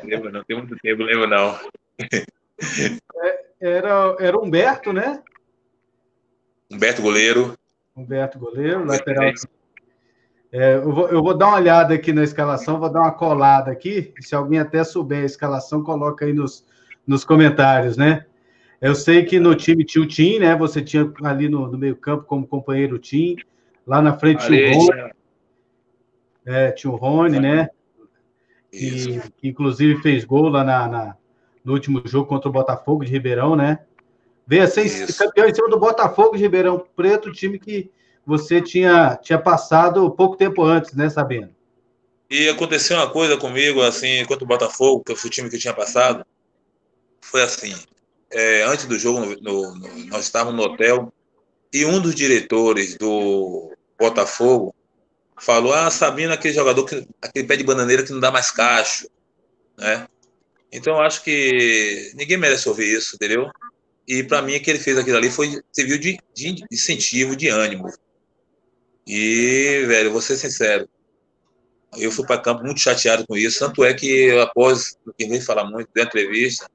não 0.02 0.10
lembro 0.10 0.32
não, 0.32 0.44
tem 0.44 0.58
muito 0.58 0.76
tempo, 0.78 1.00
não 1.00 1.08
lembro 1.08 1.28
não. 1.28 1.60
É, 3.22 3.46
era, 3.60 4.16
era 4.20 4.40
Humberto, 4.40 4.94
né? 4.94 5.24
Humberto 6.72 7.02
goleiro. 7.02 7.58
Humberto 7.96 8.38
goleiro, 8.38 8.86
lateral. 8.86 9.34
É, 10.52 10.76
eu, 10.76 10.92
vou, 10.92 11.08
eu 11.10 11.22
vou 11.22 11.38
dar 11.38 11.48
uma 11.48 11.58
olhada 11.58 11.94
aqui 11.94 12.12
na 12.12 12.24
escalação, 12.24 12.80
vou 12.80 12.92
dar 12.92 13.02
uma 13.02 13.12
colada 13.12 13.72
aqui. 13.72 14.14
Se 14.20 14.34
alguém 14.34 14.60
até 14.60 14.84
souber 14.84 15.22
a 15.22 15.26
escalação, 15.26 15.84
coloca 15.84 16.26
aí 16.26 16.34
nos, 16.34 16.66
nos 17.06 17.24
comentários, 17.24 17.96
né? 17.96 18.26
Eu 18.82 18.96
sei 18.96 19.26
que 19.26 19.40
no 19.40 19.54
time 19.56 19.84
tinha 19.84 20.04
o 20.04 20.08
Tim, 20.08 20.40
né? 20.40 20.56
Você 20.56 20.82
tinha 20.82 21.12
ali 21.24 21.50
no, 21.50 21.68
no 21.68 21.78
meio-campo 21.78 22.24
como 22.24 22.48
companheiro 22.48 22.96
o 22.96 23.00
Tim. 23.00 23.36
Lá 23.86 24.02
na 24.02 24.14
frente 24.14 24.46
tinha 24.46 24.72
o 24.72 24.80
Rony. 24.80 25.12
É, 26.46 26.72
tinha 26.72 26.92
o 26.92 26.96
Rony, 26.96 27.40
né? 27.40 27.70
Que, 28.72 29.20
que, 29.38 29.48
inclusive 29.48 30.02
fez 30.02 30.24
gol 30.24 30.48
lá 30.48 30.64
na, 30.64 30.88
na, 30.88 31.16
no 31.64 31.74
último 31.74 32.02
jogo 32.06 32.28
contra 32.28 32.50
o 32.50 32.54
Botafogo 32.54 33.04
de 33.04 33.12
Ribeirão, 33.12 33.56
né? 33.56 33.80
Veio 34.48 34.64
a 34.64 34.68
ser 34.68 34.86
Isso. 34.86 35.18
campeão 35.18 35.48
em 35.48 35.54
cima 35.54 35.70
do 35.70 35.80
Botafogo 35.80 36.36
de 36.36 36.44
Ribeirão 36.44 36.84
Preto, 36.96 37.32
time 37.32 37.60
que 37.60 37.92
você 38.26 38.62
tinha, 38.62 39.18
tinha 39.22 39.40
passado 39.40 40.10
pouco 40.12 40.36
tempo 40.36 40.64
antes, 40.64 40.94
né, 40.94 41.10
Sabino? 41.10 41.50
E 42.30 42.48
aconteceu 42.48 42.98
uma 42.98 43.10
coisa 43.10 43.38
comigo, 43.38 43.82
assim, 43.82 44.24
contra 44.26 44.44
o 44.44 44.48
Botafogo, 44.48 45.04
que 45.04 45.16
foi 45.16 45.30
o 45.30 45.32
time 45.32 45.50
que 45.50 45.56
eu 45.56 45.60
tinha 45.60 45.74
passado 45.74 46.26
foi 47.30 47.44
assim: 47.44 47.74
é, 48.32 48.64
antes 48.64 48.86
do 48.86 48.98
jogo, 48.98 49.20
no, 49.20 49.76
no, 49.76 50.06
nós 50.08 50.26
estávamos 50.26 50.56
no 50.56 50.64
hotel 50.64 51.14
e 51.72 51.86
um 51.86 52.00
dos 52.00 52.16
diretores 52.16 52.96
do 52.96 53.72
Botafogo 53.98 54.74
falou: 55.40 55.74
Ah, 55.74 55.90
Sabino, 55.92 56.34
aquele 56.34 56.54
jogador, 56.54 56.86
que, 56.86 57.08
aquele 57.22 57.48
pé 57.48 57.56
de 57.56 57.64
bananeira 57.64 58.04
que 58.04 58.12
não 58.12 58.20
dá 58.20 58.32
mais 58.32 58.52
cacho, 58.52 59.08
né? 59.78 60.08
Então, 60.72 61.00
acho 61.00 61.24
que 61.24 62.12
ninguém 62.16 62.38
merece 62.38 62.70
ouvir 62.70 62.96
isso, 62.96 63.16
entendeu? 63.16 63.50
E 64.08 64.24
para 64.24 64.42
mim, 64.42 64.56
o 64.56 64.62
que 64.62 64.70
ele 64.70 64.80
fez 64.80 64.98
aquilo 64.98 65.18
ali 65.18 65.32
foi 65.32 65.62
serviu 65.72 65.98
de, 65.98 66.20
de 66.34 66.64
incentivo, 66.72 67.36
de 67.36 67.48
ânimo. 67.48 67.92
E, 69.12 69.86
velho, 69.88 70.12
vou 70.12 70.22
ser 70.22 70.38
sincero, 70.38 70.88
eu 71.98 72.12
fui 72.12 72.24
para 72.28 72.40
campo 72.40 72.64
muito 72.64 72.80
chateado 72.80 73.26
com 73.26 73.36
isso. 73.36 73.58
Tanto 73.58 73.84
é 73.84 73.92
que, 73.92 74.30
após, 74.38 74.96
quem 75.18 75.28
veio 75.28 75.42
falar 75.42 75.64
muito 75.66 75.90
da 75.96 76.04
entrevista, 76.04 76.70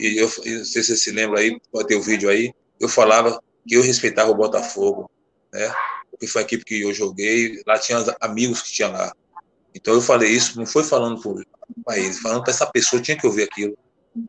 e 0.00 0.16
eu, 0.16 0.24
não 0.24 0.64
sei 0.64 0.64
se 0.64 0.84
você 0.84 0.96
se 0.96 1.10
lembra 1.10 1.40
aí, 1.40 1.60
pode 1.70 1.88
ter 1.88 1.96
o 1.96 2.02
vídeo 2.02 2.30
aí, 2.30 2.54
eu 2.80 2.88
falava 2.88 3.38
que 3.68 3.74
eu 3.74 3.82
respeitava 3.82 4.30
o 4.30 4.34
Botafogo, 4.34 5.10
né? 5.52 5.70
Porque 6.10 6.26
foi 6.26 6.40
a 6.40 6.44
equipe 6.46 6.64
que 6.64 6.80
eu 6.80 6.94
joguei, 6.94 7.60
lá 7.66 7.78
tinha 7.78 8.02
amigos 8.18 8.62
que 8.62 8.72
tinha 8.72 8.88
lá. 8.88 9.14
Então 9.74 9.92
eu 9.92 10.00
falei 10.00 10.30
isso, 10.30 10.56
não 10.56 10.64
foi 10.64 10.84
falando 10.84 11.20
para 11.84 11.98
eles, 11.98 12.18
falando 12.18 12.42
para 12.42 12.50
essa 12.50 12.64
pessoa, 12.64 13.02
tinha 13.02 13.18
que 13.18 13.26
ouvir 13.26 13.42
aquilo, 13.42 13.76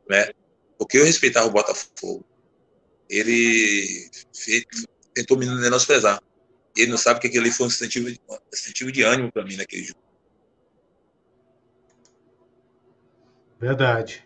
né? 0.09 0.29
Porque 0.77 0.97
eu 0.97 1.05
respeitava 1.05 1.47
o 1.47 1.51
Botafogo. 1.51 2.25
Ele 3.09 4.09
fez, 4.33 4.65
tentou 5.13 5.37
me 5.37 5.45
menosprezar. 5.45 6.21
Ele 6.75 6.91
não 6.91 6.97
sabe 6.97 7.19
que 7.19 7.27
aquilo 7.27 7.43
ali 7.43 7.51
foi 7.51 7.65
um 7.65 7.69
incentivo, 7.69 8.09
um 8.09 8.37
incentivo 8.51 8.91
de 8.91 9.01
ânimo 9.03 9.31
para 9.31 9.43
mim 9.45 9.55
naquele 9.55 9.83
jogo. 9.83 9.99
Verdade. 13.59 14.25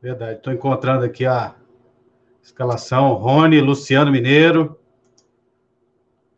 Verdade. 0.00 0.38
Estou 0.38 0.52
encontrando 0.52 1.04
aqui 1.04 1.26
a 1.26 1.54
escalação. 2.42 3.12
Rony, 3.14 3.60
Luciano 3.60 4.10
Mineiro. 4.10 4.78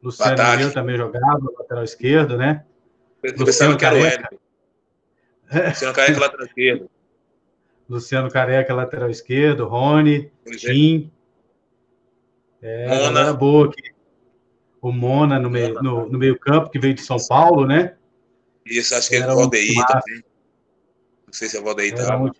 Luciano 0.02 0.32
Ataque. 0.32 0.72
também 0.72 0.96
jogava, 0.96 1.40
lateral 1.58 1.84
esquerdo, 1.84 2.36
né? 2.36 2.64
Luciano 3.36 3.76
Careca. 3.76 4.28
Luciano 5.50 5.94
Careca, 5.94 6.20
lateral 6.20 6.46
esquerdo. 6.46 6.90
Luciano 7.88 8.30
Careca, 8.30 8.74
lateral 8.74 9.10
esquerdo, 9.10 9.66
Rony. 9.66 10.30
Tim. 10.56 11.10
É, 12.60 12.88
Mona. 12.88 13.32
boa 13.32 13.68
aqui. 13.68 13.97
O 14.80 14.92
Mona 14.92 15.38
no 15.38 15.50
meio, 15.50 15.74
no, 15.82 16.08
no 16.08 16.18
meio 16.18 16.38
campo, 16.38 16.70
que 16.70 16.78
veio 16.78 16.94
de 16.94 17.02
São 17.02 17.16
Paulo, 17.28 17.66
né? 17.66 17.96
Isso, 18.64 18.94
acho 18.94 19.08
que 19.08 19.16
é 19.16 19.26
o 19.26 19.34
Valdeir 19.34 19.86
também. 19.86 20.24
Não 21.26 21.32
sei 21.32 21.48
se 21.48 21.56
é 21.56 21.60
o 21.60 21.64
Valdeir 21.64 21.94
também. 21.94 22.16
Um 22.18 22.30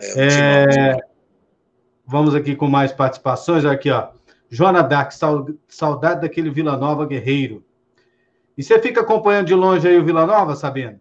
é, 0.00 0.12
é, 0.16 0.96
vamos 2.06 2.34
aqui 2.34 2.54
com 2.54 2.68
mais 2.68 2.92
participações. 2.92 3.64
Aqui, 3.64 3.90
ó. 3.90 4.10
Joana 4.50 4.82
Dark, 4.82 5.12
saudade 5.68 6.20
daquele 6.20 6.50
Vila 6.50 6.76
Nova 6.76 7.06
guerreiro. 7.06 7.64
E 8.56 8.62
você 8.62 8.80
fica 8.80 9.00
acompanhando 9.00 9.46
de 9.46 9.54
longe 9.54 9.88
aí 9.88 9.98
o 9.98 10.04
Vila 10.04 10.26
Nova, 10.26 10.54
sabendo? 10.54 11.00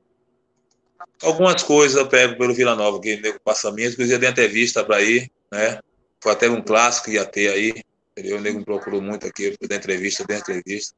Algumas 1.21 1.61
coisas 1.61 1.97
eu 1.97 2.07
pego 2.07 2.37
pelo 2.37 2.53
Vila 2.53 2.75
Nova, 2.75 2.99
que 2.99 3.17
nego 3.17 3.39
passa 3.43 3.71
minha, 3.71 3.89
inclusive 3.89 4.17
dei 4.17 4.29
entrevista 4.29 4.83
para 4.83 5.01
ir, 5.01 5.29
né? 5.51 5.79
Foi 6.19 6.31
até 6.31 6.49
um 6.49 6.61
clássico 6.61 7.05
que 7.05 7.15
ia 7.15 7.25
ter 7.25 7.49
aí, 7.49 7.83
entendeu? 8.13 8.37
O 8.37 8.41
nego 8.41 8.59
me 8.59 8.65
procurou 8.65 9.01
muito 9.01 9.27
aqui, 9.27 9.55
dei 9.59 9.77
entrevista, 9.77 10.23
dei 10.25 10.37
entrevista. 10.37 10.95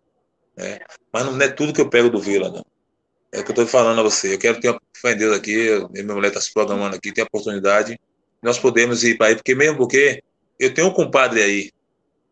Né? 0.56 0.80
Mas 1.12 1.26
não 1.26 1.42
é 1.42 1.50
tudo 1.50 1.74
que 1.74 1.82
eu 1.82 1.90
pego 1.90 2.10
do 2.10 2.20
Vila, 2.20 2.50
não. 2.50 2.66
É 3.32 3.40
o 3.40 3.44
que 3.44 3.50
eu 3.50 3.54
estou 3.54 3.68
falando 3.68 4.00
a 4.00 4.04
você. 4.04 4.34
Eu 4.34 4.40
quero 4.40 4.60
ter, 4.60 4.78
fé 4.96 5.12
em 5.12 5.18
Deus 5.18 5.36
aqui, 5.36 5.68
minha 5.92 6.14
mulher 6.14 6.30
está 6.30 6.40
se 6.40 6.54
programando 6.54 6.96
aqui, 6.96 7.12
tem 7.12 7.24
a 7.24 7.28
oportunidade, 7.28 8.00
nós 8.42 8.60
podemos 8.60 9.04
ir 9.04 9.18
para 9.18 9.28
aí, 9.28 9.36
porque 9.36 9.56
mesmo 9.56 9.78
porque 9.78 10.24
eu 10.60 10.74
tenho 10.74 10.88
um 10.88 10.94
compadre 10.94 11.42
aí, 11.42 11.72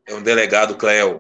é 0.06 0.14
um 0.14 0.22
delegado, 0.22 0.78
Cleo, 0.78 1.20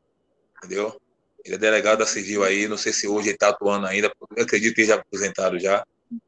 entendeu? 0.58 0.99
Ele 1.43 1.56
é 1.56 1.58
delegado 1.58 1.99
da 1.99 2.06
Civil 2.06 2.43
aí, 2.43 2.67
não 2.67 2.78
sei 2.78 2.93
se 2.93 3.08
hoje 3.08 3.28
ele 3.28 3.36
está 3.36 3.49
atuando 3.49 3.88
ainda, 3.88 4.12
acredito 4.38 4.76
que 4.76 4.82
ele 4.82 4.88
já 4.88 4.95
aposentado 4.95 5.60
já, 5.60 5.86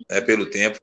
né, 0.10 0.20
pelo 0.20 0.46
tempo. 0.48 0.78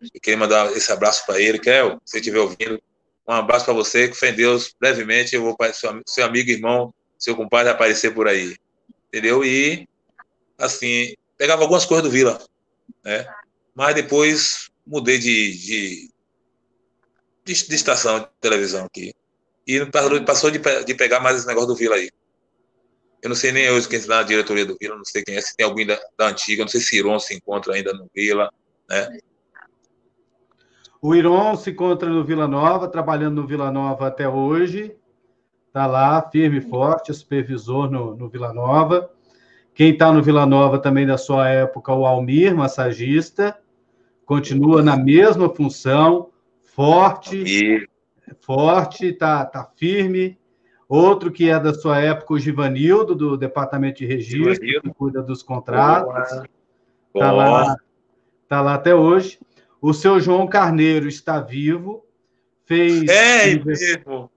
Eu 0.00 0.20
queria 0.22 0.38
mandar 0.38 0.72
esse 0.72 0.90
abraço 0.90 1.26
para 1.26 1.40
ele, 1.40 1.58
Cleo, 1.58 2.00
se 2.04 2.18
estiver 2.18 2.38
ouvindo, 2.38 2.80
um 3.26 3.32
abraço 3.32 3.64
para 3.64 3.74
você, 3.74 4.08
que 4.08 4.16
fé 4.16 4.30
em 4.30 4.34
Deus, 4.34 4.74
brevemente 4.78 5.34
eu 5.34 5.42
vou 5.42 5.56
seu, 5.72 6.02
seu 6.06 6.24
amigo, 6.24 6.50
irmão, 6.50 6.92
seu 7.18 7.34
compadre 7.34 7.70
aparecer 7.70 8.12
por 8.12 8.28
aí, 8.28 8.56
entendeu? 9.08 9.44
E, 9.44 9.88
assim, 10.58 11.14
pegava 11.38 11.62
algumas 11.62 11.86
coisas 11.86 12.04
do 12.04 12.10
Vila, 12.10 12.38
né? 13.02 13.26
Mas 13.74 13.94
depois 13.94 14.70
mudei 14.86 15.18
de, 15.18 15.58
de, 15.58 16.10
de, 17.44 17.68
de 17.68 17.74
estação 17.74 18.20
de 18.20 18.28
televisão 18.40 18.84
aqui. 18.84 19.14
E 19.66 19.80
passou 20.26 20.50
de, 20.50 20.60
de 20.84 20.94
pegar 20.94 21.20
mais 21.20 21.38
esse 21.38 21.46
negócio 21.46 21.68
do 21.68 21.76
Vila 21.76 21.96
aí. 21.96 22.10
Eu 23.22 23.30
não 23.30 23.36
sei 23.36 23.52
nem 23.52 23.70
hoje 23.70 23.88
quem 23.88 23.98
está 23.98 24.16
na 24.16 24.22
diretoria 24.22 24.66
do 24.66 24.76
Vila, 24.78 24.96
não 24.96 25.04
sei 25.04 25.24
quem 25.24 25.34
é, 25.34 25.40
se 25.40 25.56
tem 25.56 25.64
alguém 25.64 25.86
da, 25.86 25.98
da 26.18 26.28
antiga, 26.28 26.62
não 26.62 26.68
sei 26.68 26.82
se 26.82 26.96
Iron 26.96 27.18
se 27.18 27.34
encontra 27.34 27.72
ainda 27.72 27.94
no 27.94 28.06
Vila, 28.14 28.52
né? 28.86 29.18
O 31.04 31.14
Iron 31.14 31.54
se 31.54 31.70
encontra 31.70 32.08
no 32.08 32.24
Vila 32.24 32.48
Nova, 32.48 32.88
trabalhando 32.88 33.42
no 33.42 33.46
Vila 33.46 33.70
Nova 33.70 34.06
até 34.06 34.26
hoje. 34.26 34.96
Está 35.66 35.86
lá, 35.86 36.30
firme 36.32 36.56
e 36.56 36.62
forte, 36.62 37.12
supervisor 37.12 37.90
no, 37.90 38.16
no 38.16 38.26
Vila 38.26 38.54
Nova. 38.54 39.10
Quem 39.74 39.90
está 39.90 40.10
no 40.10 40.22
Vila 40.22 40.46
Nova 40.46 40.78
também 40.78 41.06
da 41.06 41.18
sua 41.18 41.46
época, 41.46 41.92
o 41.92 42.06
Almir, 42.06 42.56
massagista, 42.56 43.54
continua 44.24 44.82
na 44.82 44.96
mesma 44.96 45.54
função, 45.54 46.30
forte, 46.62 47.36
Almir. 47.36 47.90
forte, 48.40 49.12
tá, 49.12 49.44
tá 49.44 49.62
firme. 49.76 50.38
Outro 50.88 51.30
que 51.30 51.50
é 51.50 51.60
da 51.60 51.74
sua 51.74 52.00
época, 52.00 52.32
o 52.32 52.38
Givanildo, 52.38 53.14
do 53.14 53.36
Departamento 53.36 53.98
de 53.98 54.06
Registro, 54.06 54.54
Givanildo. 54.54 54.88
que 54.88 54.94
cuida 54.94 55.22
dos 55.22 55.42
contratos. 55.42 56.32
Está 57.14 57.30
lá, 57.30 57.76
tá 58.48 58.62
lá 58.62 58.72
até 58.72 58.94
hoje. 58.94 59.38
O 59.86 59.92
seu 59.92 60.18
João 60.18 60.46
Carneiro 60.46 61.06
está 61.06 61.38
vivo. 61.38 62.06
Fez 62.64 63.06
é, 63.06 63.54
mesmo. 63.62 64.30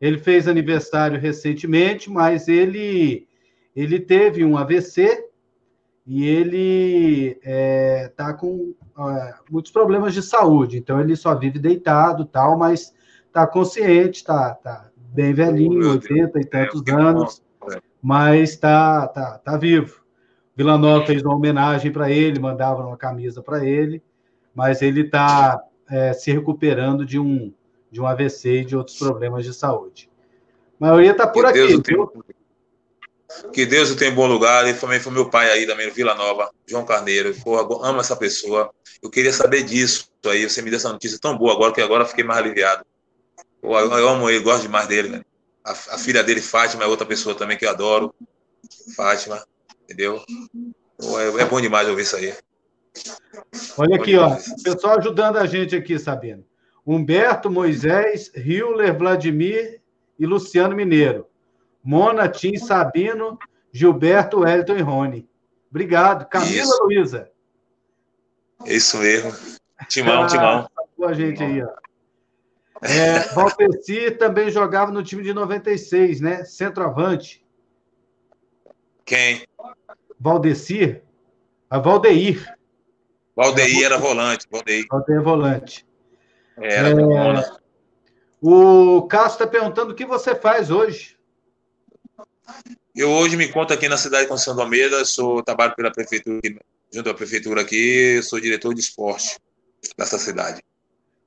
Ele 0.00 0.16
fez 0.16 0.46
aniversário 0.46 1.18
recentemente, 1.18 2.08
mas 2.08 2.46
ele 2.46 3.26
ele 3.74 3.98
teve 3.98 4.44
um 4.44 4.56
AVC 4.56 5.26
e 6.06 6.24
ele 6.24 7.30
está 7.30 7.50
é, 7.50 8.12
tá 8.16 8.32
com 8.32 8.76
é, 8.96 9.34
muitos 9.50 9.72
problemas 9.72 10.14
de 10.14 10.22
saúde. 10.22 10.78
Então, 10.78 11.00
ele 11.00 11.16
só 11.16 11.34
vive 11.34 11.58
deitado 11.58 12.24
tal, 12.24 12.56
mas 12.56 12.94
está 13.26 13.44
consciente, 13.44 14.18
está 14.18 14.54
tá 14.54 14.88
bem 14.96 15.34
velhinho, 15.34 15.90
80 15.90 16.38
e 16.38 16.44
tantos 16.44 16.82
é, 16.86 16.92
anos, 16.92 17.42
é. 17.72 17.80
mas 18.00 18.50
está 18.50 19.08
tá, 19.08 19.36
tá 19.38 19.56
vivo. 19.56 20.00
Vila 20.54 20.78
Nova 20.78 21.04
fez 21.04 21.24
uma 21.24 21.34
homenagem 21.34 21.90
para 21.90 22.08
ele, 22.08 22.38
mandava 22.38 22.86
uma 22.86 22.96
camisa 22.96 23.42
para 23.42 23.66
ele, 23.66 24.00
mas 24.56 24.80
ele 24.80 25.02
está 25.02 25.62
é, 25.88 26.14
se 26.14 26.32
recuperando 26.32 27.04
de 27.04 27.18
um, 27.18 27.52
de 27.90 28.00
um 28.00 28.06
AVC 28.06 28.62
e 28.62 28.64
de 28.64 28.74
outros 28.74 28.96
problemas 28.96 29.44
de 29.44 29.52
saúde. 29.52 30.10
A 30.80 30.86
maioria 30.86 31.12
está 31.12 31.26
por 31.26 31.44
aqui. 31.44 31.58
Deus, 31.58 31.82
que 33.52 33.66
Deus 33.66 33.90
o 33.90 33.96
tenha 33.96 34.10
em 34.10 34.14
bom 34.14 34.26
lugar. 34.26 34.66
Ele 34.66 34.78
também 34.78 34.98
foi 34.98 35.12
meu 35.12 35.28
pai 35.28 35.50
aí 35.50 35.66
também, 35.66 35.90
Vila 35.90 36.14
Nova, 36.14 36.50
João 36.66 36.86
Carneiro. 36.86 37.34
Porra, 37.34 37.88
amo 37.88 38.00
essa 38.00 38.16
pessoa. 38.16 38.72
Eu 39.02 39.10
queria 39.10 39.32
saber 39.32 39.62
disso 39.62 40.08
aí. 40.24 40.48
Você 40.48 40.62
me 40.62 40.70
deu 40.70 40.78
essa 40.78 40.90
notícia 40.90 41.18
tão 41.20 41.36
boa 41.36 41.52
agora 41.52 41.74
que 41.74 41.82
agora 41.82 42.06
fiquei 42.06 42.24
mais 42.24 42.40
aliviado. 42.40 42.82
Porra, 43.60 43.80
eu 43.82 44.08
amo 44.08 44.30
ele, 44.30 44.42
gosto 44.42 44.62
demais 44.62 44.88
dele. 44.88 45.10
Né? 45.10 45.22
A, 45.62 45.72
a, 45.72 45.98
filha 45.98 46.24
dele, 46.24 46.40
Fátima, 46.40 46.84
é 46.84 46.86
outra 46.86 47.06
pessoa 47.06 47.34
também 47.34 47.58
que 47.58 47.66
eu 47.66 47.70
adoro. 47.70 48.14
Fátima, 48.96 49.44
entendeu? 49.84 50.22
É, 50.98 51.42
é, 51.42 51.44
bom 51.44 51.60
demais 51.60 51.86
ouvir 51.88 52.02
isso 52.02 52.16
aí. 52.16 52.34
Olha 53.78 53.96
aqui, 53.96 54.16
ó. 54.16 54.34
O 54.34 54.62
pessoal 54.62 54.98
ajudando 54.98 55.36
a 55.36 55.46
gente 55.46 55.74
aqui, 55.76 55.98
Sabino. 55.98 56.44
Humberto, 56.86 57.50
Moisés, 57.50 58.30
Hiller, 58.34 58.96
Vladimir 58.96 59.80
e 60.18 60.26
Luciano 60.26 60.74
Mineiro. 60.74 61.26
Mona, 61.82 62.28
Tim, 62.28 62.56
Sabino, 62.56 63.38
Gilberto, 63.72 64.40
Wellington 64.40 64.76
e 64.76 64.82
Rony. 64.82 65.28
Obrigado. 65.70 66.26
Camila 66.26 66.74
Luiza. 66.82 67.30
Isso 68.64 68.98
mesmo. 68.98 69.32
Timão, 69.88 70.22
ah, 70.22 70.26
Timão. 70.26 70.70
A 71.04 71.12
gente 71.12 71.42
aí, 71.42 71.62
ó. 71.62 71.68
É, 72.82 73.20
Valpeci 73.34 74.10
também 74.12 74.50
jogava 74.50 74.90
no 74.90 75.02
time 75.02 75.22
de 75.22 75.32
96, 75.32 76.20
né? 76.20 76.44
Centroavante. 76.44 77.44
Quem? 79.04 79.46
Valdecir. 80.18 81.02
A 81.68 81.78
Valdeir. 81.78 82.55
Valdeir 83.36 83.84
era 83.84 83.98
volante. 83.98 84.46
Valdeir. 84.50 84.86
Valdeir 84.90 85.18
é 85.18 85.22
volante. 85.22 85.86
Era, 86.56 86.88
é, 86.88 87.58
O 88.40 89.02
Cássio 89.02 89.34
está 89.34 89.46
perguntando 89.46 89.92
o 89.92 89.94
que 89.94 90.06
você 90.06 90.34
faz 90.34 90.70
hoje. 90.70 91.16
Eu 92.94 93.10
hoje 93.10 93.36
me 93.36 93.46
encontro 93.46 93.76
aqui 93.76 93.88
na 93.88 93.98
cidade 93.98 94.22
de 94.22 94.28
Conceição 94.30 94.56
do 94.56 94.62
Almeida, 94.62 95.04
sou, 95.04 95.42
trabalho 95.42 95.74
pela 95.76 95.92
prefeitura, 95.92 96.40
junto 96.90 97.10
à 97.10 97.14
prefeitura 97.14 97.60
aqui, 97.60 98.22
sou 98.22 98.40
diretor 98.40 98.72
de 98.72 98.80
esporte 98.80 99.38
dessa 99.98 100.18
cidade. 100.18 100.62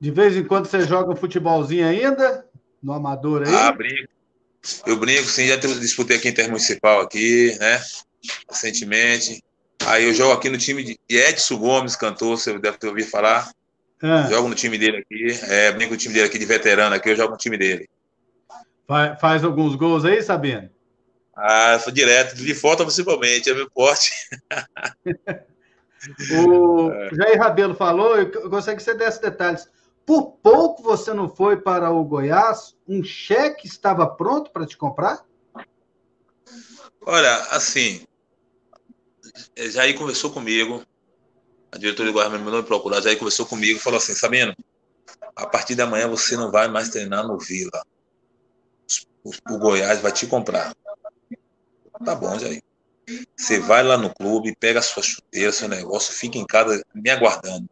De 0.00 0.10
vez 0.10 0.34
em 0.36 0.44
quando 0.44 0.66
você 0.66 0.80
joga 0.80 1.12
um 1.12 1.16
futebolzinho 1.16 1.86
ainda? 1.86 2.44
No 2.82 2.92
amador 2.92 3.46
aí? 3.46 3.54
Ah, 3.54 3.70
brinco. 3.70 4.08
Eu 4.84 4.96
brinco, 4.96 5.24
sim, 5.24 5.46
já 5.46 5.56
disputei 5.56 6.16
aqui 6.16 6.28
intermunicipal 6.28 7.02
aqui, 7.02 7.56
né? 7.60 7.80
Recentemente. 8.48 9.42
Aí 9.86 10.04
eu 10.04 10.14
jogo 10.14 10.32
aqui 10.32 10.48
no 10.48 10.58
time 10.58 10.84
de 10.84 10.98
Edson 11.08 11.56
Gomes, 11.56 11.96
cantor, 11.96 12.38
você 12.38 12.58
deve 12.58 12.78
ter 12.78 12.88
ouvido 12.88 13.08
falar. 13.08 13.50
Ah. 14.02 14.26
Jogo 14.28 14.48
no 14.48 14.54
time 14.54 14.78
dele 14.78 14.98
aqui, 14.98 15.26
é, 15.48 15.72
brinco 15.72 15.92
no 15.92 15.98
time 15.98 16.14
dele 16.14 16.26
aqui 16.26 16.38
de 16.38 16.46
veterano 16.46 16.94
aqui, 16.94 17.10
eu 17.10 17.16
jogo 17.16 17.32
no 17.32 17.38
time 17.38 17.56
dele. 17.58 17.88
Faz, 18.86 19.20
faz 19.20 19.44
alguns 19.44 19.74
gols 19.74 20.04
aí, 20.04 20.22
Sabino? 20.22 20.70
Ah, 21.36 21.78
foi 21.82 21.92
direto, 21.92 22.34
de 22.34 22.54
foto 22.54 22.84
principalmente, 22.84 23.48
é 23.48 23.54
meu 23.54 23.70
porte. 23.70 24.10
o 26.32 26.90
Jair 27.14 27.38
Rabelo 27.38 27.74
falou, 27.74 28.16
eu 28.16 28.48
gostaria 28.48 28.76
que 28.76 28.82
você 28.82 28.94
desse 28.94 29.20
detalhes. 29.20 29.68
Por 30.04 30.32
pouco 30.42 30.82
você 30.82 31.14
não 31.14 31.28
foi 31.28 31.56
para 31.56 31.90
o 31.90 32.04
Goiás? 32.04 32.74
Um 32.88 33.02
cheque 33.04 33.66
estava 33.66 34.06
pronto 34.06 34.50
para 34.50 34.66
te 34.66 34.76
comprar? 34.76 35.24
Olha, 37.06 37.34
assim, 37.50 38.04
Jair 39.56 39.96
conversou 39.96 40.30
comigo, 40.30 40.84
a 41.72 41.78
diretoria 41.78 42.12
do 42.12 42.14
Goiás 42.14 42.32
me 42.32 42.38
mandou 42.38 42.60
me 42.60 42.66
procurar, 42.66 43.00
Jair 43.00 43.18
conversou 43.18 43.46
comigo 43.46 43.78
e 43.78 43.82
falou 43.82 43.98
assim, 43.98 44.14
Sabino, 44.14 44.54
a 45.36 45.46
partir 45.46 45.74
da 45.74 45.86
manhã 45.86 46.08
você 46.08 46.36
não 46.36 46.50
vai 46.50 46.68
mais 46.68 46.88
treinar 46.88 47.26
no 47.26 47.38
Vila. 47.38 47.82
O, 49.22 49.30
o 49.54 49.58
Goiás 49.58 50.00
vai 50.00 50.12
te 50.12 50.26
comprar. 50.26 50.74
Tá 52.04 52.14
bom, 52.14 52.38
Jair. 52.38 52.62
Você 53.36 53.58
vai 53.58 53.82
lá 53.82 53.96
no 53.96 54.12
clube, 54.14 54.56
pega 54.58 54.78
a 54.78 54.82
sua 54.82 55.02
chuteira, 55.02 55.52
seu 55.52 55.68
negócio, 55.68 56.14
fica 56.14 56.38
em 56.38 56.46
casa 56.46 56.82
me 56.94 57.10
aguardando. 57.10 57.68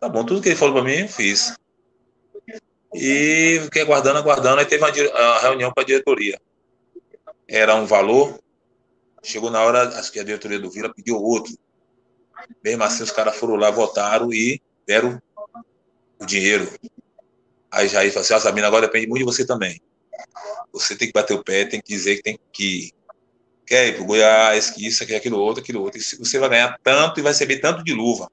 Tá 0.00 0.08
bom, 0.08 0.24
tudo 0.24 0.42
que 0.42 0.48
ele 0.48 0.56
falou 0.56 0.74
para 0.74 0.84
mim, 0.84 1.00
eu 1.00 1.08
fiz. 1.08 1.54
E 2.94 3.60
fiquei 3.64 3.82
aguardando, 3.82 4.18
aguardando, 4.18 4.60
aí 4.60 4.66
teve 4.66 4.84
uma, 4.84 4.90
uma 4.90 5.40
reunião 5.40 5.72
com 5.72 5.80
a 5.80 5.84
diretoria. 5.84 6.40
era 7.48 7.74
um 7.74 7.86
valor, 7.86 8.38
chegou 9.24 9.50
na 9.50 9.60
hora, 9.62 9.88
acho 9.98 10.12
que 10.12 10.20
a 10.20 10.24
diretoria 10.24 10.58
do 10.58 10.70
Vila 10.70 10.92
pediu 10.92 11.16
outro. 11.16 11.56
Mesmo 12.62 12.84
assim, 12.84 13.02
os 13.02 13.10
caras 13.10 13.36
foram 13.36 13.56
lá, 13.56 13.70
votaram 13.70 14.32
e 14.32 14.60
deram 14.86 15.20
o 16.20 16.24
dinheiro. 16.24 16.70
Aí 17.70 17.88
Jair 17.88 18.12
falou 18.12 18.22
assim, 18.22 18.34
ó, 18.34 18.38
Sabina, 18.38 18.66
agora 18.66 18.86
depende 18.86 19.06
muito 19.06 19.20
de 19.20 19.24
você 19.24 19.46
também. 19.46 19.80
Você 20.72 20.94
tem 20.94 21.08
que 21.08 21.14
bater 21.14 21.34
o 21.34 21.42
pé, 21.42 21.64
tem 21.64 21.80
que 21.80 21.92
dizer 21.92 22.16
que 22.16 22.22
tem 22.22 22.38
que 22.52 22.92
quer 23.66 23.88
ir 23.88 23.96
pro 23.96 24.04
Goiás, 24.04 24.70
que 24.70 24.86
isso, 24.86 25.04
que 25.06 25.14
aquilo 25.14 25.38
outro, 25.38 25.62
aquilo 25.62 25.82
outro. 25.82 25.98
E 25.98 26.02
você 26.02 26.38
vai 26.38 26.50
ganhar 26.50 26.78
tanto 26.82 27.18
e 27.18 27.22
vai 27.22 27.32
receber 27.32 27.58
tanto 27.58 27.82
de 27.82 27.94
luva. 27.94 28.30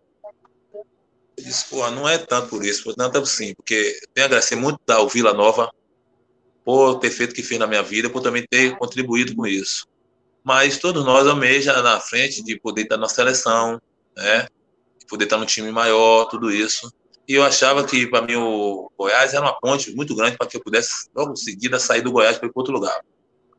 Eu 0.74 1.44
disse, 1.44 1.66
pô, 1.70 1.90
não 1.90 2.08
é 2.08 2.18
tanto 2.18 2.50
por 2.50 2.64
isso, 2.66 2.84
por 2.84 2.94
tanto 2.94 3.26
sim, 3.26 3.56
porque 3.56 4.00
tenho 4.14 4.26
a 4.26 4.28
agradecer 4.28 4.56
muito 4.56 4.80
ao 4.90 5.08
Vila 5.08 5.34
Nova 5.34 5.72
por 6.64 7.00
ter 7.00 7.10
feito 7.10 7.32
o 7.32 7.34
que 7.34 7.42
fez 7.42 7.60
na 7.60 7.66
minha 7.66 7.82
vida, 7.82 8.10
por 8.10 8.22
também 8.22 8.46
ter 8.48 8.78
contribuído 8.78 9.36
com 9.36 9.48
isso. 9.48 9.88
Mas 10.44 10.78
todos 10.78 11.06
nós 11.06 11.28
almejamos 11.28 11.84
na 11.84 12.00
frente 12.00 12.44
de 12.44 12.60
poder 12.60 12.84
estar 12.84 12.98
na 12.98 13.08
seleção, 13.08 13.80
né? 14.16 14.48
De 15.00 15.06
poder 15.06 15.26
estar 15.26 15.38
no 15.38 15.46
time 15.46 15.72
maior, 15.72 16.26
tudo 16.26 16.52
isso. 16.52 16.92
E 17.28 17.36
eu 17.36 17.44
achava 17.44 17.84
que, 17.86 18.08
para 18.08 18.22
mim, 18.22 18.36
o 18.36 18.92
Goiás 18.98 19.34
era 19.34 19.44
uma 19.44 19.58
ponte 19.60 19.96
muito 19.96 20.16
grande 20.16 20.38
para 20.38 20.48
que 20.48 20.58
eu 20.58 20.62
pudesse, 20.62 21.08
logo 21.16 21.34
em 21.34 21.36
seguida, 21.36 21.80
sair 21.80 22.02
do 22.02 22.12
Goiás 22.12 22.38
para 22.38 22.48
ir 22.48 22.52
para 22.52 22.60
outro 22.60 22.74
lugar. 22.74 23.00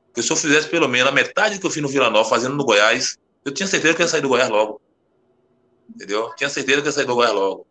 Porque 0.06 0.22
se 0.22 0.30
eu 0.30 0.36
fizesse 0.36 0.68
pelo 0.68 0.88
menos 0.88 1.08
a 1.08 1.12
metade 1.12 1.54
do 1.54 1.60
que 1.60 1.66
eu 1.66 1.70
fiz 1.70 1.82
no 1.82 1.88
Vila 1.88 2.10
Nova, 2.10 2.28
fazendo 2.28 2.54
no 2.54 2.64
Goiás, 2.64 3.16
eu 3.44 3.52
tinha 3.52 3.66
certeza 3.66 3.94
que 3.94 4.02
ia 4.02 4.08
sair 4.08 4.20
do 4.20 4.28
Goiás 4.28 4.50
logo. 4.50 4.80
Entendeu? 5.88 6.34
Tinha 6.36 6.50
certeza 6.50 6.82
que 6.82 6.88
ia 6.88 6.92
sair 6.92 7.06
do 7.06 7.14
Goiás 7.14 7.32
logo. 7.32 7.66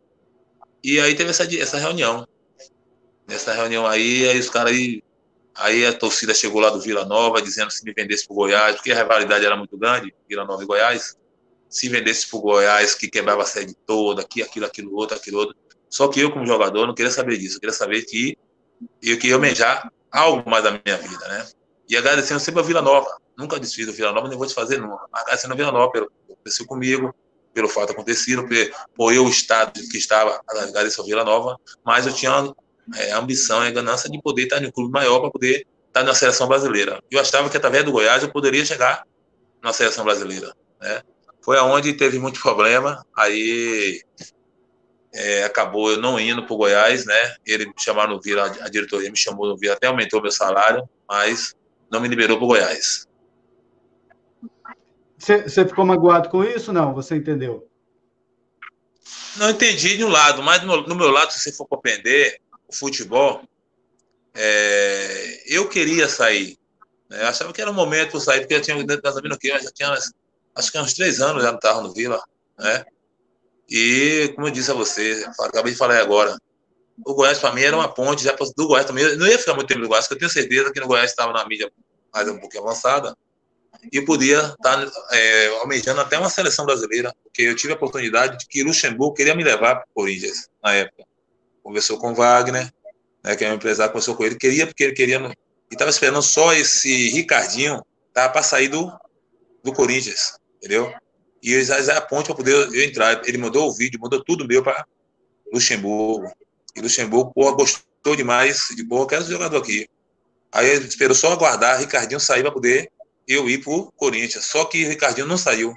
E 0.83 0.99
aí 0.99 1.13
teve 1.13 1.29
essa, 1.29 1.43
essa 1.55 1.77
reunião. 1.77 2.27
Nessa 3.27 3.53
reunião 3.53 3.85
aí, 3.85 4.27
aí 4.27 4.39
os 4.39 4.49
caras 4.49 4.73
aí. 4.73 5.03
Aí 5.55 5.85
a 5.85 5.93
torcida 5.93 6.33
chegou 6.33 6.61
lá 6.61 6.69
do 6.69 6.79
Vila 6.79 7.05
Nova 7.05 7.41
dizendo 7.41 7.71
se 7.71 7.83
me 7.83 7.93
vendesse 7.93 8.25
para 8.25 8.33
o 8.33 8.37
Goiás, 8.37 8.75
porque 8.75 8.91
a 8.91 8.97
rivalidade 8.97 9.45
era 9.45 9.55
muito 9.55 9.77
grande, 9.77 10.13
Vila 10.27 10.45
Nova 10.45 10.63
e 10.63 10.65
Goiás. 10.65 11.17
Se 11.69 11.89
vendesse 11.89 12.29
para 12.29 12.39
o 12.39 12.41
Goiás, 12.41 12.95
que 12.95 13.09
quebrava 13.09 13.43
a 13.43 13.45
sede 13.45 13.75
toda, 13.85 14.21
aqui, 14.21 14.41
aquilo, 14.41 14.65
aquilo, 14.65 14.95
outro, 14.95 15.15
aquilo, 15.15 15.39
outro. 15.39 15.55
Só 15.89 16.07
que 16.07 16.19
eu, 16.19 16.31
como 16.31 16.45
jogador, 16.45 16.87
não 16.87 16.95
queria 16.95 17.11
saber 17.11 17.37
disso. 17.37 17.57
Eu 17.57 17.59
queria 17.59 17.73
saber 17.73 18.03
que 18.03 18.37
eu 19.01 19.17
queria 19.17 19.35
almejar 19.35 19.91
algo 20.11 20.49
mais 20.49 20.63
da 20.63 20.71
minha 20.71 20.97
vida, 20.97 21.27
né? 21.27 21.47
E 21.87 21.97
agradecendo 21.97 22.39
sempre 22.39 22.61
a 22.61 22.63
Vila 22.63 22.81
Nova. 22.81 23.17
Nunca 23.37 23.59
desfiz 23.59 23.85
do 23.85 23.93
Vila 23.93 24.11
Nova, 24.11 24.27
nem 24.27 24.37
vou 24.37 24.47
te 24.47 24.53
fazer 24.53 24.77
nunca. 24.79 25.05
Agradecendo 25.11 25.53
a 25.53 25.57
Vila 25.57 25.71
Nova 25.71 25.91
pelo 25.91 26.07
que 26.07 26.33
aconteceu 26.33 26.65
comigo, 26.65 27.13
pelo 27.53 27.67
fato 27.67 27.91
acontecido, 27.91 28.47
por 28.95 29.13
eu 29.13 29.25
o 29.25 29.29
estado 29.29 29.73
que 29.73 29.97
estava, 29.97 30.41
agradeço 30.47 31.01
a 31.01 31.05
Vila 31.05 31.23
Nova, 31.23 31.59
mas 31.83 32.07
eu 32.07 32.13
tinha 32.13 32.53
é, 32.95 33.11
a 33.11 33.19
ambição 33.19 33.63
e 33.63 33.67
a 33.67 33.71
ganância 33.71 34.09
de 34.09 34.21
poder 34.21 34.43
estar 34.43 34.61
em 34.61 34.67
um 34.67 34.71
clube 34.71 34.91
maior 34.91 35.19
para 35.19 35.31
poder 35.31 35.65
estar 35.87 36.03
na 36.03 36.13
seleção 36.13 36.47
brasileira. 36.47 37.01
Eu 37.09 37.19
achava 37.19 37.49
que 37.49 37.57
através 37.57 37.83
do 37.83 37.91
Goiás 37.91 38.23
eu 38.23 38.31
poderia 38.31 38.65
chegar 38.65 39.05
na 39.61 39.73
seleção 39.73 40.03
brasileira. 40.03 40.53
Né? 40.79 41.01
Foi 41.41 41.57
aonde 41.57 41.93
teve 41.93 42.19
muito 42.19 42.39
problema, 42.41 43.05
aí 43.15 44.01
é, 45.13 45.43
acabou 45.43 45.91
eu 45.91 45.97
não 45.97 46.19
indo 46.19 46.45
para 46.45 46.53
o 46.53 46.57
Goiás, 46.57 47.05
né? 47.05 47.35
Ele 47.45 47.65
me 47.65 47.73
chamaram 47.77 48.13
no 48.13 48.21
Vila, 48.21 48.45
a 48.61 48.69
diretoria 48.69 49.09
me 49.09 49.17
chamou 49.17 49.47
no 49.47 49.57
Vila, 49.57 49.73
até 49.73 49.87
aumentou 49.87 50.21
meu 50.21 50.31
salário, 50.31 50.87
mas 51.07 51.55
não 51.91 51.99
me 51.99 52.07
liberou 52.07 52.37
para 52.37 52.45
o 52.45 52.47
Goiás. 52.47 53.07
Você 55.17 55.65
ficou 55.67 55.85
magoado 55.85 56.29
com 56.29 56.43
isso? 56.43 56.73
Não, 56.73 56.93
você 56.93 57.15
entendeu? 57.15 57.67
Não 59.37 59.49
entendi 59.51 59.97
de 59.97 60.03
um 60.03 60.09
lado, 60.09 60.41
mas 60.41 60.63
no, 60.63 60.81
no 60.87 60.95
meu 60.95 61.11
lado, 61.11 61.31
se 61.31 61.39
você 61.39 61.51
for 61.51 61.67
compreender 61.67 62.39
o 62.71 62.75
futebol, 62.75 63.43
é, 64.33 65.43
eu 65.45 65.67
queria 65.67 66.07
sair. 66.07 66.57
Né? 67.09 67.21
Eu 67.21 67.27
achava 67.27 67.51
que 67.51 67.61
era 67.61 67.69
o 67.69 67.73
momento 67.73 68.11
para 68.11 68.19
sair, 68.19 68.39
porque 68.41 68.55
eu 68.55 68.61
tinha, 68.61 68.77
sabendo 69.11 69.37
que 69.37 69.49
eu 69.49 69.59
já 69.59 69.71
tinha, 69.71 69.93
acho 70.55 70.71
que 70.71 70.79
uns 70.79 70.93
três 70.93 71.21
anos 71.21 71.43
já 71.43 71.49
não 71.49 71.57
estava 71.57 71.81
no 71.81 71.93
Vila, 71.93 72.21
né? 72.57 72.85
E, 73.69 74.33
como 74.35 74.47
eu 74.47 74.51
disse 74.51 74.69
a 74.69 74.73
você, 74.73 75.25
acabei 75.39 75.71
de 75.71 75.77
falar 75.77 75.99
agora, 75.99 76.37
o 77.05 77.13
Goiás 77.13 77.39
para 77.39 77.53
mim 77.53 77.61
era 77.61 77.75
uma 77.75 77.87
ponte 77.87 78.23
já 78.23 78.35
do 78.55 78.67
Goiás 78.67 78.85
também. 78.85 79.03
Eu 79.03 79.17
não 79.17 79.27
ia 79.27 79.39
ficar 79.39 79.53
muito 79.53 79.67
tempo 79.67 79.81
no 79.81 79.87
Goiás, 79.87 80.05
porque 80.07 80.15
eu 80.25 80.29
tenho 80.29 80.31
certeza 80.31 80.73
que 80.73 80.79
no 80.79 80.87
Goiás 80.87 81.09
estava 81.09 81.31
na 81.31 81.47
mídia 81.47 81.71
mais 82.13 82.27
um 82.27 82.37
pouquinho 82.37 82.63
avançada 82.63 83.15
e 83.91 84.01
podia 84.01 84.39
estar 84.39 84.85
tá, 84.85 84.91
é, 85.11 85.47
almejando 85.59 86.01
até 86.01 86.17
uma 86.19 86.29
seleção 86.29 86.65
brasileira, 86.65 87.15
porque 87.23 87.43
eu 87.43 87.55
tive 87.55 87.73
a 87.73 87.75
oportunidade 87.75 88.37
de 88.39 88.47
que 88.47 88.63
Luxemburgo 88.63 89.15
queria 89.15 89.33
me 89.33 89.43
levar 89.43 89.75
para 89.75 89.85
o 89.89 89.93
Corinthians 89.93 90.49
na 90.61 90.73
época. 90.73 91.03
Conversou 91.63 91.97
com 91.97 92.13
Wagner, 92.13 92.71
né, 93.23 93.35
que 93.35 93.45
é 93.45 93.51
um 93.51 93.55
empresário, 93.55 93.91
conversou 93.91 94.15
com 94.15 94.23
ele, 94.23 94.35
queria 94.35 94.65
porque 94.65 94.83
ele 94.83 94.93
queria 94.93 95.19
e 95.71 95.75
estava 95.75 95.89
esperando 95.89 96.21
só 96.21 96.53
esse 96.53 97.09
Ricardinho 97.09 97.81
tá, 98.13 98.27
para 98.27 98.43
sair 98.43 98.67
do, 98.67 98.91
do 99.63 99.71
Corinthians, 99.71 100.37
entendeu? 100.57 100.93
E 101.41 101.53
eles 101.53 101.69
a 101.71 102.01
ponte 102.01 102.27
para 102.27 102.35
poder 102.35 102.53
eu 102.53 102.83
entrar. 102.83 103.21
Ele 103.25 103.37
mandou 103.37 103.69
o 103.69 103.73
vídeo, 103.73 103.99
mandou 103.99 104.21
tudo 104.23 104.45
meu 104.45 104.61
para 104.61 104.85
Luxemburgo. 105.51 106.29
E 106.75 106.81
Luxemburgo, 106.81 107.31
porra, 107.33 107.55
gostou 107.55 108.15
demais 108.17 108.67
de, 108.75 108.83
porra, 108.83 109.07
quero 109.07 109.21
esse 109.21 109.31
jogador 109.31 109.57
aqui. 109.57 109.87
Aí 110.51 110.69
ele 110.69 110.87
esperou 110.87 111.15
só 111.15 111.31
aguardar 111.31 111.79
Ricardinho 111.79 112.19
sair 112.19 112.41
para 112.41 112.51
poder 112.51 112.91
eu 113.25 113.49
ir 113.49 113.63
pro 113.63 113.91
Corinthians. 113.93 114.45
Só 114.45 114.65
que 114.65 114.83
Ricardinho 114.83 115.25
não 115.25 115.37
saiu. 115.37 115.73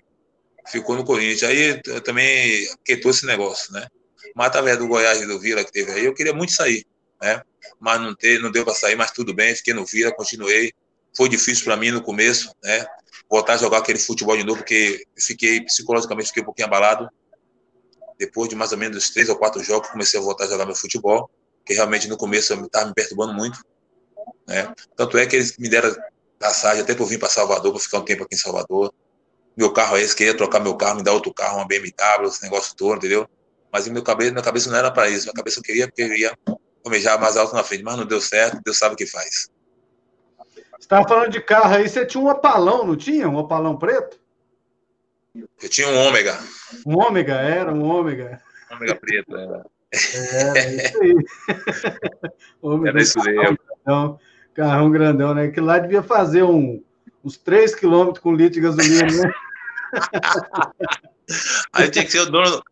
Ficou 0.67 0.97
no 0.97 1.05
Corinthians. 1.05 1.45
Aí 1.45 1.81
também 2.03 2.69
quietou 2.85 3.13
esse 3.13 3.25
negócio, 3.25 3.73
né? 3.73 3.87
Mas 4.35 4.49
através 4.49 4.79
do 4.79 4.87
Goiás 4.87 5.21
e 5.21 5.27
do 5.27 5.39
Vila 5.39 5.65
que 5.65 5.73
teve 5.73 5.93
aí, 5.93 6.05
eu 6.05 6.15
queria 6.15 6.33
muito 6.33 6.53
sair, 6.53 6.87
né? 7.21 7.43
Mas 7.81 8.01
não, 8.01 8.15
ter, 8.15 8.41
não 8.41 8.51
deu 8.51 8.65
para 8.65 8.75
sair, 8.75 8.97
mas 8.97 9.11
tudo 9.11 9.35
bem, 9.35 9.55
fiquei 9.55 9.75
no 9.75 9.85
Vila, 9.85 10.13
continuei. 10.13 10.73
Foi 11.17 11.29
difícil 11.29 11.65
para 11.65 11.77
mim 11.77 11.91
no 11.91 12.03
começo, 12.03 12.55
né? 12.63 12.87
Voltar 13.31 13.55
a 13.55 13.57
jogar 13.57 13.79
aquele 13.79 13.99
futebol 13.99 14.37
de 14.37 14.45
novo, 14.45 14.59
porque 14.59 15.05
fiquei, 15.19 15.61
psicologicamente, 15.65 16.29
fiquei 16.29 16.43
um 16.43 16.47
pouquinho 16.47 16.69
abalado 16.69 17.09
depois 18.19 18.49
de 18.49 18.57
mais 18.57 18.73
ou 18.73 18.79
menos 18.79 19.11
três 19.11 19.29
ou 19.29 19.37
quatro 19.37 19.63
jogos, 19.63 19.91
comecei 19.91 20.19
a 20.19 20.23
voltar 20.23 20.45
a 20.45 20.49
jogar 20.49 20.67
meu 20.67 20.75
futebol, 20.75 21.31
que 21.65 21.75
realmente 21.75 22.09
no 22.09 22.17
começo 22.17 22.53
estava 22.55 22.87
me 22.87 22.95
perturbando 22.95 23.35
muito. 23.35 23.59
Né? 24.47 24.73
Tanto 24.97 25.19
é 25.19 25.27
que 25.27 25.37
eles 25.37 25.57
me 25.59 25.69
deram 25.69 25.95
passagem 26.39 26.83
até 26.83 26.93
eu 26.93 27.07
vir 27.07 27.19
para 27.19 27.29
Salvador, 27.29 27.73
para 27.73 27.81
ficar 27.81 27.99
um 27.99 28.05
tempo 28.05 28.23
aqui 28.25 28.35
em 28.35 28.39
Salvador. 28.39 28.93
Meu 29.57 29.73
carro 29.73 29.97
é 29.97 30.03
esse, 30.03 30.15
queria 30.15 30.37
trocar 30.37 30.61
meu 30.61 30.77
carro, 30.77 30.97
me 30.97 31.03
dar 31.03 31.13
outro 31.13 31.33
carro, 31.33 31.59
uma 31.59 31.67
BMW, 31.67 32.27
esse 32.27 32.43
negócio 32.43 32.75
todo, 32.77 32.97
entendeu? 32.97 33.29
Mas 33.75 33.89
meu 33.89 34.05
cabeça, 34.05 34.31
minha 34.31 34.45
cabeça 34.45 34.71
não 34.71 34.79
era 34.79 34.89
para 34.89 35.11
isso. 35.11 35.25
Minha 35.25 35.35
cabeça 35.35 35.59
eu 35.59 35.63
queria 35.65 35.89
porque 35.89 36.03
eu 36.03 36.15
ia 36.15 36.39
almejar 36.85 37.21
mais 37.21 37.37
alto 37.37 37.57
na 37.57 37.65
frente, 37.65 37.83
mas 37.83 37.97
não 37.97 38.07
deu 38.07 38.21
certo, 38.21 38.63
Deus 38.65 38.79
sabe 38.79 38.95
o 38.95 38.97
que 38.97 39.05
faz. 39.05 39.51
Você 40.47 40.79
estava 40.79 41.09
falando 41.09 41.33
de 41.33 41.41
carro 41.41 41.75
aí, 41.75 41.89
você 41.89 42.07
tinha 42.07 42.23
um 42.23 42.29
opalão, 42.29 42.87
não 42.87 42.95
tinha? 42.95 43.29
Um 43.29 43.37
opalão 43.37 43.77
preto? 43.77 44.21
Eu 45.35 45.69
tinha 45.69 45.89
um 45.89 45.99
ômega. 46.07 46.39
Um 46.87 46.97
ômega, 46.99 47.35
era 47.35 47.75
um 47.75 47.83
ômega. 47.83 48.41
Ômega 48.71 48.95
preto, 48.95 49.37
era. 49.37 49.67
É, 49.93 50.77
isso 50.77 51.03
aí. 51.03 51.15
ômega, 52.63 52.91
era 52.91 53.03
isso 53.03 53.19
mesmo. 53.25 53.59
Carrão, 53.85 54.21
carrão 54.55 54.91
grandão, 54.93 55.35
né? 55.35 55.49
Que 55.49 55.61
lá 55.61 55.81
devia 55.81 56.01
fazer 56.05 56.45
um, 56.45 56.81
uns 57.25 57.37
3 57.37 57.75
quilômetros 57.75 58.23
com 58.23 58.37
litro 58.37 58.55
de 58.55 58.61
gasolina, 58.61 59.05
né? 59.05 59.33
Aí 61.73 61.91
tinha 61.91 62.05
que 62.05 62.13
ser 62.13 62.21
o 62.21 62.31
dono, 62.31 62.63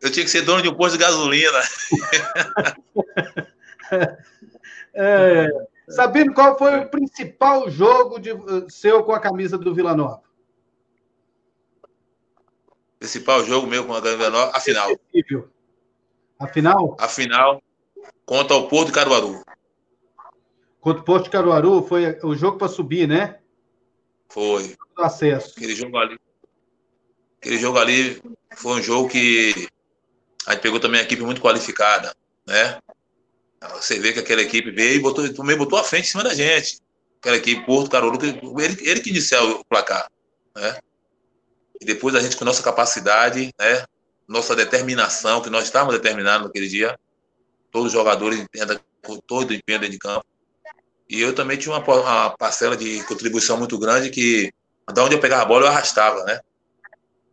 eu 0.00 0.10
tinha 0.10 0.24
que 0.24 0.30
ser 0.30 0.42
dono 0.42 0.62
de 0.62 0.68
um 0.68 0.74
posto 0.74 0.96
de 0.96 1.04
gasolina. 1.04 1.60
É, 4.92 5.46
Sabino, 5.88 6.34
qual 6.34 6.58
foi 6.58 6.80
o 6.80 6.88
principal 6.88 7.70
jogo 7.70 8.18
de, 8.18 8.30
seu 8.68 9.04
com 9.04 9.12
a 9.12 9.20
camisa 9.20 9.56
do 9.56 9.72
Vila 9.72 9.94
Nova? 9.94 10.20
Principal 12.98 13.44
jogo 13.44 13.68
meu 13.68 13.86
com 13.86 13.94
a 13.94 14.00
Vila 14.00 14.30
Nova, 14.30 14.50
a 14.54 14.60
final. 14.60 14.90
A 16.38 16.48
final? 16.48 16.96
A 16.98 17.08
final 17.08 17.62
contra 18.30 18.56
o 18.56 18.68
Porto 18.68 18.86
de 18.86 18.92
Caruaru. 18.92 19.42
Contra 20.80 21.02
o 21.02 21.04
Porto 21.04 21.24
de 21.24 21.30
Caruaru 21.30 21.82
foi 21.82 22.16
o 22.22 22.36
jogo 22.36 22.58
para 22.58 22.68
subir, 22.68 23.08
né? 23.08 23.40
Foi. 24.28 24.76
Acesso. 24.96 25.54
Aquele 25.56 25.74
jogo 25.74 25.98
ali. 25.98 26.16
Aquele 27.38 27.58
jogo 27.58 27.78
ali 27.78 28.22
foi 28.54 28.78
um 28.78 28.82
jogo 28.82 29.08
que 29.08 29.68
a 30.46 30.52
gente 30.52 30.62
pegou 30.62 30.80
também 30.80 31.00
a 31.00 31.04
equipe 31.04 31.22
muito 31.22 31.40
qualificada, 31.40 32.14
né? 32.46 32.78
Você 33.74 33.98
vê 33.98 34.12
que 34.12 34.20
aquela 34.20 34.40
equipe 34.40 34.70
veio 34.70 34.96
e 34.96 35.00
botou, 35.00 35.32
também 35.34 35.56
botou 35.56 35.78
a 35.78 35.84
frente 35.84 36.06
em 36.06 36.10
cima 36.10 36.24
da 36.24 36.34
gente. 36.34 36.80
Aquela 37.18 37.36
equipe 37.36 37.66
Porto 37.66 37.90
Caruaru, 37.90 38.18
ele, 38.22 38.88
ele 38.88 39.00
que 39.00 39.10
iniciou 39.10 39.60
o 39.60 39.64
placar, 39.64 40.10
né? 40.56 40.78
E 41.80 41.84
depois 41.84 42.14
a 42.14 42.20
gente, 42.20 42.36
com 42.36 42.44
nossa 42.44 42.62
capacidade, 42.62 43.54
né, 43.58 43.84
nossa 44.28 44.54
determinação, 44.54 45.40
que 45.40 45.50
nós 45.50 45.64
estávamos 45.64 45.94
determinados 45.94 46.46
naquele 46.46 46.68
dia, 46.68 46.98
todos 47.70 47.88
os 47.88 47.92
jogadores 47.92 48.46
com 49.02 49.16
todo 49.18 49.50
o 49.50 49.54
empenho 49.54 49.78
dentro 49.78 49.92
de 49.92 49.98
campo. 49.98 50.24
E 51.08 51.20
eu 51.20 51.34
também 51.34 51.56
tinha 51.56 51.74
uma, 51.74 51.84
uma, 51.84 52.30
parcela 52.36 52.76
de 52.76 53.02
contribuição 53.04 53.56
muito 53.56 53.78
grande 53.78 54.10
que, 54.10 54.52
da 54.92 55.04
onde 55.04 55.14
eu 55.14 55.20
pegava 55.20 55.42
a 55.42 55.46
bola, 55.46 55.66
eu 55.66 55.68
arrastava, 55.68 56.22
né? 56.24 56.40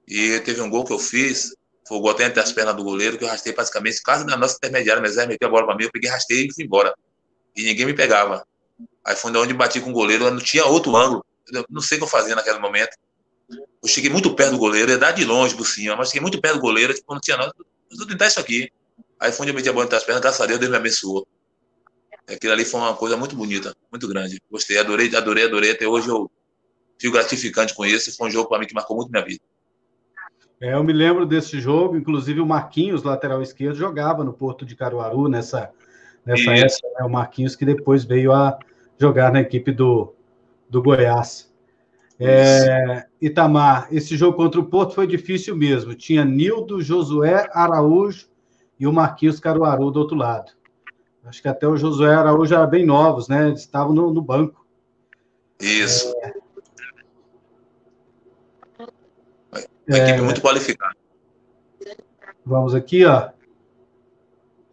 E 0.07 0.39
teve 0.39 0.61
um 0.61 0.69
gol 0.69 0.85
que 0.85 0.93
eu 0.93 0.99
fiz, 0.99 1.53
gol 1.87 2.11
até 2.11 2.25
entre 2.25 2.39
as 2.39 2.51
pernas 2.51 2.75
do 2.75 2.83
goleiro, 2.83 3.17
que 3.17 3.23
eu 3.23 3.27
arrastei 3.27 3.53
praticamente 3.53 4.01
quase 4.03 4.25
na 4.25 4.35
nossa 4.35 4.55
intermediária, 4.55 5.01
mas 5.01 5.17
aí 5.17 5.27
meteu 5.27 5.47
a 5.47 5.51
bola 5.51 5.65
para 5.65 5.75
mim, 5.75 5.83
eu 5.83 5.91
peguei, 5.91 6.09
arrastei 6.09 6.47
e 6.47 6.53
fui 6.53 6.65
embora. 6.65 6.93
E 7.55 7.63
ninguém 7.63 7.85
me 7.85 7.93
pegava. 7.93 8.45
Aí 9.05 9.15
foi 9.15 9.35
onde 9.37 9.53
bati 9.53 9.79
com 9.79 9.89
o 9.89 9.93
goleiro, 9.93 10.29
não 10.29 10.39
tinha 10.39 10.65
outro 10.65 10.95
ângulo 10.95 11.25
eu 11.51 11.65
não 11.69 11.81
sei 11.81 11.97
o 11.97 11.99
que 11.99 12.03
eu 12.03 12.09
fazia 12.09 12.35
naquele 12.35 12.59
momento. 12.59 12.97
Eu 13.49 13.87
cheguei 13.87 14.09
muito 14.09 14.33
perto 14.35 14.51
do 14.51 14.57
goleiro, 14.57 14.91
ia 14.91 14.97
dar 14.97 15.11
de 15.11 15.23
longe 15.23 15.55
por 15.55 15.65
cima, 15.65 15.95
mas 15.95 16.09
cheguei 16.09 16.21
muito 16.21 16.41
perto 16.41 16.55
do 16.55 16.61
goleiro, 16.61 16.93
tipo, 16.93 17.13
não 17.13 17.21
tinha 17.21 17.37
nada. 17.37 17.53
Eu 17.57 17.97
vou 17.97 18.07
tentar 18.07 18.27
isso 18.27 18.39
aqui. 18.39 18.69
Aí 19.19 19.31
foi 19.31 19.43
onde 19.43 19.51
eu 19.51 19.55
meti 19.55 19.69
a 19.69 19.73
bola 19.73 19.85
entre 19.85 19.97
as 19.97 20.03
pernas, 20.03 20.21
graças 20.21 20.41
a 20.41 20.45
Deus, 20.45 20.59
Deus 20.59 20.69
me 20.69 20.77
abençoou. 20.77 21.27
Aquilo 22.27 22.53
ali 22.53 22.65
foi 22.65 22.79
uma 22.79 22.93
coisa 22.93 23.15
muito 23.15 23.35
bonita, 23.35 23.75
muito 23.89 24.07
grande. 24.07 24.41
Gostei, 24.51 24.77
adorei, 24.77 25.15
adorei, 25.15 25.45
adorei. 25.45 25.71
Até 25.71 25.87
hoje 25.87 26.09
eu 26.09 26.29
fico 26.99 27.13
gratificante 27.13 27.73
com 27.73 27.85
isso. 27.85 28.15
Foi 28.17 28.27
um 28.27 28.31
jogo 28.31 28.49
para 28.49 28.59
mim 28.59 28.67
que 28.67 28.73
marcou 28.73 28.97
muito 28.97 29.09
minha 29.09 29.23
vida. 29.23 29.41
É, 30.59 30.73
eu 30.73 30.83
me 30.83 30.91
lembro 30.91 31.25
desse 31.25 31.59
jogo, 31.59 31.95
inclusive 31.95 32.41
o 32.41 32.45
Marquinhos, 32.45 33.03
lateral 33.03 33.41
esquerdo, 33.41 33.75
jogava 33.75 34.23
no 34.23 34.33
Porto 34.33 34.65
de 34.65 34.75
Caruaru 34.75 35.27
nessa, 35.27 35.69
nessa 36.25 36.51
época, 36.53 36.87
né? 36.99 37.05
o 37.05 37.09
Marquinhos 37.09 37.55
que 37.55 37.65
depois 37.65 38.03
veio 38.03 38.31
a 38.33 38.57
jogar 38.99 39.31
na 39.31 39.39
equipe 39.39 39.71
do, 39.71 40.13
do 40.69 40.81
Goiás. 40.81 41.47
É, 42.19 43.05
Itamar, 43.21 43.87
esse 43.91 44.17
jogo 44.17 44.35
contra 44.35 44.59
o 44.59 44.65
Porto 44.65 44.95
foi 44.95 45.05
difícil 45.05 45.55
mesmo. 45.55 45.93
Tinha 45.93 46.25
Nildo, 46.25 46.81
Josué, 46.81 47.47
Araújo 47.53 48.27
e 48.79 48.87
o 48.87 48.93
Marquinhos 48.93 49.39
Caruaru 49.39 49.91
do 49.91 49.99
outro 49.99 50.17
lado. 50.17 50.51
Acho 51.23 51.41
que 51.41 51.47
até 51.47 51.67
o 51.67 51.77
Josué 51.77 52.15
Araújo 52.15 52.55
era 52.55 52.65
bem 52.65 52.85
novos, 52.85 53.27
né? 53.27 53.49
Eles 53.49 53.59
estavam 53.59 53.93
no, 53.93 54.11
no 54.11 54.21
banco. 54.21 54.65
Isso. 55.59 56.11
É, 56.23 56.33
Uma 59.87 59.97
equipe 59.97 60.19
é. 60.19 60.21
muito 60.21 60.41
qualificada. 60.41 60.95
Vamos 62.45 62.75
aqui, 62.75 63.05
ó. 63.05 63.29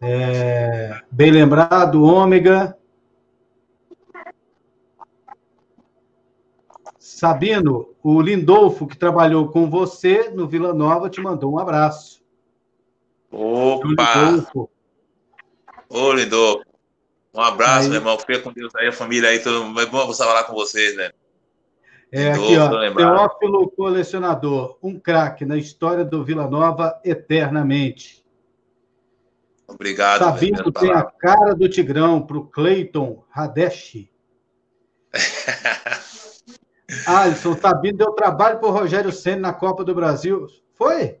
É, 0.01 1.01
bem 1.09 1.31
lembrado, 1.31 2.03
Ômega. 2.03 2.77
Sabino, 6.99 7.95
o 8.03 8.21
Lindolfo, 8.21 8.85
que 8.85 8.97
trabalhou 8.97 9.47
com 9.47 9.69
você 9.69 10.29
no 10.29 10.47
Vila 10.47 10.73
Nova, 10.73 11.09
te 11.09 11.21
mandou 11.21 11.53
um 11.53 11.59
abraço. 11.59 12.21
Opa! 13.31 13.85
Lindolfo. 13.87 14.69
Ô, 15.89 16.11
Lindolfo. 16.13 16.65
Um 17.33 17.41
abraço, 17.41 17.85
aí. 17.85 17.89
meu 17.89 17.99
irmão. 17.99 18.17
Fica 18.17 18.39
com 18.39 18.51
Deus 18.51 18.73
aí, 18.75 18.87
a 18.87 18.91
família 18.91 19.29
aí. 19.29 19.39
Todo 19.39 19.65
mundo. 19.65 19.81
É 19.81 19.85
bom 19.85 20.13
falar 20.13 20.43
com 20.43 20.53
vocês, 20.53 20.95
né? 20.95 21.11
É, 22.11 22.31
aqui, 22.31 22.57
ó, 22.57 22.93
Teófilo 22.93 23.69
Colecionador, 23.71 24.77
um 24.81 24.99
craque 24.99 25.43
na 25.45 25.57
história 25.57 26.05
do 26.05 26.23
Vila 26.23 26.47
Nova 26.47 26.99
eternamente. 27.03 28.23
Obrigado. 29.67 30.19
Sabino 30.19 30.71
tem 30.71 30.91
a 30.91 31.03
cara 31.03 31.55
do 31.55 31.67
Tigrão 31.67 32.21
para 32.25 32.37
o 32.37 32.45
Cleiton 32.45 33.23
Hadeshi. 33.33 34.09
Alisson, 37.07 37.57
Sabino 37.57 37.97
deu 37.97 38.11
trabalho 38.11 38.59
para 38.59 38.69
o 38.69 38.71
Rogério 38.71 39.11
Senna 39.11 39.41
na 39.41 39.53
Copa 39.53 39.83
do 39.83 39.95
Brasil. 39.95 40.47
Foi? 40.75 41.17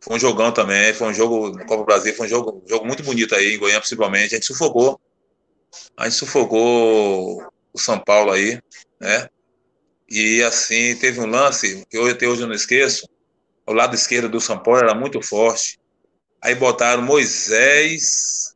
Foi 0.00 0.16
um 0.16 0.18
jogão 0.18 0.52
também, 0.52 0.94
foi 0.94 1.08
um 1.08 1.14
jogo 1.14 1.50
na 1.50 1.64
Copa 1.64 1.78
do 1.78 1.86
Brasil, 1.86 2.14
foi 2.14 2.26
um 2.26 2.30
jogo, 2.30 2.62
um 2.64 2.68
jogo 2.68 2.86
muito 2.86 3.02
bonito 3.02 3.34
aí, 3.34 3.54
em 3.54 3.58
Goiânia 3.58 3.80
principalmente. 3.80 4.34
A 4.34 4.36
gente 4.36 4.46
sufocou. 4.46 5.00
A 5.96 6.04
gente 6.04 6.16
sufocou 6.16 7.44
o 7.72 7.78
São 7.78 7.98
Paulo 7.98 8.30
aí, 8.30 8.60
né? 9.00 9.28
E 10.14 10.42
assim, 10.42 10.94
teve 10.96 11.18
um 11.20 11.26
lance 11.26 11.86
que 11.88 11.96
eu 11.96 12.06
até 12.06 12.28
hoje 12.28 12.42
eu 12.42 12.46
não 12.46 12.54
esqueço. 12.54 13.08
O 13.66 13.72
lado 13.72 13.94
esquerdo 13.94 14.28
do 14.28 14.42
São 14.42 14.58
Paulo 14.58 14.80
era 14.80 14.94
muito 14.94 15.22
forte. 15.22 15.80
Aí 16.42 16.54
botaram 16.54 17.02
Moisés, 17.02 18.54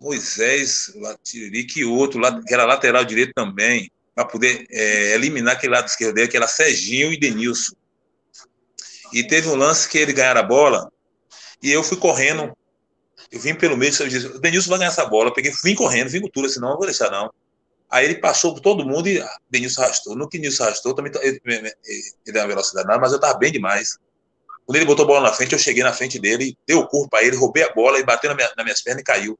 Moisés, 0.00 0.90
Latirique 0.96 1.78
e 1.78 1.84
outro, 1.84 2.20
que 2.44 2.52
era 2.52 2.64
lateral 2.64 3.04
direito 3.04 3.32
também, 3.32 3.88
para 4.16 4.24
poder 4.24 4.66
é, 4.68 5.14
eliminar 5.14 5.54
aquele 5.54 5.74
lado 5.74 5.86
esquerdo 5.86 6.14
dele, 6.14 6.26
que 6.26 6.36
era 6.36 6.48
Serginho 6.48 7.12
e 7.12 7.20
Denilson. 7.20 7.76
E 9.12 9.22
teve 9.22 9.48
um 9.48 9.54
lance 9.54 9.88
que 9.88 9.96
ele 9.96 10.12
ganharam 10.12 10.40
a 10.40 10.44
bola, 10.44 10.90
e 11.62 11.70
eu 11.70 11.84
fui 11.84 11.98
correndo, 11.98 12.52
eu 13.30 13.38
vim 13.38 13.54
pelo 13.54 13.76
meio, 13.76 13.92
eu 14.00 14.08
disse, 14.08 14.40
Denilson 14.40 14.70
vai 14.70 14.80
ganhar 14.80 14.90
essa 14.90 15.06
bola, 15.06 15.28
eu 15.28 15.34
peguei, 15.34 15.52
vim 15.62 15.76
correndo, 15.76 16.08
vim 16.08 16.20
com 16.20 16.28
tudo, 16.28 16.48
senão 16.48 16.70
não 16.70 16.76
vou 16.78 16.86
deixar 16.86 17.12
não. 17.12 17.32
Aí 17.92 18.06
ele 18.06 18.14
passou 18.14 18.54
por 18.54 18.60
todo 18.60 18.86
mundo 18.86 19.06
e 19.06 19.20
ah, 19.20 19.36
Denilson 19.50 19.82
arrastou. 19.82 20.16
No 20.16 20.26
que 20.26 20.38
Denilson 20.38 20.64
arrastou, 20.64 20.94
também 20.94 21.12
ele, 21.20 21.38
ele, 21.44 21.72
deu 22.24 22.40
uma 22.40 22.48
velocidade 22.48 22.88
nada, 22.88 22.98
mas 22.98 23.12
eu 23.12 23.16
estava 23.16 23.38
bem 23.38 23.52
demais. 23.52 23.98
Quando 24.64 24.76
ele 24.76 24.86
botou 24.86 25.04
a 25.04 25.08
bola 25.08 25.28
na 25.28 25.32
frente, 25.34 25.52
eu 25.52 25.58
cheguei 25.58 25.82
na 25.82 25.92
frente 25.92 26.18
dele, 26.18 26.56
dei 26.66 26.74
o 26.74 26.86
corpo 26.86 27.10
para 27.10 27.22
ele, 27.22 27.36
roubei 27.36 27.62
a 27.62 27.74
bola 27.74 27.98
e 27.98 28.02
bateu 28.02 28.30
na 28.30 28.34
minha, 28.34 28.50
nas 28.56 28.64
minhas 28.64 28.80
pernas 28.80 29.02
e 29.02 29.04
caiu. 29.04 29.38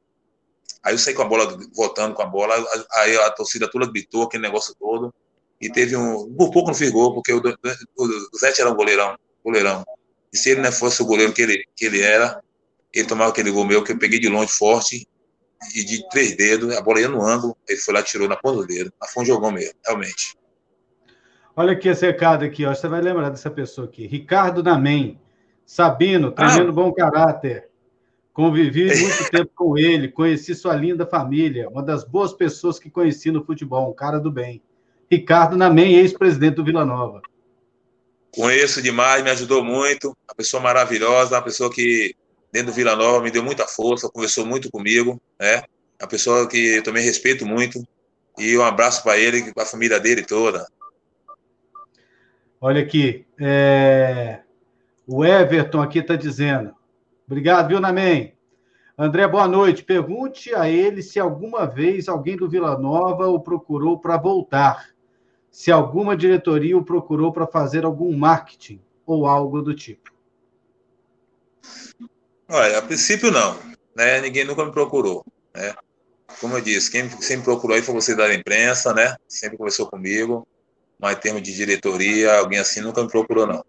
Aí 0.83 0.93
eu 0.93 0.99
saí 0.99 1.15
com 1.15 1.23
a 1.23 1.25
bola, 1.25 1.59
voltando 1.75 2.15
com 2.15 2.21
a 2.21 2.27
bola, 2.27 2.55
aí 2.93 3.17
a 3.17 3.31
torcida 3.31 3.71
toda 3.71 3.91
gritou, 3.91 4.25
aquele 4.25 4.43
negócio 4.43 4.75
todo. 4.79 5.15
E 5.59 5.73
teve 5.73 5.97
um. 5.97 6.35
Por 6.35 6.51
pouco 6.51 6.69
não 6.69 6.75
fiz 6.75 6.91
gol, 6.91 7.15
porque 7.15 7.33
o, 7.33 7.39
o, 7.39 8.05
o 8.05 8.39
Zé 8.39 8.53
era 8.59 8.71
um 8.71 8.75
goleirão, 8.75 9.17
goleirão. 9.43 9.83
E 10.31 10.37
se 10.37 10.51
ele 10.51 10.61
não 10.61 10.73
fosse 10.73 11.01
o 11.01 11.07
goleiro 11.07 11.33
que 11.33 11.41
ele, 11.41 11.65
que 11.75 11.87
ele 11.87 12.03
era, 12.03 12.43
ele 12.93 13.09
tomava 13.09 13.31
aquele 13.31 13.51
gol 13.51 13.65
meu 13.65 13.83
que 13.83 13.93
eu 13.93 13.99
peguei 13.99 14.19
de 14.19 14.29
longe 14.29 14.53
forte 14.53 15.09
e 15.75 15.85
de 15.85 16.09
três 16.09 16.37
dedos, 16.37 16.77
a 16.77 16.81
bola 16.81 17.01
ia 17.01 17.09
no 17.09 17.23
ângulo, 17.23 17.57
ele 17.69 17.79
foi 17.79 17.95
lá 17.95 18.03
tirou 18.03 18.29
na 18.29 18.37
ponta 18.37 18.59
do 18.59 18.67
dedo. 18.67 18.93
Mas 19.01 19.13
foi 19.13 19.23
um 19.23 19.27
jogão 19.27 19.51
mesmo, 19.51 19.75
realmente. 19.85 20.37
Olha 21.55 21.73
aqui 21.73 21.89
esse 21.89 22.07
recado 22.07 22.45
aqui, 22.45 22.65
ó. 22.65 22.75
Você 22.75 22.89
vai 22.89 23.01
lembrar 23.01 23.31
dessa 23.31 23.51
pessoa 23.51 23.87
aqui. 23.87 24.07
Ricardo 24.07 24.63
Namen. 24.63 25.21
Sabino, 25.65 26.33
tremendo 26.33 26.71
ah. 26.71 26.73
bom 26.73 26.93
caráter. 26.93 27.69
Convivi 28.33 28.87
muito 29.01 29.31
tempo 29.31 29.51
com 29.55 29.79
ele, 29.79 30.09
conheci 30.09 30.55
sua 30.55 30.75
linda 30.75 31.07
família, 31.07 31.69
uma 31.69 31.83
das 31.83 32.05
boas 32.05 32.33
pessoas 32.33 32.79
que 32.79 32.91
conheci 32.91 33.31
no 33.31 33.45
futebol, 33.45 33.91
um 33.91 33.95
cara 33.95 34.19
do 34.19 34.31
bem. 34.31 34.63
Ricardo 35.11 35.57
Namen, 35.57 35.95
ex-presidente 35.97 36.57
do 36.57 36.65
Vila 36.65 36.85
Nova. 36.85 37.21
Conheço 38.35 38.81
demais, 38.81 39.23
me 39.23 39.31
ajudou 39.31 39.63
muito, 39.63 40.09
uma 40.09 40.35
pessoa 40.35 40.63
maravilhosa, 40.63 41.37
uma 41.37 41.43
pessoa 41.43 41.71
que 41.71 42.15
dentro 42.53 42.71
do 42.71 42.75
Vila 42.75 42.95
Nova, 42.95 43.23
me 43.23 43.31
deu 43.31 43.43
muita 43.43 43.67
força, 43.67 44.11
conversou 44.11 44.45
muito 44.45 44.71
comigo, 44.71 45.21
né? 45.41 45.63
É 45.99 46.05
uma 46.05 46.09
pessoa 46.09 46.47
que 46.47 46.77
eu 46.77 46.83
também 46.83 47.03
respeito 47.03 47.47
muito. 47.47 47.83
E 48.39 48.57
um 48.57 48.63
abraço 48.63 49.03
para 49.03 49.19
ele 49.19 49.39
e 49.39 49.55
para 49.55 49.63
a 49.63 49.67
família 49.67 49.99
dele 49.99 50.23
toda. 50.25 50.67
Olha 52.61 52.83
aqui, 52.83 53.27
é... 53.41 54.41
o 55.07 55.25
Everton 55.25 55.81
aqui 55.81 55.99
está 55.99 56.15
dizendo. 56.15 56.75
Obrigado, 57.27 57.69
viu, 57.69 57.81
Namen? 57.81 58.35
André, 58.97 59.27
boa 59.27 59.49
noite. 59.49 59.83
Pergunte 59.83 60.55
a 60.55 60.69
ele 60.69 61.03
se 61.03 61.19
alguma 61.19 61.67
vez 61.67 62.09
alguém 62.09 62.37
do 62.37 62.49
Vila 62.49 62.79
Nova 62.79 63.27
o 63.27 63.41
procurou 63.41 63.99
para 63.99 64.17
voltar. 64.17 64.91
Se 65.51 65.73
alguma 65.73 66.17
diretoria 66.17 66.77
o 66.77 66.85
procurou 66.85 67.33
para 67.33 67.47
fazer 67.47 67.85
algum 67.85 68.17
marketing 68.17 68.81
ou 69.07 69.27
algo 69.27 69.63
do 69.63 69.75
tipo. 69.75 70.13
Olha, 72.55 72.79
a 72.79 72.83
princípio 72.83 73.31
não, 73.31 73.59
né? 73.97 74.21
Ninguém 74.21 74.45
nunca 74.45 74.63
me 74.63 74.71
procurou, 74.71 75.25
né? 75.55 75.75
Como 76.39 76.55
eu 76.55 76.61
disse, 76.61 76.91
quem 76.91 77.09
sempre 77.23 77.45
procurou 77.45 77.75
aí 77.75 77.83
foi 77.83 77.95
você 77.95 78.15
da 78.15 78.33
imprensa, 78.35 78.93
né? 78.93 79.17
Sempre 79.27 79.57
conversou 79.57 79.87
comigo, 79.87 80.47
mas 81.01 81.17
em 81.17 81.21
termos 81.21 81.43
de 81.43 81.55
diretoria, 81.55 82.35
alguém 82.35 82.59
assim 82.59 82.83
nunca 82.83 83.03
me 83.03 83.09
procurou, 83.09 83.47
não. 83.47 83.65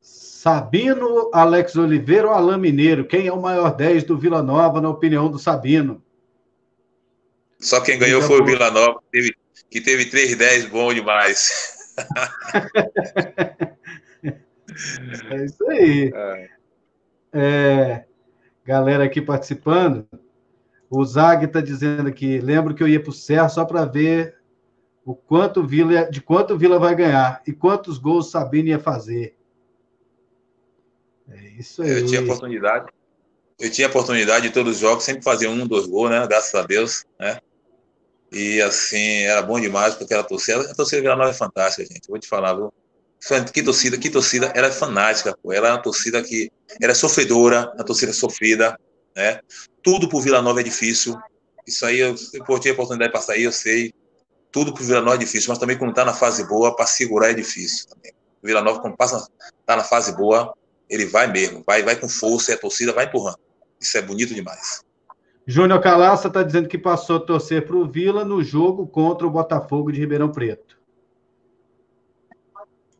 Sabino, 0.00 1.30
Alex 1.32 1.76
Oliveira 1.76 2.26
ou 2.26 2.34
Alain 2.34 2.58
Mineiro? 2.58 3.06
Quem 3.06 3.28
é 3.28 3.32
o 3.32 3.40
maior 3.40 3.76
10 3.76 4.02
do 4.02 4.18
Vila 4.18 4.42
Nova, 4.42 4.80
na 4.80 4.88
opinião 4.88 5.30
do 5.30 5.38
Sabino? 5.38 6.02
Só 7.60 7.80
quem 7.80 8.00
ganhou 8.00 8.20
foi 8.22 8.40
o 8.40 8.44
Vila 8.44 8.68
Nova, 8.72 8.98
que 9.00 9.10
teve, 9.12 9.34
que 9.70 9.80
teve 9.80 10.10
3-10 10.10 10.68
bom 10.70 10.92
demais. 10.92 11.94
É 15.30 15.44
isso 15.44 15.70
aí. 15.70 16.12
É. 16.14 16.48
É, 17.32 18.04
galera 18.64 19.04
aqui 19.04 19.20
participando. 19.20 20.06
O 20.88 21.04
Zag 21.04 21.44
está 21.44 21.60
dizendo 21.60 22.08
aqui, 22.08 22.38
lembro 22.38 22.74
que 22.74 22.82
eu 22.82 22.88
ia 22.88 23.00
para 23.00 23.10
o 23.10 23.12
Serra 23.12 23.48
só 23.48 23.64
para 23.64 23.84
ver 23.84 24.36
o 25.04 25.14
quanto 25.14 25.66
Vila, 25.66 26.10
de 26.10 26.20
quanto 26.20 26.54
o 26.54 26.58
Vila 26.58 26.78
vai 26.78 26.94
ganhar 26.94 27.42
e 27.46 27.52
quantos 27.52 27.98
gols 27.98 28.30
Sabino 28.30 28.68
ia 28.68 28.78
fazer. 28.78 29.36
É 31.28 31.48
isso 31.58 31.82
aí. 31.82 31.90
Eu 31.90 32.06
tinha 32.06 32.22
oportunidade. 32.22 32.86
Eu 33.58 33.70
tinha 33.70 33.88
oportunidade 33.88 34.48
de 34.48 34.54
todos 34.54 34.74
os 34.74 34.78
jogos, 34.80 35.04
sempre 35.04 35.22
fazer 35.22 35.48
um, 35.48 35.66
dois 35.66 35.86
gols, 35.86 36.10
né? 36.10 36.26
Graças 36.26 36.54
a 36.54 36.62
Deus, 36.62 37.04
né? 37.18 37.38
E 38.30 38.60
assim, 38.60 39.22
era 39.22 39.42
bom 39.42 39.60
demais, 39.60 39.94
porque 39.94 40.14
a 40.14 40.22
torcida, 40.22 40.70
a 40.70 40.74
torcida 40.74 41.02
Vila 41.02 41.16
Nova 41.16 41.30
é 41.30 41.34
fantástica, 41.34 41.86
gente. 41.92 42.08
vou 42.08 42.18
te 42.18 42.28
falar, 42.28 42.54
viu? 42.54 42.72
Que 43.52 43.62
torcida, 43.62 43.98
que 43.98 44.08
torcida, 44.08 44.52
era 44.54 44.68
é 44.68 44.72
fanática, 44.72 45.36
pô. 45.42 45.52
Ela 45.52 45.68
é 45.68 45.70
uma 45.72 45.82
torcida 45.82 46.22
que 46.22 46.50
era 46.80 46.94
sofredora, 46.94 47.72
uma 47.74 47.84
torcida 47.84 48.12
sofrida, 48.12 48.78
né? 49.16 49.40
Tudo 49.82 50.08
pro 50.08 50.20
Vila 50.20 50.40
Nova 50.40 50.60
é 50.60 50.62
difícil. 50.62 51.18
Isso 51.66 51.84
aí, 51.84 51.98
eu, 51.98 52.14
eu 52.34 52.58
tive 52.60 52.70
a 52.70 52.72
oportunidade 52.74 53.10
de 53.10 53.12
passar 53.12 53.32
aí, 53.32 53.42
eu 53.42 53.52
sei. 53.52 53.92
Tudo 54.52 54.72
pro 54.72 54.84
Vila 54.84 55.00
Nova 55.00 55.16
é 55.16 55.18
difícil, 55.18 55.48
mas 55.48 55.58
também 55.58 55.76
quando 55.76 55.92
tá 55.92 56.04
na 56.04 56.14
fase 56.14 56.46
boa, 56.46 56.74
para 56.76 56.86
segurar 56.86 57.30
é 57.30 57.34
difícil 57.34 57.88
também. 57.88 58.12
O 58.42 58.46
Vila 58.46 58.62
Nova, 58.62 58.80
quando 58.80 58.96
passa, 58.96 59.26
tá 59.64 59.76
na 59.76 59.82
fase 59.82 60.16
boa, 60.16 60.54
ele 60.88 61.06
vai 61.06 61.26
mesmo, 61.26 61.64
vai, 61.66 61.82
vai 61.82 61.96
com 61.96 62.08
força 62.08 62.52
e 62.52 62.54
a 62.54 62.58
torcida 62.58 62.92
vai 62.92 63.06
empurrando. 63.06 63.38
Isso 63.80 63.98
é 63.98 64.02
bonito 64.02 64.34
demais. 64.34 64.82
Júnior 65.46 65.80
Calaça 65.80 66.28
está 66.28 66.42
dizendo 66.42 66.68
que 66.68 66.78
passou 66.78 67.16
a 67.16 67.20
torcer 67.20 67.66
para 67.66 67.76
o 67.76 67.88
Vila 67.88 68.24
no 68.24 68.42
jogo 68.42 68.86
contra 68.86 69.26
o 69.26 69.30
Botafogo 69.30 69.92
de 69.92 70.00
Ribeirão 70.00 70.30
Preto. 70.30 70.75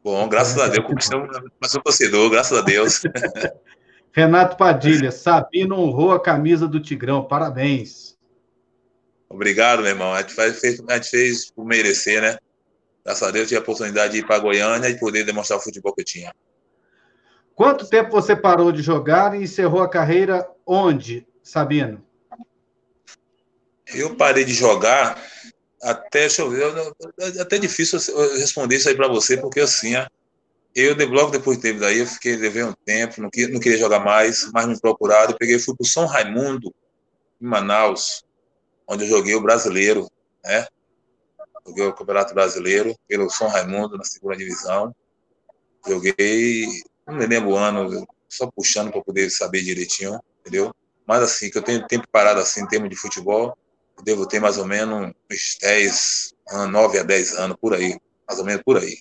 Bom, 0.06 0.28
graças 0.28 0.56
a 0.56 0.68
Deus, 0.68 0.86
conquistei 0.86 1.18
um 1.18 1.82
torcedor, 1.82 2.30
graças 2.30 2.56
a 2.56 2.60
Deus. 2.60 3.02
Renato 4.14 4.56
Padilha, 4.56 5.10
Sabino 5.10 5.80
honrou 5.80 6.12
a 6.12 6.22
camisa 6.22 6.68
do 6.68 6.78
Tigrão, 6.78 7.24
parabéns. 7.24 8.16
Obrigado, 9.28 9.82
meu 9.82 9.90
irmão. 9.90 10.14
A 10.14 10.20
gente, 10.22 10.32
fez, 10.32 10.80
a 10.88 10.94
gente 10.94 11.10
fez 11.10 11.50
por 11.50 11.66
merecer, 11.66 12.22
né? 12.22 12.38
Graças 13.04 13.26
a 13.26 13.32
Deus, 13.32 13.48
tive 13.48 13.58
a 13.58 13.62
oportunidade 13.62 14.12
de 14.12 14.20
ir 14.20 14.26
para 14.28 14.38
Goiânia 14.38 14.88
e 14.88 14.96
poder 14.96 15.24
demonstrar 15.24 15.58
o 15.58 15.62
futebol 15.62 15.92
que 15.92 16.02
eu 16.02 16.06
tinha. 16.06 16.32
Quanto 17.56 17.88
tempo 17.88 18.12
você 18.12 18.36
parou 18.36 18.70
de 18.70 18.82
jogar 18.82 19.34
e 19.34 19.42
encerrou 19.42 19.82
a 19.82 19.90
carreira 19.90 20.48
onde, 20.64 21.26
Sabino? 21.42 22.00
Eu 23.92 24.14
parei 24.14 24.44
de 24.44 24.54
jogar 24.54 25.20
até, 25.82 26.20
deixa 26.20 26.42
eu 26.42 26.50
ver, 26.50 26.72
é 27.18 27.40
até 27.40 27.58
difícil 27.58 27.98
responder 28.38 28.76
isso 28.76 28.88
aí 28.88 28.94
para 28.94 29.08
você, 29.08 29.36
porque 29.36 29.60
assim, 29.60 29.92
eu 30.74 30.94
de 30.94 31.04
logo 31.06 31.30
depois 31.30 31.58
teve 31.58 31.80
daí, 31.80 31.98
eu 31.98 32.06
fiquei 32.06 32.36
devendo 32.36 32.70
um 32.70 32.84
tempo, 32.84 33.20
não 33.20 33.30
queria, 33.30 33.52
não 33.52 33.60
queria 33.60 33.78
jogar 33.78 34.00
mais, 34.00 34.50
mais 34.52 34.66
me 34.66 34.78
procurado, 34.80 35.32
eu 35.32 35.38
peguei 35.38 35.58
fui 35.58 35.74
para 35.74 35.84
o 35.84 35.88
São 35.88 36.06
Raimundo, 36.06 36.74
em 37.40 37.46
Manaus, 37.46 38.24
onde 38.86 39.04
eu 39.04 39.08
joguei 39.08 39.34
o 39.34 39.42
brasileiro, 39.42 40.10
né? 40.44 40.66
Joguei 41.66 41.84
o 41.84 41.92
Campeonato 41.92 42.32
Brasileiro 42.32 42.94
pelo 43.08 43.28
São 43.28 43.48
Raimundo 43.48 43.96
na 43.96 44.04
segunda 44.04 44.36
divisão. 44.36 44.94
Joguei, 45.86 46.66
não 47.06 47.16
me 47.16 47.26
lembro 47.26 47.50
o 47.50 47.56
ano, 47.56 48.06
só 48.28 48.48
puxando 48.50 48.92
para 48.92 49.02
poder 49.02 49.30
saber 49.30 49.62
direitinho, 49.62 50.20
entendeu? 50.40 50.74
Mas 51.06 51.22
assim, 51.22 51.50
que 51.50 51.58
eu 51.58 51.62
tenho 51.62 51.86
tempo 51.86 52.06
parado 52.10 52.40
assim 52.40 52.62
em 52.62 52.68
termos 52.68 52.88
de 52.88 52.96
futebol, 52.96 53.56
devo 54.04 54.26
ter 54.26 54.40
mais 54.40 54.58
ou 54.58 54.66
menos 54.66 55.12
uns 55.30 55.58
10, 55.60 56.34
9 56.70 56.98
a 56.98 57.02
10 57.02 57.38
anos, 57.38 57.56
por 57.60 57.74
aí. 57.74 57.98
Mais 58.26 58.38
ou 58.40 58.46
menos 58.46 58.62
por 58.62 58.76
aí. 58.76 58.98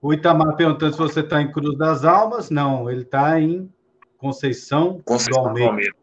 O 0.00 0.12
Itamar 0.12 0.56
perguntando 0.56 0.92
se 0.92 0.98
você 0.98 1.20
está 1.20 1.40
em 1.40 1.50
Cruz 1.50 1.76
das 1.78 2.04
Almas. 2.04 2.50
Não, 2.50 2.90
ele 2.90 3.02
está 3.02 3.40
em 3.40 3.72
Conceição, 4.18 5.00
Conceição 5.04 5.52
do 5.52 5.64
Almeida. 5.64 5.96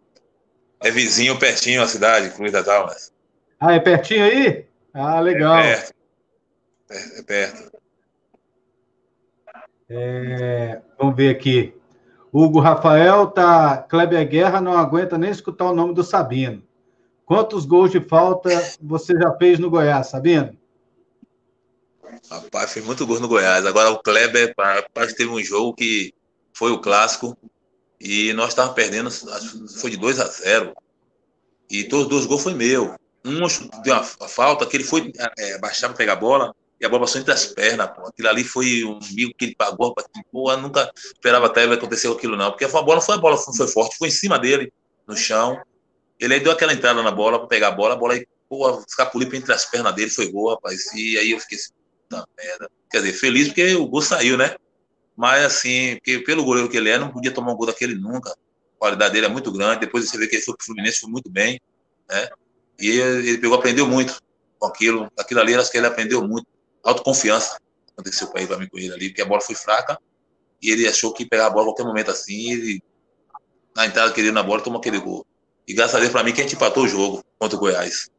É 0.82 0.92
vizinho, 0.92 1.40
pertinho 1.40 1.82
a 1.82 1.88
cidade, 1.88 2.32
Cruz 2.32 2.52
das 2.52 2.68
Almas. 2.68 3.14
Ah, 3.60 3.74
é 3.74 3.80
pertinho 3.80 4.26
aí? 4.26 4.66
Ah, 4.94 5.20
legal. 5.20 5.58
É 5.58 5.64
perto. 5.64 5.94
É, 6.90 7.20
é 7.20 7.24
perto. 7.24 7.74
É, 9.90 10.82
vamos 10.98 11.16
ver 11.16 11.30
aqui. 11.30 11.74
Hugo 12.34 12.60
Rafael 12.60 13.28
tá. 13.28 13.78
Kleber 13.78 14.28
Guerra 14.28 14.60
não 14.60 14.76
aguenta 14.76 15.20
nem 15.20 15.30
escutar 15.30 15.66
o 15.66 15.76
nome 15.76 15.94
do 15.94 16.04
Sabino. 16.04 16.64
Quantos 17.26 17.64
gols 17.64 17.92
de 17.92 18.02
falta 18.02 18.50
você 18.82 19.14
já 19.14 19.32
fez 19.38 19.60
no 19.60 19.70
Goiás, 19.70 20.08
Sabino? 20.08 20.58
Rapaz, 22.30 22.74
fez 22.74 22.84
muito 22.84 23.06
gol 23.06 23.20
no 23.20 23.28
Goiás. 23.28 23.66
Agora 23.68 23.92
o 23.92 24.00
Kleber, 24.00 24.56
que 24.56 25.16
teve 25.16 25.30
um 25.30 25.44
jogo 25.44 25.76
que 25.76 26.12
foi 26.52 26.72
o 26.72 26.80
clássico 26.80 27.38
e 28.02 28.34
nós 28.34 28.50
estávamos 28.50 28.76
perdendo, 28.76 29.12
foi 29.80 29.92
de 29.92 29.98
2 29.98 30.20
a 30.20 30.26
0 30.26 30.74
E 31.70 31.84
todos 31.84 32.06
os 32.06 32.10
dois 32.10 32.26
gols 32.26 32.44
foi 32.44 32.56
meu. 32.56 32.96
Um 33.24 33.40
deu 33.84 33.94
uma 33.94 34.04
falta, 34.04 34.66
que 34.66 34.76
ele 34.76 34.84
foi 34.84 35.14
é, 35.38 35.60
baixar 35.60 35.88
para 35.88 35.98
pegar 35.98 36.14
a 36.14 36.18
bola, 36.18 36.54
e 36.84 36.86
a 36.86 36.90
bola 36.90 37.04
passou 37.04 37.22
entre 37.22 37.32
as 37.32 37.46
pernas, 37.46 37.90
pô. 37.92 38.06
Aquilo 38.06 38.28
ali 38.28 38.44
foi 38.44 38.84
um 38.84 39.00
mico 39.14 39.34
que 39.38 39.46
ele 39.46 39.56
pagou, 39.56 39.96
pô, 40.30 40.52
eu 40.52 40.58
nunca 40.58 40.92
esperava 40.98 41.46
até 41.46 41.64
acontecer 41.64 42.12
aquilo 42.12 42.36
não, 42.36 42.52
porque 42.52 42.66
a 42.66 42.82
bola 42.82 43.00
foi 43.00 43.16
a 43.16 43.18
bola 43.18 43.38
foi 43.38 43.68
forte, 43.70 43.98
foi 43.98 44.10
em 44.10 44.12
cima 44.12 44.38
dele, 44.38 44.72
no 45.08 45.16
chão. 45.16 45.58
Ele 46.20 46.34
aí 46.34 46.42
deu 46.42 46.52
aquela 46.52 46.74
entrada 46.74 47.02
na 47.02 47.10
bola 47.10 47.40
para 47.40 47.48
pegar 47.48 47.70
a 47.70 47.72
bola, 47.72 47.94
a 47.94 47.98
bola 47.98 48.16
aí, 48.16 48.28
pô, 48.50 48.84
escapuliu 48.86 49.34
entre 49.34 49.54
as 49.54 49.64
pernas 49.64 49.96
dele, 49.96 50.10
foi 50.10 50.30
gol, 50.30 50.50
rapaz. 50.50 50.94
E 50.94 51.18
aí 51.18 51.32
eu 51.32 51.40
fiquei 51.40 51.58
assim, 51.58 51.72
puta 52.10 52.28
merda. 52.38 52.70
Quer 52.92 52.98
dizer, 52.98 53.14
feliz 53.14 53.48
porque 53.48 53.76
o 53.76 53.88
gol 53.88 54.02
saiu, 54.02 54.38
né? 54.38 54.54
Mas 55.16 55.46
assim, 55.46 55.96
porque 55.96 56.20
pelo 56.20 56.44
goleiro 56.44 56.68
que 56.68 56.76
ele 56.76 56.90
é, 56.90 56.98
não 56.98 57.12
podia 57.12 57.32
tomar 57.32 57.54
um 57.54 57.56
gol 57.56 57.68
daquele 57.68 57.96
nunca. 57.96 58.30
A 58.30 58.36
qualidade 58.78 59.14
dele 59.14 59.28
é 59.28 59.30
muito 59.30 59.54
grande. 59.54 59.80
Depois 59.80 60.10
você 60.10 60.18
vê 60.18 60.28
que 60.28 60.36
ele 60.36 60.44
foi 60.44 60.54
pro 60.58 60.66
Fluminense, 60.66 61.00
foi 61.00 61.10
muito 61.10 61.30
bem, 61.30 61.62
né? 62.10 62.28
E 62.78 62.90
ele 62.90 63.38
pegou, 63.38 63.58
aprendeu 63.58 63.88
muito 63.88 64.22
com 64.60 64.68
aquilo. 64.68 65.10
Aquilo 65.18 65.40
ali, 65.40 65.56
acho 65.56 65.72
que 65.72 65.78
ele 65.78 65.88
aprendeu 65.88 66.28
muito 66.28 66.46
autoconfiança 66.84 67.58
aconteceu 67.94 68.28
para 68.28 68.42
ele, 68.42 68.48
para 68.48 68.58
mim 68.58 68.68
com 68.68 68.78
ele 68.78 68.94
ali, 68.94 69.10
porque 69.10 69.22
a 69.22 69.26
bola 69.26 69.42
foi 69.42 69.56
fraca 69.56 70.00
e 70.62 70.72
ele 70.72 70.88
achou 70.88 71.14
que 71.14 71.26
pegar 71.26 71.48
a 71.48 71.50
bola 71.50 71.64
a 71.64 71.68
qualquer 71.68 71.86
momento 71.86 72.12
assim, 72.12 72.52
ele 72.52 72.84
na 73.76 73.86
entrada 73.86 74.12
querendo 74.12 74.34
na 74.34 74.44
bola 74.44 74.62
tomou 74.62 74.80
aquele 74.80 75.00
gol. 75.00 75.26
E 75.68 75.74
graças 75.74 75.96
a 75.96 76.00
Deus 76.00 76.12
para 76.12 76.24
mim 76.24 76.34
que 76.34 76.42
a 76.42 76.44
gente 76.44 76.56
empatou 76.56 76.84
o 76.84 76.88
jogo 76.88 77.24
contra 77.40 77.58
o 77.58 77.60
Goiás. 77.60 78.10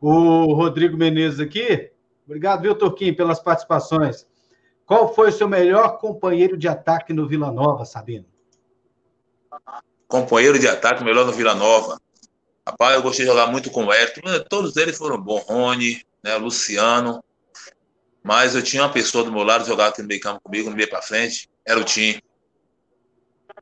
O 0.00 0.54
Rodrigo 0.54 0.96
Menezes 0.96 1.40
aqui. 1.40 1.90
Obrigado, 2.24 2.62
viu, 2.62 2.74
Turquinho, 2.74 3.14
pelas 3.14 3.40
participações. 3.40 4.26
Qual 4.86 5.14
foi 5.14 5.28
o 5.28 5.32
seu 5.32 5.48
melhor 5.48 5.98
companheiro 5.98 6.56
de 6.56 6.66
ataque 6.66 7.12
no 7.12 7.28
Vila 7.28 7.52
Nova, 7.52 7.84
Sabino? 7.84 8.24
Companheiro 10.08 10.58
de 10.58 10.66
ataque 10.66 11.04
melhor 11.04 11.26
no 11.26 11.32
Vila 11.32 11.54
Nova. 11.54 12.00
Rapaz, 12.66 12.94
eu 12.94 13.02
gostei 13.02 13.24
de 13.24 13.30
jogar 13.30 13.46
muito 13.46 13.70
com 13.70 13.84
o 13.84 13.92
Everton. 13.92 14.22
Todos 14.48 14.76
eles 14.76 14.96
foram 14.96 15.20
bons. 15.20 15.44
Rony, 15.44 16.02
né, 16.22 16.36
Luciano. 16.36 17.22
Mas 18.22 18.54
eu 18.54 18.62
tinha 18.62 18.82
uma 18.82 18.92
pessoa 18.92 19.24
do 19.24 19.32
meu 19.32 19.42
lado, 19.42 19.66
jogava 19.66 19.90
aqui 19.90 20.02
no 20.02 20.08
meio 20.08 20.20
campo 20.20 20.40
comigo, 20.40 20.68
no 20.68 20.76
meio 20.76 20.88
para 20.88 21.00
frente, 21.00 21.48
era 21.64 21.80
o 21.80 21.84
Tim. 21.84 22.20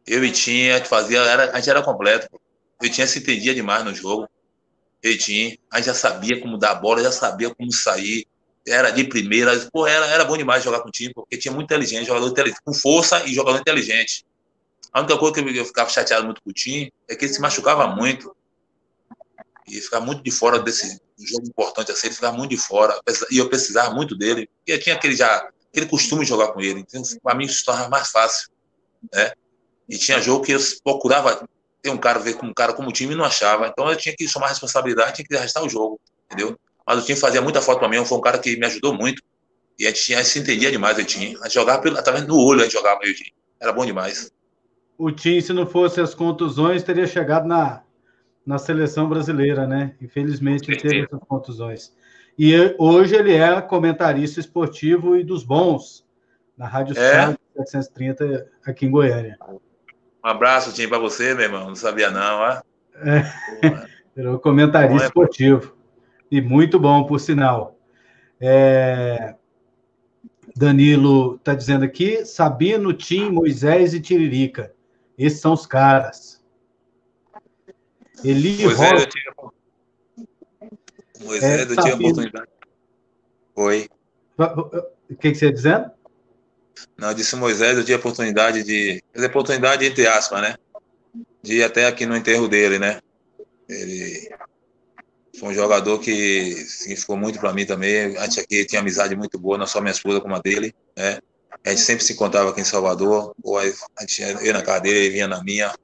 Eu 0.07 0.25
e 0.25 0.33
Tim, 0.33 0.69
fazia, 0.85 1.21
era, 1.21 1.53
a 1.53 1.57
gente 1.57 1.71
era 1.71 1.83
completo. 1.83 2.29
Eu 2.83 2.91
tinha 2.91 3.07
se 3.07 3.19
entendia 3.19 3.55
demais 3.55 3.85
no 3.85 3.95
jogo. 3.95 4.29
Eu 5.03 5.13
e 5.13 5.59
a 5.71 5.77
gente 5.77 5.87
já 5.87 5.95
sabia 5.95 6.41
como 6.41 6.59
dar 6.59 6.73
a 6.73 6.75
bola, 6.75 7.03
já 7.03 7.13
sabia 7.13 7.55
como 7.55 7.73
sair. 7.73 8.27
Era 8.67 8.91
de 8.91 9.05
primeira, 9.05 9.57
pô, 9.73 9.87
era, 9.87 10.07
era 10.07 10.25
bom 10.25 10.37
demais 10.37 10.63
jogar 10.63 10.81
com 10.81 10.89
o 10.89 10.93
time, 10.93 11.13
porque 11.15 11.39
tinha 11.39 11.53
muito 11.53 11.67
inteligente, 11.67 12.07
jogador 12.07 12.29
inteligente, 12.29 12.61
com 12.65 12.75
força 12.75 13.25
e 13.25 13.33
jogador 13.33 13.61
inteligente. 13.61 14.27
A 14.93 15.01
única 15.01 15.17
coisa 15.17 15.35
que 15.43 15.59
eu 15.59 15.65
ficava 15.65 15.89
chateado 15.89 16.25
muito 16.25 16.43
com 16.43 16.51
o 16.51 16.53
time 16.53 16.93
é 17.09 17.15
que 17.15 17.25
ele 17.25 17.33
se 17.33 17.41
machucava 17.41 17.87
muito 17.87 18.35
e 19.71 19.81
ficar 19.81 20.01
muito 20.01 20.23
de 20.23 20.31
fora 20.31 20.59
desse 20.59 21.01
jogo 21.19 21.47
importante 21.47 21.91
assim, 21.91 22.07
ele 22.09 22.15
ficava 22.15 22.37
muito 22.37 22.51
de 22.51 22.57
fora, 22.57 22.99
e 23.31 23.39
eu 23.39 23.49
precisava 23.49 23.95
muito 23.95 24.17
dele, 24.17 24.49
porque 24.59 24.73
eu 24.73 24.81
tinha 24.81 24.95
aquele 24.95 25.17
já 25.17 25.49
aquele 25.71 25.87
costume 25.87 26.23
de 26.23 26.29
jogar 26.29 26.49
com 26.49 26.61
ele, 26.61 26.81
então 26.81 27.03
para 27.23 27.35
mim 27.35 27.45
isso 27.45 27.65
tornava 27.65 27.89
mais 27.89 28.11
fácil, 28.11 28.49
né? 29.13 29.33
E 29.89 29.97
tinha 29.99 30.21
jogo 30.21 30.45
que 30.45 30.53
eu 30.53 30.59
procurava 30.83 31.49
ter 31.83 31.91
um 31.91 31.97
cara 31.97 32.19
ver 32.19 32.35
como 32.35 32.51
um 32.51 32.55
cara 32.55 32.73
como 32.73 32.93
time 32.93 33.15
e 33.15 33.17
não 33.17 33.25
achava, 33.25 33.67
então 33.69 33.89
eu 33.89 33.97
tinha 33.97 34.15
que 34.17 34.27
chamar 34.27 34.49
responsabilidade, 34.49 35.17
tinha 35.17 35.27
que 35.27 35.37
arrastar 35.37 35.65
o 35.65 35.69
jogo, 35.69 36.01
entendeu? 36.27 36.59
Mas 36.87 37.03
o 37.03 37.07
time 37.07 37.19
fazia 37.19 37.43
muita 37.43 37.61
falta 37.61 37.81
para 37.81 37.89
mim, 37.89 38.05
foi 38.05 38.19
um 38.19 38.23
cara 38.23 38.39
que 38.39 38.57
me 38.57 38.67
ajudou 38.67 38.95
muito, 38.95 39.23
e 39.79 39.87
a 39.87 39.91
gente, 39.91 40.03
tinha, 40.03 40.19
a 40.19 40.23
gente 40.23 40.33
se 40.33 40.39
entendia 40.39 40.71
demais, 40.71 40.97
a 40.97 41.01
gente 41.01 41.39
jogava 41.51 41.81
pelo, 41.81 41.99
através 41.99 42.27
no 42.27 42.37
olho, 42.37 42.61
a 42.61 42.65
gente 42.65 42.73
jogava 42.73 42.99
meio 43.01 43.15
time, 43.15 43.33
era 43.61 43.73
bom 43.73 43.85
demais. 43.87 44.33
O 44.97 45.13
time, 45.13 45.41
se 45.41 45.53
não 45.53 45.67
fosse 45.67 46.01
as 46.01 46.15
contusões, 46.15 46.83
teria 46.83 47.07
chegado 47.07 47.47
na 47.47 47.83
na 48.49 48.57
seleção 48.57 49.07
brasileira, 49.07 49.67
né? 49.67 49.95
Infelizmente 50.01 50.71
ele 50.71 50.81
teve 50.81 51.05
essas 51.05 51.21
contusões. 51.29 51.93
E 52.39 52.55
hoje 52.79 53.15
ele 53.15 53.35
é 53.35 53.61
comentarista 53.61 54.41
esportivo 54.41 55.15
e 55.17 55.23
dos 55.23 55.45
bons 55.45 56.03
na 56.57 56.67
Rádio 56.67 56.99
é. 56.99 57.37
730 57.55 58.51
aqui 58.65 58.87
em 58.87 58.91
Goiânia. 58.91 59.37
Um 59.51 59.61
abraço, 60.23 60.73
time, 60.73 60.89
para 60.89 60.99
você, 60.99 61.35
meu 61.35 61.45
irmão. 61.45 61.67
Não 61.67 61.75
sabia 61.75 62.11
não, 62.11 62.39
ó. 62.39 62.63
É. 62.95 63.87
Virou 64.17 64.39
comentarista 64.39 65.05
é, 65.05 65.09
esportivo. 65.09 65.77
E 66.31 66.41
muito 66.41 66.81
bom, 66.81 67.05
por 67.05 67.21
sinal. 67.21 67.79
É... 68.41 69.35
Danilo 70.57 71.35
está 71.35 71.55
dizendo 71.55 71.85
aqui: 71.85 72.25
Sabino, 72.25 72.95
Tim, 72.95 73.29
Moisés 73.31 73.93
e 73.93 74.01
Tiririca. 74.01 74.73
Esses 75.19 75.39
são 75.39 75.53
os 75.53 75.67
caras. 75.67 76.38
Eli 78.25 78.65
Moisés, 78.65 79.01
eu 79.01 79.09
tinha, 79.09 79.35
Moisés, 81.21 81.61
é, 81.61 81.73
eu 81.73 81.77
tinha 81.77 81.95
oportunidade. 81.95 82.49
Oi. 83.55 83.89
O 85.11 85.17
que, 85.17 85.33
que 85.33 85.35
você 85.35 85.47
ia 85.47 85.53
dizendo? 85.53 85.91
Não, 86.97 87.09
eu 87.09 87.15
disse 87.15 87.35
Moisés, 87.37 87.77
eu 87.77 87.85
tinha 87.85 87.97
oportunidade 87.97 88.63
de. 88.63 89.03
Oportunidade 89.27 89.85
entre 89.85 90.07
aspas, 90.07 90.43
né? 90.43 90.57
De 91.43 91.57
ir 91.57 91.65
até 91.65 91.87
aqui 91.87 92.07
no 92.07 92.17
enterro 92.17 92.49
dele, 92.49 92.79
né? 92.79 93.01
Ele 93.69 94.31
foi 95.39 95.51
um 95.51 95.55
jogador 95.55 95.99
que 96.01 96.55
significou 96.67 97.17
muito 97.17 97.39
para 97.39 97.53
mim 97.53 97.67
também. 97.67 98.17
A 98.17 98.25
gente 98.25 98.41
aqui 98.41 98.65
tinha 98.65 98.81
amizade 98.81 99.15
muito 99.17 99.39
boa, 99.39 99.59
não 99.59 99.67
só 99.67 99.81
minha 99.81 99.93
esposa 99.93 100.21
como 100.21 100.35
a 100.35 100.41
dele, 100.41 100.75
né? 100.97 101.19
A 101.65 101.71
gente 101.71 101.83
sempre 101.83 102.05
se 102.05 102.13
encontrava 102.13 102.51
aqui 102.51 102.61
em 102.61 102.65
Salvador, 102.65 103.35
ou 103.43 103.59
a 103.59 103.65
gente 104.01 104.23
ia 104.23 104.53
na 104.53 104.63
casa 104.63 104.81
dele, 104.81 104.99
ele 104.99 105.11
vinha 105.11 105.29
na 105.29 105.43
minha. 105.43 105.75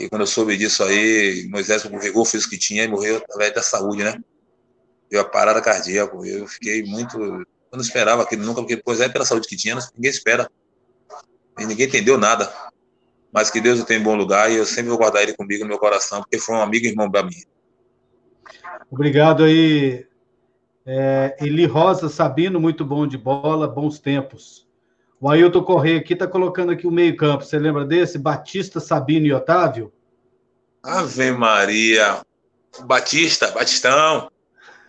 E 0.00 0.08
quando 0.08 0.22
eu 0.22 0.26
soube 0.26 0.56
disso 0.56 0.82
aí, 0.82 1.46
Moisés 1.48 1.82
pegou, 1.82 2.24
fez 2.24 2.44
o 2.44 2.50
que 2.50 2.58
tinha 2.58 2.84
e 2.84 2.88
morreu 2.88 3.18
através 3.18 3.54
da 3.54 3.62
saúde, 3.62 4.02
né? 4.02 4.20
Deu 5.10 5.20
a 5.20 5.24
parada 5.24 5.60
cardíaca. 5.60 6.16
Eu 6.26 6.46
fiquei 6.48 6.82
muito. 6.82 7.18
Eu 7.20 7.46
não 7.72 7.80
esperava 7.80 8.22
aquilo 8.22 8.44
nunca, 8.44 8.60
porque 8.60 8.82
Moisés, 8.84 9.12
pela 9.12 9.24
saúde 9.24 9.48
que 9.48 9.56
tinha, 9.56 9.78
ninguém 9.94 10.10
espera. 10.10 10.50
E 11.58 11.64
ninguém 11.66 11.86
entendeu 11.86 12.18
nada. 12.18 12.52
mas 13.34 13.50
que 13.50 13.60
Deus 13.60 13.80
o 13.80 13.84
tem 13.84 13.98
em 13.98 14.02
bom 14.02 14.14
lugar 14.14 14.48
e 14.48 14.54
eu 14.54 14.64
sempre 14.64 14.90
vou 14.90 14.98
guardar 14.98 15.24
ele 15.24 15.34
comigo 15.34 15.64
no 15.64 15.68
meu 15.68 15.78
coração, 15.78 16.20
porque 16.20 16.38
foi 16.38 16.54
um 16.54 16.62
amigo 16.62 16.86
e 16.86 16.90
irmão 16.90 17.10
para 17.10 17.24
mim. 17.24 17.34
Obrigado 18.88 19.42
aí, 19.42 20.06
é, 20.86 21.36
Eli 21.40 21.66
Rosa 21.66 22.08
Sabino, 22.08 22.60
muito 22.60 22.84
bom 22.84 23.08
de 23.08 23.18
bola, 23.18 23.66
bons 23.66 23.98
tempos. 23.98 24.63
O 25.20 25.30
Ailton 25.30 25.62
Correia 25.62 25.98
aqui 25.98 26.12
está 26.12 26.26
colocando 26.26 26.72
aqui 26.72 26.86
o 26.86 26.90
meio-campo. 26.90 27.44
Você 27.44 27.58
lembra 27.58 27.84
desse? 27.84 28.18
Batista, 28.18 28.80
Sabino 28.80 29.26
e 29.26 29.32
Otávio? 29.32 29.92
Ave 30.82 31.30
Maria. 31.32 32.20
Batista, 32.82 33.50
Batistão, 33.52 34.30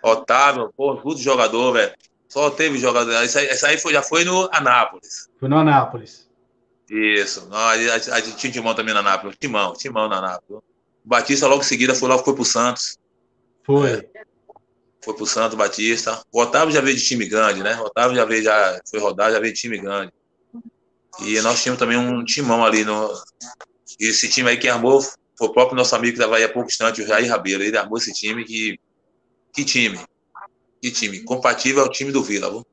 Otávio, 0.02 0.74
pô, 0.76 0.96
tudo 0.96 1.20
jogador, 1.20 1.74
velho. 1.74 1.94
Só 2.28 2.50
teve 2.50 2.78
jogador. 2.78 3.24
Isso 3.24 3.38
aí, 3.38 3.48
isso 3.48 3.66
aí 3.66 3.78
foi, 3.78 3.94
já 3.94 4.02
foi 4.02 4.24
no 4.24 4.50
Anápolis. 4.52 5.30
Foi 5.40 5.48
no 5.48 5.58
Anápolis. 5.58 6.28
Isso. 6.90 7.48
a, 7.52 8.20
gente 8.20 8.38
tinha 8.38 8.52
Timão 8.52 8.76
também 8.76 8.94
na 8.94 9.02
Nápoles. 9.02 9.38
Timão, 9.40 9.74
Timão 9.74 10.08
na 10.08 10.22
Nápoles. 10.22 10.62
O 11.04 11.08
Batista 11.08 11.48
logo 11.48 11.62
em 11.62 11.66
seguida 11.66 11.96
foi 11.96 12.10
logo 12.10 12.24
foi 12.24 12.36
pro 12.36 12.46
Santos. 12.46 12.98
Foi. 13.64 13.92
É, 13.92 14.10
foi 15.06 15.14
pro 15.14 15.26
Santos, 15.26 15.56
Batista. 15.56 16.22
O 16.32 16.42
Otávio 16.42 16.74
já 16.74 16.82
veio 16.82 16.98
de 16.98 17.06
time 17.06 17.28
grande, 17.28 17.62
né? 17.62 17.80
O 17.80 17.86
Otávio 17.86 18.16
já 18.16 18.26
veio, 18.26 18.44
já 18.44 18.82
foi 18.90 19.00
rodar, 19.00 19.32
já 19.32 19.40
veio 19.40 19.54
de 19.54 19.60
time 19.60 19.78
grande. 19.78 20.12
E 21.22 21.40
nós 21.42 21.62
tínhamos 21.62 21.80
também 21.80 21.98
um 21.98 22.26
timão 22.26 22.66
ali 22.66 22.84
no. 22.84 23.10
E 24.00 24.08
esse 24.08 24.28
time 24.28 24.50
aí 24.50 24.58
que 24.58 24.68
armou 24.68 25.02
foi 25.02 25.48
o 25.48 25.54
próprio 25.54 25.78
nosso 25.78 25.96
amigo 25.96 26.14
que 26.14 26.20
estava 26.20 26.38
aí 26.38 26.44
há 26.44 26.50
pouco 26.50 26.68
instante, 26.68 27.02
o 27.02 27.08
Jair 27.08 27.30
Rabeiro. 27.30 27.64
Ele 27.64 27.78
armou 27.78 27.98
esse 27.98 28.12
time 28.12 28.44
que. 28.44 28.80
Que 29.54 29.64
time? 29.64 30.00
Que 30.82 30.92
time? 30.92 31.22
Compatível 31.22 31.84
ao 31.84 31.90
time 31.90 32.12
do 32.12 32.24
Vila. 32.24 32.50
Viu? 32.50 32.66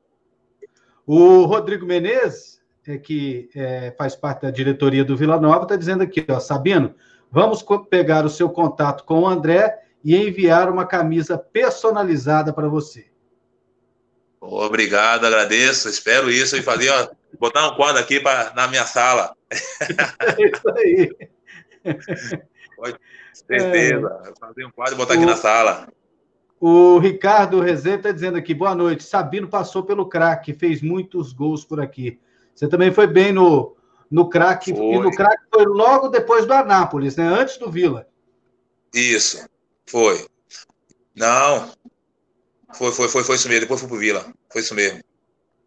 O 1.05 1.45
Rodrigo 1.45 1.85
Menezes 1.85 2.53
é, 2.87 2.97
que 2.97 3.49
é, 3.55 3.93
faz 3.97 4.15
parte 4.15 4.41
da 4.41 4.51
diretoria 4.51 5.05
do 5.05 5.15
Vila 5.15 5.39
Nova, 5.39 5.63
está 5.63 5.75
dizendo 5.75 6.03
aqui, 6.03 6.25
ó, 6.27 6.39
Sabino, 6.39 6.93
vamos 7.31 7.63
pegar 7.89 8.25
o 8.25 8.29
seu 8.29 8.49
contato 8.49 9.05
com 9.05 9.21
o 9.21 9.27
André 9.27 9.79
e 10.03 10.15
enviar 10.15 10.69
uma 10.69 10.85
camisa 10.85 11.37
personalizada 11.37 12.51
para 12.51 12.67
você. 12.67 13.07
Obrigado, 14.41 15.25
agradeço, 15.25 15.87
espero 15.87 16.29
isso 16.29 16.57
e 16.57 16.61
fazer, 16.61 16.89
ó, 16.89 17.09
botar 17.39 17.65
um 17.69 17.75
quadro 17.75 18.01
aqui 18.01 18.19
pra, 18.19 18.51
na 18.53 18.67
minha 18.67 18.85
sala. 18.85 19.35
É 19.49 20.43
isso 20.45 20.69
aí. 20.75 21.15
Pode, 22.75 22.99
certeza, 23.33 24.21
é... 24.25 24.33
fazer 24.39 24.65
um 24.65 24.71
quadro 24.71 24.95
e 24.95 24.97
botar 24.97 25.13
o... 25.13 25.17
aqui 25.17 25.25
na 25.25 25.37
sala. 25.37 25.87
O 26.59 26.97
Ricardo 26.97 27.59
Rezende 27.61 27.97
está 27.97 28.11
dizendo 28.11 28.37
aqui, 28.37 28.53
boa 28.53 28.75
noite, 28.75 29.03
Sabino 29.03 29.47
passou 29.47 29.83
pelo 29.83 30.07
craque, 30.07 30.53
fez 30.53 30.81
muitos 30.81 31.31
gols 31.31 31.63
por 31.63 31.79
aqui. 31.79 32.19
Você 32.53 32.67
também 32.67 32.91
foi 32.91 33.07
bem 33.07 33.31
no, 33.31 33.75
no 34.11 34.29
craque. 34.29 34.71
E 34.71 34.99
no 34.99 35.11
craque 35.11 35.43
foi 35.53 35.65
logo 35.65 36.09
depois 36.09 36.45
do 36.45 36.53
Anápolis, 36.53 37.15
né? 37.15 37.25
Antes 37.25 37.57
do 37.57 37.69
Vila. 37.71 38.07
Isso, 38.93 39.45
foi. 39.85 40.27
Não. 41.15 41.71
Foi, 42.73 42.91
foi, 42.91 43.07
foi, 43.07 43.23
foi 43.23 43.35
isso 43.35 43.47
mesmo. 43.47 43.61
Depois 43.61 43.79
fui 43.79 43.89
pro 43.89 43.99
Vila. 43.99 44.33
Foi 44.51 44.61
isso 44.61 44.73
mesmo. 44.73 45.03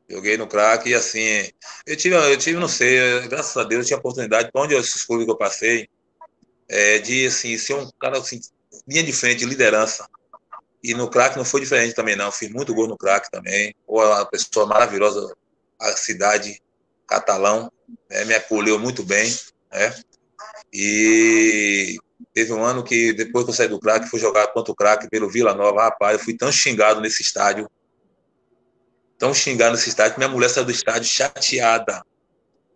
Joguei 0.08 0.36
no 0.36 0.46
craque 0.46 0.90
e 0.90 0.94
assim. 0.94 1.50
Eu 1.86 1.96
tive, 1.96 2.14
eu 2.14 2.36
tive, 2.36 2.58
não 2.58 2.68
sei, 2.68 3.26
graças 3.28 3.56
a 3.56 3.64
Deus, 3.64 3.82
eu 3.82 3.86
tinha 3.86 3.98
oportunidade, 3.98 4.50
onde 4.54 4.72
eu, 4.74 4.80
esses 4.80 5.04
clubes 5.04 5.26
que 5.26 5.32
eu 5.32 5.36
passei, 5.36 5.88
é, 6.68 6.98
de 6.98 7.26
assim, 7.26 7.58
ser 7.58 7.74
um 7.74 7.90
cara 7.98 8.18
assim, 8.18 8.40
linha 8.86 9.02
de 9.02 9.12
frente, 9.12 9.44
liderança. 9.44 10.08
E 10.82 10.94
no 10.94 11.10
craque 11.10 11.36
não 11.36 11.44
foi 11.44 11.60
diferente 11.60 11.94
também, 11.94 12.14
não. 12.14 12.30
Fiz 12.30 12.50
muito 12.50 12.74
gol 12.74 12.86
no 12.86 12.96
craque 12.96 13.30
também. 13.30 13.74
Ou 13.86 14.04
uma 14.04 14.24
pessoa 14.26 14.66
maravilhosa, 14.66 15.34
a 15.80 15.92
cidade 15.96 16.62
catalão, 17.08 17.70
né, 18.08 18.24
me 18.24 18.34
acolheu 18.34 18.78
muito 18.78 19.02
bem, 19.04 19.32
né, 19.72 19.94
e 20.72 21.98
teve 22.36 22.52
um 22.52 22.62
ano 22.62 22.84
que, 22.84 23.14
depois 23.14 23.46
que 23.46 23.50
eu 23.50 23.54
saí 23.54 23.66
do 23.66 23.80
craque, 23.80 24.10
fui 24.10 24.20
jogar 24.20 24.48
contra 24.48 24.70
o 24.70 24.76
craque 24.76 25.08
pelo 25.08 25.26
Vila 25.26 25.54
Nova, 25.54 25.84
rapaz, 25.84 26.18
eu 26.18 26.22
fui 26.22 26.36
tão 26.36 26.52
xingado 26.52 27.00
nesse 27.00 27.22
estádio, 27.22 27.66
tão 29.16 29.32
xingado 29.32 29.74
nesse 29.74 29.88
estádio, 29.88 30.12
que 30.12 30.18
minha 30.18 30.28
mulher 30.28 30.50
saiu 30.50 30.66
do 30.66 30.70
estádio 30.70 31.08
chateada, 31.08 32.04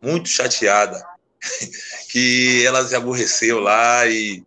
muito 0.01 0.31
chateada, 0.31 1.07
que 2.09 2.65
ela 2.65 2.83
se 2.89 2.95
aborreceu 2.95 3.61
lá 3.61 4.07
e 4.07 4.43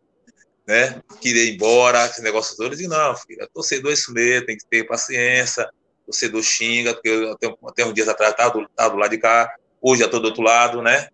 né, 0.65 0.99
queria 1.21 1.43
ir 1.43 1.53
embora, 1.53 2.07
esse 2.07 2.23
negócio 2.23 2.57
todo. 2.57 2.65
Eu 2.65 2.69
disse, 2.71 2.87
não, 2.87 3.15
filha, 3.15 3.47
torcedor 3.53 3.91
é 3.91 3.93
isso 3.93 4.11
mesmo, 4.11 4.47
tem 4.47 4.57
que 4.57 4.65
ter 4.65 4.83
paciência, 4.83 5.69
torcedor 6.07 6.41
xinga, 6.41 6.91
porque 6.91 7.09
eu 7.09 7.33
até, 7.33 7.55
até 7.67 7.85
um 7.85 7.93
dia 7.93 8.09
atrás 8.09 8.31
estava 8.31 8.49
do, 8.49 8.61
do 8.61 8.97
lado 8.97 9.11
de 9.11 9.19
cá, 9.19 9.53
hoje 9.79 9.99
já 9.99 10.05
estou 10.07 10.19
do 10.19 10.29
outro 10.29 10.41
lado, 10.41 10.81
né? 10.81 11.07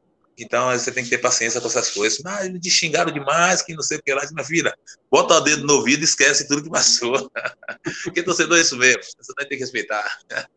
Então 0.43 0.71
você 0.71 0.91
tem 0.91 1.03
que 1.03 1.09
ter 1.09 1.17
paciência 1.17 1.59
com 1.59 1.67
essas 1.67 1.91
coisas. 1.91 2.23
Ah, 2.25 2.45
eles 2.45 2.61
te 2.61 2.69
xingaram 2.69 3.11
demais, 3.11 3.61
que 3.61 3.73
não 3.73 3.83
sei 3.83 3.97
o 3.97 4.03
que 4.03 4.13
lá. 4.13 4.21
Minha 4.31 4.45
filha, 4.45 4.77
bota 5.11 5.35
o 5.35 5.41
dedo 5.41 5.65
no 5.65 5.75
ouvido 5.75 6.01
e 6.01 6.05
esquece 6.05 6.47
tudo 6.47 6.63
que 6.63 6.69
passou. 6.69 7.29
Porque 8.03 8.23
torcedor 8.23 8.57
é 8.57 8.61
isso 8.61 8.77
mesmo. 8.77 9.03
Você 9.03 9.33
vai 9.35 9.45
ter 9.45 9.55
que 9.55 9.61
respeitar. 9.61 10.19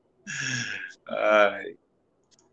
Ai. 1.08 1.76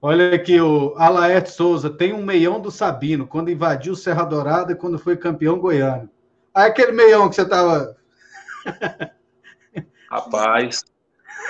Olha 0.02 0.34
aqui, 0.34 0.60
o 0.62 0.96
Alaerte 0.98 1.52
Souza 1.52 1.90
tem 1.90 2.14
um 2.14 2.24
meião 2.24 2.62
do 2.62 2.72
Sabino, 2.72 3.28
quando 3.28 3.52
invadiu 3.52 3.98
Serra 3.98 4.24
Dourada 4.24 4.72
e 4.72 4.76
quando 4.76 4.98
foi 4.98 5.18
campeão 5.18 5.60
goiano. 5.60 6.10
Ah, 6.54 6.66
aquele 6.66 6.94
meião 6.94 7.30
que 7.30 7.36
você 7.36 7.42
estava. 7.42 7.98
Rapaz, 10.10 10.84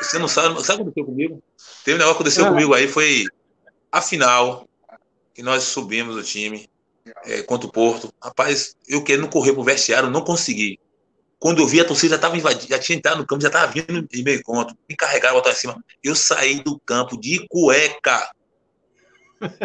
você 0.01 0.17
não 0.17 0.27
sabe, 0.27 0.61
sabe 0.63 0.81
o 0.81 0.85
que 0.85 0.99
aconteceu 0.99 1.05
comigo? 1.05 1.43
Teve 1.85 1.95
um 1.95 1.99
negócio 1.99 2.17
que 2.17 2.21
aconteceu 2.21 2.45
ah. 2.45 2.49
comigo 2.49 2.73
aí, 2.73 2.87
foi 2.87 3.25
a 3.91 4.01
final, 4.01 4.68
que 5.33 5.43
nós 5.43 5.63
subimos 5.63 6.15
o 6.15 6.23
time 6.23 6.69
é, 7.25 7.41
contra 7.43 7.67
o 7.67 7.71
Porto. 7.71 8.13
Rapaz, 8.21 8.75
eu 8.87 9.03
querendo 9.03 9.29
correr 9.29 9.53
pro 9.53 9.63
vestiário, 9.63 10.09
não 10.09 10.21
consegui. 10.21 10.79
Quando 11.39 11.61
eu 11.61 11.67
vi 11.67 11.79
a 11.79 11.85
torcida 11.85 12.11
já 12.11 12.15
estava 12.17 12.37
invadindo, 12.37 12.67
já 12.67 12.79
tinha 12.79 12.97
entrado 12.97 13.19
no 13.19 13.25
campo, 13.25 13.41
já 13.41 13.47
estava 13.47 13.71
vindo 13.71 14.05
em 14.13 14.23
meio 14.23 14.43
conto, 14.43 14.77
me 14.87 14.95
carregaram, 14.95 15.35
botaram 15.35 15.55
em 15.55 15.59
cima. 15.59 15.83
Eu 16.03 16.15
saí 16.15 16.61
do 16.61 16.77
campo 16.79 17.17
de 17.19 17.47
cueca. 17.47 18.29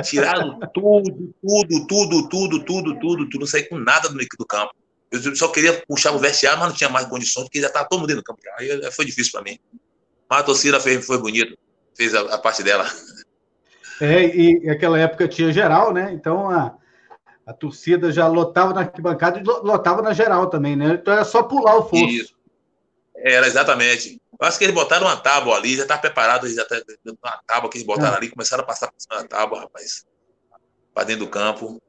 Tiraram 0.05 0.61
tudo, 0.73 1.35
tudo, 1.43 1.87
tudo, 1.89 2.29
tudo, 2.29 2.65
tudo, 2.65 2.99
tudo, 3.01 3.29
tudo. 3.29 3.41
Não 3.41 3.47
saí 3.47 3.65
com 3.65 3.77
nada 3.77 4.09
do, 4.09 4.17
do 4.17 4.47
campo. 4.47 4.73
Eu 5.11 5.35
só 5.35 5.49
queria 5.49 5.85
puxar 5.87 6.13
o 6.13 6.19
vestiário, 6.19 6.61
mas 6.61 6.69
não 6.69 6.77
tinha 6.77 6.89
mais 6.89 7.09
condições, 7.09 7.45
porque 7.45 7.61
já 7.61 7.67
estava 7.67 7.89
todo 7.89 8.01
mundo 8.01 8.09
dentro 8.09 8.23
do 8.23 8.27
campo. 8.27 8.41
Aí 8.57 8.93
foi 8.93 9.05
difícil 9.05 9.33
para 9.33 9.43
mim. 9.43 9.59
Mas 10.31 10.41
a 10.41 10.43
torcida 10.45 10.79
fez, 10.79 11.05
foi 11.05 11.19
bonito, 11.19 11.59
fez 11.97 12.15
a, 12.15 12.21
a 12.35 12.39
parte 12.39 12.63
dela. 12.63 12.89
É, 14.01 14.37
e 14.37 14.69
aquela 14.69 14.99
época 14.99 15.29
tinha 15.29 15.53
geral, 15.53 15.93
né? 15.93 16.13
Então 16.13 16.51
a, 16.51 16.77
a 17.47 17.53
torcida 17.53 18.11
já 18.11 18.27
lotava 18.27 18.73
na 18.73 18.81
arquibancada 18.81 19.39
e 19.39 19.43
lotava 19.43 20.03
na 20.03 20.13
geral 20.13 20.49
também, 20.49 20.77
né? 20.77 20.95
Então 20.95 21.13
era 21.13 21.25
só 21.25 21.43
pular 21.43 21.77
o 21.77 21.83
fosso. 21.83 22.05
Isso. 22.05 22.35
Era, 23.17 23.47
exatamente. 23.47 24.21
Eu 24.41 24.47
acho 24.47 24.59
que 24.59 24.65
eles 24.65 24.75
botaram 24.75 25.07
uma 25.07 25.17
tábua 25.17 25.57
ali, 25.57 25.77
já 25.77 25.83
estava 25.83 26.01
preparado, 26.01 26.49
já 26.49 26.65
tá, 26.65 26.77
uma 27.07 27.41
tábua 27.47 27.71
que 27.71 27.79
eles 27.79 27.87
botaram 27.87 28.15
é. 28.15 28.17
ali, 28.17 28.29
começaram 28.29 28.65
a 28.65 28.67
passar 28.67 28.89
por 28.89 29.01
cima 29.01 29.23
da 29.23 29.29
tábua, 29.29 29.61
rapaz. 29.61 30.05
Para 30.93 31.05
dentro 31.05 31.25
do 31.25 31.31
campo. 31.31 31.81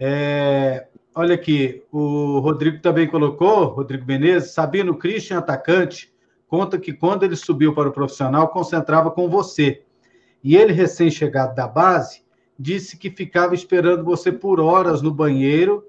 É, 0.00 0.86
olha 1.14 1.34
aqui, 1.34 1.84
o 1.92 2.38
Rodrigo 2.38 2.80
também 2.80 3.08
colocou, 3.08 3.66
Rodrigo 3.66 4.06
Menezes, 4.06 4.52
Sabino 4.52 4.96
Christian, 4.96 5.38
atacante, 5.38 6.12
conta 6.48 6.78
que 6.78 6.92
quando 6.92 7.22
ele 7.22 7.36
subiu 7.36 7.74
para 7.74 7.88
o 7.88 7.92
profissional, 7.92 8.48
concentrava 8.48 9.10
com 9.10 9.28
você. 9.28 9.82
E 10.42 10.56
ele, 10.56 10.72
recém-chegado 10.72 11.54
da 11.54 11.68
base, 11.68 12.22
disse 12.58 12.96
que 12.96 13.10
ficava 13.10 13.54
esperando 13.54 14.02
você 14.02 14.32
por 14.32 14.58
horas 14.58 15.02
no 15.02 15.12
banheiro, 15.12 15.86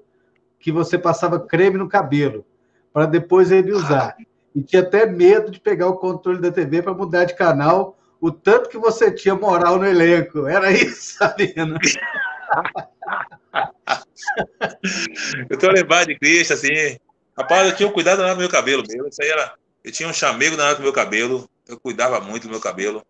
que 0.58 0.70
você 0.70 0.98
passava 0.98 1.40
creme 1.40 1.78
no 1.78 1.88
cabelo, 1.88 2.44
para 2.92 3.06
depois 3.06 3.50
ele 3.50 3.72
usar. 3.72 4.14
E 4.54 4.62
tinha 4.62 4.82
até 4.82 5.06
medo 5.06 5.50
de 5.50 5.58
pegar 5.58 5.88
o 5.88 5.96
controle 5.96 6.40
da 6.40 6.52
TV 6.52 6.82
para 6.82 6.92
mudar 6.92 7.24
de 7.24 7.34
canal, 7.34 7.96
o 8.20 8.30
tanto 8.30 8.68
que 8.68 8.76
você 8.76 9.10
tinha 9.10 9.34
moral 9.34 9.78
no 9.78 9.86
elenco. 9.86 10.46
Era 10.46 10.70
isso, 10.70 11.16
Sabino. 11.18 11.78
eu 15.48 15.58
tô 15.58 15.70
lembrado 15.70 16.08
de 16.08 16.18
Cristo, 16.18 16.52
assim. 16.52 16.98
Rapaz, 17.36 17.70
eu 17.70 17.76
tinha 17.76 17.88
um 17.88 17.92
cuidado 17.92 18.26
no 18.26 18.36
meu 18.36 18.50
cabelo 18.50 18.82
mesmo. 18.86 19.08
Isso 19.08 19.22
aí 19.22 19.30
era 19.30 19.54
eu 19.84 19.92
tinha 19.92 20.08
um 20.08 20.12
chamego 20.12 20.56
na 20.56 20.66
hora 20.66 20.74
do 20.76 20.82
meu 20.82 20.92
cabelo, 20.92 21.48
eu 21.66 21.78
cuidava 21.78 22.20
muito 22.20 22.44
do 22.44 22.50
meu 22.50 22.60
cabelo. 22.60 23.04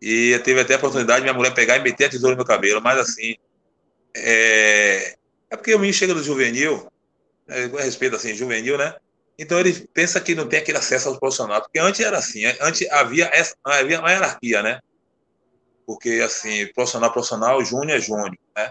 E 0.00 0.38
teve 0.40 0.60
até 0.60 0.74
a 0.74 0.78
oportunidade 0.78 1.20
de 1.20 1.24
minha 1.24 1.34
mulher 1.34 1.54
pegar 1.54 1.76
e 1.76 1.82
meter 1.82 2.06
a 2.06 2.10
tesoura 2.10 2.34
no 2.34 2.38
meu 2.38 2.46
cabelo, 2.46 2.80
mas 2.82 2.98
assim. 2.98 3.36
É, 4.14 5.16
é 5.48 5.56
porque 5.56 5.74
o 5.74 5.78
menino 5.78 5.96
chega 5.96 6.14
do 6.14 6.22
juvenil, 6.22 6.90
com 7.70 7.76
respeito 7.76 8.16
assim, 8.16 8.34
juvenil, 8.34 8.76
né? 8.76 8.94
Então 9.38 9.58
ele 9.58 9.88
pensa 9.94 10.20
que 10.20 10.34
não 10.34 10.48
tem 10.48 10.58
aquele 10.58 10.78
acesso 10.78 11.08
aos 11.08 11.18
profissionais, 11.18 11.62
porque 11.62 11.78
antes 11.78 12.00
era 12.00 12.18
assim, 12.18 12.44
antes 12.60 12.88
havia, 12.90 13.30
essa, 13.32 13.54
havia 13.64 14.00
uma 14.00 14.10
hierarquia, 14.10 14.62
né? 14.62 14.80
Porque 15.86 16.20
assim, 16.24 16.66
profissional, 16.74 17.12
profissional, 17.12 17.64
júnior 17.64 17.96
é 17.96 18.00
júnior, 18.00 18.36
né? 18.56 18.70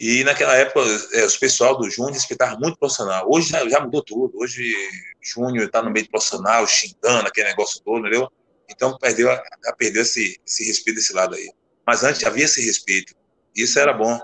E 0.00 0.24
naquela 0.24 0.54
época, 0.54 0.80
é, 1.12 1.24
os 1.24 1.36
pessoal 1.36 1.76
do 1.76 1.90
Júnior 1.90 2.14
respeitava 2.14 2.58
muito 2.58 2.78
profissional. 2.78 3.26
Hoje 3.28 3.50
já, 3.50 3.68
já 3.68 3.80
mudou 3.80 4.02
tudo. 4.02 4.38
Hoje, 4.38 4.62
Júnior 5.20 5.66
está 5.66 5.82
no 5.82 5.90
meio 5.90 6.06
do 6.06 6.10
profissional, 6.10 6.66
xingando 6.66 7.26
aquele 7.26 7.48
negócio 7.48 7.82
todo, 7.82 8.00
entendeu? 8.00 8.30
Então, 8.68 8.96
perdeu, 8.98 9.28
perdeu 9.76 10.02
esse, 10.02 10.40
esse 10.46 10.64
respeito 10.64 10.96
desse 10.96 11.12
lado 11.12 11.34
aí. 11.34 11.50
Mas 11.86 12.02
antes 12.02 12.24
havia 12.24 12.44
esse 12.44 12.64
respeito. 12.64 13.14
Isso 13.54 13.78
era 13.78 13.92
bom. 13.92 14.18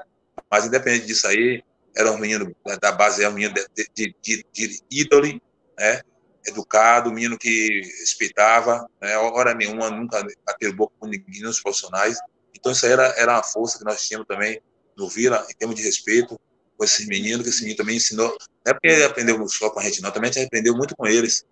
Mas 0.51 0.65
independente 0.65 1.07
disso 1.07 1.27
aí, 1.27 1.63
era 1.97 2.11
um 2.11 2.19
menino 2.19 2.55
da 2.81 2.93
base, 2.93 3.23
era 3.23 3.31
um 3.31 3.35
menino 3.35 3.55
de, 3.55 3.89
de, 3.95 4.17
de, 4.23 4.47
de 4.53 4.83
ídole, 4.91 5.43
né? 5.79 6.01
educado, 6.47 7.11
menino 7.11 7.39
que 7.39 7.81
respeitava, 8.01 8.87
né? 9.01 9.17
hora 9.17 9.55
nenhuma, 9.55 9.91
nunca 9.91 10.23
bateu 10.45 10.75
boca 10.75 10.95
com 10.99 11.07
ninguém 11.07 11.43
nos 11.43 11.61
profissionais. 11.61 12.19
Então 12.55 12.73
isso 12.73 12.85
aí 12.85 12.93
era, 12.93 13.07
era 13.17 13.33
uma 13.33 13.43
força 13.43 13.79
que 13.79 13.85
nós 13.85 14.07
tínhamos 14.07 14.27
também 14.27 14.61
no 14.97 15.09
Vila, 15.09 15.47
em 15.51 15.55
termos 15.55 15.77
de 15.77 15.83
respeito 15.83 16.39
com 16.77 16.85
esses 16.85 17.07
meninos, 17.07 17.43
que 17.43 17.51
esse 17.51 17.61
menino 17.63 17.79
também 17.79 17.97
ensinou, 17.97 18.29
não 18.29 18.71
é 18.71 18.73
porque 18.73 18.89
ele 18.89 19.05
aprendeu 19.05 19.49
só 19.49 19.71
com 19.71 19.81
a 19.81 19.83
gente, 19.83 20.03
não, 20.03 20.11
também 20.11 20.31
a 20.31 20.33
gente 20.33 20.47
aprendeu 20.47 20.77
muito 20.77 20.97
com 20.97 21.07
eles, 21.07 21.45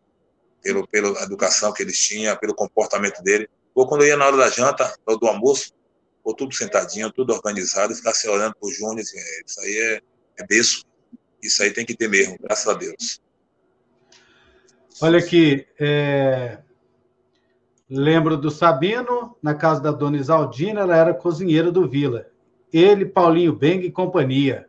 pelo, 0.62 0.86
pela 0.86 1.22
educação 1.22 1.72
que 1.72 1.82
eles 1.82 1.98
tinham, 1.98 2.36
pelo 2.36 2.54
comportamento 2.54 3.22
dele. 3.22 3.48
Ou 3.74 3.86
quando 3.86 4.02
eu 4.02 4.08
ia 4.08 4.16
na 4.16 4.26
hora 4.26 4.36
da 4.36 4.50
janta, 4.50 4.94
ou 5.06 5.18
do 5.18 5.26
almoço, 5.26 5.72
ou 6.22 6.34
tudo 6.34 6.54
sentadinho, 6.54 7.12
tudo 7.12 7.32
organizado, 7.32 7.92
e 7.92 7.96
ficar 7.96 8.14
se 8.14 8.28
olhando 8.28 8.54
pro 8.54 8.70
Júnior, 8.70 9.00
assim, 9.00 9.18
é, 9.18 9.40
isso 9.46 9.60
aí 9.60 9.76
é, 9.76 10.00
é 10.38 10.46
berço. 10.46 10.84
Isso 11.42 11.62
aí 11.62 11.72
tem 11.72 11.84
que 11.84 11.96
ter 11.96 12.08
mesmo, 12.08 12.36
graças 12.40 12.68
a 12.68 12.74
Deus. 12.74 13.20
Olha 15.00 15.18
aqui, 15.18 15.66
é... 15.80 16.58
lembro 17.90 18.36
do 18.36 18.50
Sabino, 18.50 19.36
na 19.42 19.54
casa 19.54 19.80
da 19.80 19.90
dona 19.90 20.16
Isaldina, 20.16 20.82
ela 20.82 20.96
era 20.96 21.12
cozinheira 21.12 21.72
do 21.72 21.88
Vila. 21.88 22.30
Ele, 22.72 23.04
Paulinho 23.04 23.52
Beng 23.52 23.84
e 23.84 23.90
companhia. 23.90 24.68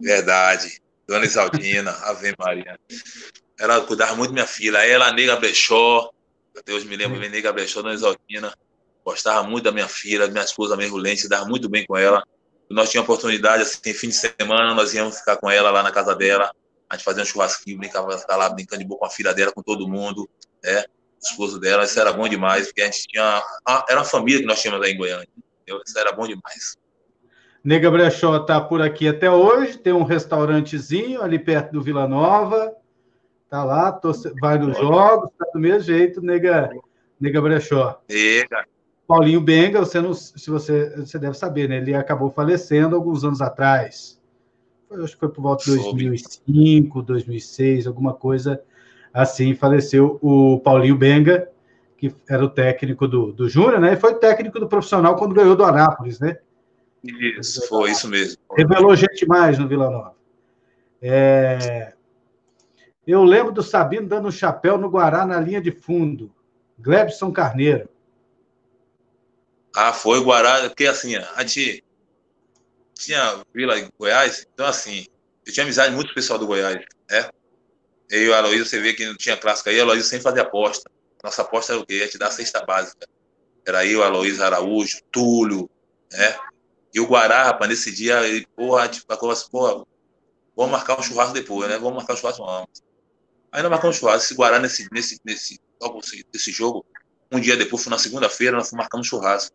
Verdade. 0.00 0.80
Dona 1.06 1.24
Isaldina, 1.26 1.90
Ave 2.04 2.34
Maria. 2.38 2.78
Ela 3.58 3.80
cuidava 3.82 4.14
muito 4.14 4.32
minha 4.32 4.46
filha. 4.46 4.78
Ela, 4.78 5.12
Nega 5.12 5.36
Brechó, 5.36 6.10
Deus 6.64 6.84
me 6.84 6.96
lembra, 6.96 7.18
hum. 7.18 7.30
Nega 7.30 7.52
Brechó, 7.52 7.82
Dona 7.82 7.94
Isaldina. 7.94 8.54
Gostava 9.04 9.42
muito 9.42 9.64
da 9.64 9.72
minha 9.72 9.88
filha, 9.88 10.26
minha 10.28 10.44
esposa 10.44 10.76
Mergulente, 10.76 11.28
dava 11.28 11.46
muito 11.46 11.68
bem 11.68 11.84
com 11.86 11.96
ela. 11.96 12.22
Nós 12.70 12.90
tínhamos 12.90 13.08
oportunidade, 13.08 13.62
assim, 13.62 13.92
fim 13.92 14.08
de 14.08 14.14
semana, 14.14 14.74
nós 14.74 14.94
íamos 14.94 15.18
ficar 15.18 15.36
com 15.36 15.50
ela 15.50 15.70
lá 15.70 15.82
na 15.82 15.90
casa 15.90 16.14
dela. 16.14 16.52
A 16.88 16.96
gente 16.96 17.04
fazia 17.04 17.22
um 17.22 17.26
churrasquinho, 17.26 17.78
brincava, 17.78 18.08
lá 18.28 18.48
brincando 18.50 18.82
de 18.82 18.88
boa 18.88 19.00
com 19.00 19.06
a 19.06 19.10
filha 19.10 19.34
dela, 19.34 19.52
com 19.52 19.62
todo 19.62 19.88
mundo, 19.88 20.28
né? 20.62 20.84
O 21.22 21.26
esposo 21.26 21.58
dela, 21.58 21.84
isso 21.84 21.98
era 21.98 22.12
bom 22.12 22.28
demais, 22.28 22.66
porque 22.66 22.82
a 22.82 22.84
gente 22.86 23.06
tinha. 23.08 23.42
Era 23.88 23.98
uma 23.98 24.04
família 24.04 24.40
que 24.40 24.46
nós 24.46 24.60
tínhamos 24.60 24.86
aí 24.86 24.92
em 24.92 24.96
Goiânia. 24.96 25.28
Entendeu? 25.70 25.82
Isso 25.86 25.98
era 25.98 26.12
bom 26.12 26.26
demais. 26.26 26.76
Nega 27.62 27.90
Brechó 27.90 28.36
está 28.38 28.60
por 28.60 28.80
aqui 28.80 29.06
até 29.06 29.30
hoje, 29.30 29.78
tem 29.78 29.92
um 29.92 30.02
restaurantezinho 30.02 31.22
ali 31.22 31.38
perto 31.38 31.72
do 31.72 31.82
Vila 31.82 32.08
Nova. 32.08 32.74
Tá 33.48 33.64
lá, 33.64 34.00
vai 34.40 34.58
nos 34.58 34.78
jogos, 34.78 35.30
tá 35.36 35.44
do 35.52 35.60
mesmo 35.60 35.82
jeito, 35.82 36.22
Nega, 36.22 36.70
Nega 37.20 37.40
Brechó. 37.40 38.00
Nega. 38.08 38.64
Paulinho 39.06 39.40
Benga, 39.40 39.80
você 39.80 40.00
não, 40.00 40.14
se 40.14 40.48
você, 40.48 40.90
você 40.96 41.18
deve 41.18 41.36
saber, 41.36 41.68
né? 41.68 41.78
Ele 41.78 41.92
acabou 41.94 42.30
falecendo 42.30 42.94
alguns 42.94 43.24
anos 43.24 43.42
atrás. 43.42 44.20
Eu 44.88 45.02
acho 45.02 45.14
que 45.14 45.18
foi 45.18 45.28
por 45.28 45.42
volta 45.42 45.64
de 45.64 45.76
2005, 45.76 47.02
2006, 47.02 47.88
alguma 47.88 48.14
coisa 48.14 48.62
assim. 49.12 49.52
Faleceu 49.52 50.16
o 50.22 50.60
Paulinho 50.60 50.96
Benga, 50.96 51.50
que 52.00 52.16
era 52.26 52.42
o 52.42 52.48
técnico 52.48 53.06
do, 53.06 53.30
do 53.30 53.46
Júnior, 53.46 53.78
né? 53.78 53.92
E 53.92 53.96
foi 53.96 54.14
técnico 54.14 54.58
do 54.58 54.66
profissional 54.66 55.16
quando 55.16 55.34
ganhou 55.34 55.54
do 55.54 55.62
Anápolis, 55.62 56.18
né? 56.18 56.38
Isso, 57.04 57.68
foi 57.68 57.90
isso 57.90 58.08
mesmo. 58.08 58.40
Revelou 58.56 58.96
gente 58.96 59.26
mais 59.26 59.58
no 59.58 59.68
Vila 59.68 59.90
Nova. 59.90 60.16
É... 61.02 61.92
Eu 63.06 63.22
lembro 63.22 63.52
do 63.52 63.62
Sabino 63.62 64.08
dando 64.08 64.28
um 64.28 64.32
chapéu 64.32 64.78
no 64.78 64.88
Guará 64.88 65.26
na 65.26 65.38
linha 65.38 65.60
de 65.60 65.70
fundo. 65.70 66.34
Glebson 66.78 67.30
Carneiro. 67.30 67.86
Ah, 69.76 69.92
foi 69.92 70.20
Guará, 70.20 70.70
porque 70.70 70.86
assim, 70.86 71.16
a 71.16 71.42
gente 71.42 71.84
tinha 72.94 73.42
Vila 73.52 73.78
em 73.78 73.90
Goiás, 73.98 74.46
então 74.54 74.64
assim, 74.64 75.06
eu 75.46 75.52
tinha 75.52 75.64
amizade 75.64 75.94
muito 75.94 76.14
pessoal 76.14 76.38
do 76.38 76.46
Goiás, 76.46 76.82
né? 77.10 77.28
Eu 78.10 78.22
e 78.22 78.28
o 78.30 78.34
Aloysio, 78.34 78.64
você 78.64 78.80
vê 78.80 78.94
que 78.94 79.04
não 79.04 79.16
tinha 79.16 79.36
clássica 79.36 79.68
aí, 79.68 79.78
o 79.78 79.82
Aloysio 79.82 80.04
sempre 80.04 80.24
fazia 80.24 80.42
aposta. 80.42 80.90
Nossa 81.22 81.42
aposta 81.42 81.72
era 81.72 81.80
o 81.80 81.86
quê? 81.86 82.00
A 82.02 82.04
gente 82.04 82.18
dar 82.18 82.28
a 82.28 82.30
cesta 82.30 82.64
básica. 82.64 83.06
Era 83.66 83.84
eu, 83.84 84.02
Aloysio 84.02 84.42
Araújo, 84.42 85.00
Túlio, 85.10 85.68
né? 86.12 86.36
E 86.92 87.00
o 87.00 87.06
Guará, 87.06 87.44
rapaz, 87.44 87.70
nesse 87.70 87.92
dia, 87.92 88.26
ele, 88.26 88.46
porra, 88.56 88.88
tipo, 88.88 89.12
assim, 89.30 89.50
porra, 89.50 89.86
vamos 90.56 90.72
marcar 90.72 90.98
um 90.98 91.02
churrasco 91.02 91.34
depois, 91.34 91.68
né? 91.68 91.78
Vamos 91.78 91.96
marcar 91.96 92.14
um 92.14 92.16
churrasco 92.16 92.44
antes. 92.48 92.82
Aí 93.52 93.62
nós 93.62 93.70
marcamos 93.70 93.96
um 93.96 94.00
churrasco. 94.00 94.24
Esse 94.24 94.34
Guará, 94.34 94.58
nesse, 94.58 94.88
nesse, 94.92 95.20
nesse, 95.24 95.60
desse 96.32 96.50
jogo, 96.50 96.84
um 97.30 97.40
dia 97.40 97.56
depois, 97.56 97.82
foi 97.82 97.90
na 97.90 97.98
segunda-feira, 97.98 98.56
nós 98.56 98.72
marcamos 98.72 99.06
um 99.06 99.10
churrasco. 99.10 99.54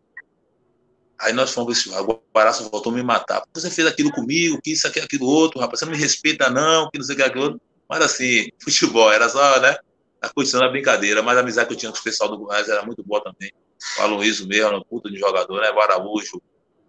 Aí 1.18 1.32
nós 1.32 1.50
fomos 1.50 1.78
esse 1.78 1.88
o 1.88 2.20
Guará 2.34 2.52
só 2.52 2.68
voltou 2.68 2.92
a 2.92 2.94
me 2.94 3.02
matar. 3.02 3.42
Você 3.54 3.70
fez 3.70 3.86
aquilo 3.86 4.12
comigo, 4.12 4.60
que 4.62 4.72
isso, 4.72 4.86
aquilo, 4.86 5.06
aquilo 5.06 5.26
outro, 5.26 5.60
rapaz, 5.60 5.78
você 5.78 5.86
não 5.86 5.92
me 5.92 5.98
respeita 5.98 6.50
não, 6.50 6.90
que 6.90 6.98
não 6.98 7.04
sei 7.04 7.14
o 7.14 7.18
que, 7.18 7.24
aquilo 7.24 7.44
outro. 7.44 7.60
Mas 7.88 8.02
assim, 8.02 8.48
futebol, 8.62 9.10
era 9.10 9.28
só, 9.28 9.60
né? 9.60 9.76
A 10.20 10.28
condição 10.28 10.60
da 10.60 10.68
brincadeira, 10.68 11.22
mas 11.22 11.36
a 11.36 11.40
amizade 11.40 11.68
que 11.68 11.74
eu 11.74 11.78
tinha 11.78 11.92
com 11.92 11.98
o 11.98 12.02
pessoal 12.02 12.30
do 12.30 12.38
Goiás 12.38 12.68
era 12.68 12.84
muito 12.84 13.02
boa 13.02 13.22
também. 13.22 13.52
O 13.98 14.02
Aloysio 14.02 14.46
mesmo, 14.46 14.76
um 14.76 14.82
puta 14.82 15.10
de 15.10 15.18
jogador, 15.18 15.60
né? 15.60 15.70
O 15.70 15.80
Araújo, 15.80 16.40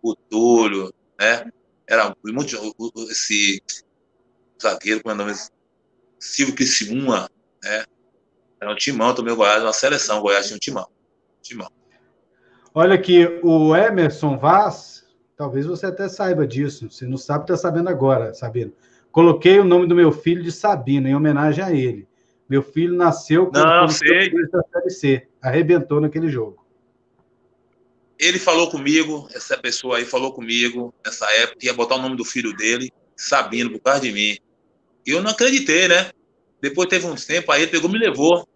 o 0.01 0.15
Túlio, 0.15 0.93
né? 1.19 1.49
Era 1.85 2.15
muito 2.23 2.55
esse 3.09 3.61
zagueiro, 4.61 5.01
como 5.01 5.11
é 5.11 5.15
o 5.15 5.17
nome? 5.17 5.33
Silvio 6.19 6.55
Criciúma, 6.55 7.29
né? 7.63 7.85
Era 8.59 8.71
um 8.71 8.75
timão 8.75 9.13
também, 9.13 9.33
o 9.33 9.37
Goiás, 9.37 9.61
uma 9.61 9.73
seleção, 9.73 10.19
o 10.19 10.21
Goiás 10.21 10.47
tinha 10.47 10.55
um 10.55 10.59
timão. 10.59 10.87
timão. 11.41 11.69
Olha 12.73 12.95
aqui, 12.95 13.25
o 13.43 13.75
Emerson 13.75 14.37
Vaz, 14.37 15.05
talvez 15.35 15.65
você 15.65 15.87
até 15.87 16.09
saiba 16.09 16.45
disso, 16.45 16.89
se 16.89 17.05
não 17.05 17.17
sabe, 17.17 17.43
está 17.43 17.57
sabendo 17.57 17.89
agora, 17.89 18.33
Sabino. 18.33 18.73
Coloquei 19.11 19.59
o 19.59 19.63
nome 19.63 19.87
do 19.87 19.95
meu 19.95 20.11
filho 20.11 20.43
de 20.43 20.51
Sabino, 20.51 21.07
em 21.07 21.15
homenagem 21.15 21.63
a 21.63 21.71
ele. 21.71 22.06
Meu 22.49 22.63
filho 22.63 22.95
nasceu 22.95 23.47
com 23.47 23.57
não, 23.57 23.87
sei. 23.89 24.31
da 24.31 24.63
Série 24.71 24.89
C, 24.89 25.27
arrebentou 25.41 25.99
naquele 25.99 26.29
jogo. 26.29 26.65
Ele 28.17 28.39
falou 28.39 28.71
comigo, 28.71 29.27
essa 29.33 29.57
pessoa 29.57 29.97
aí 29.97 30.05
falou 30.05 30.33
comigo, 30.33 30.93
nessa 31.05 31.29
época, 31.33 31.65
ia 31.65 31.73
botar 31.73 31.95
o 31.95 32.01
nome 32.01 32.15
do 32.15 32.25
filho 32.25 32.55
dele, 32.55 32.91
Sabino, 33.15 33.71
por 33.71 33.81
causa 33.81 34.01
de 34.01 34.11
mim. 34.11 34.37
E 35.05 35.11
eu 35.11 35.21
não 35.21 35.31
acreditei, 35.31 35.87
né? 35.87 36.11
Depois 36.61 36.89
teve 36.89 37.05
um 37.05 37.15
tempo, 37.15 37.51
aí 37.51 37.63
ele 37.63 37.71
pegou 37.71 37.89
me 37.89 37.99
levou 37.99 38.47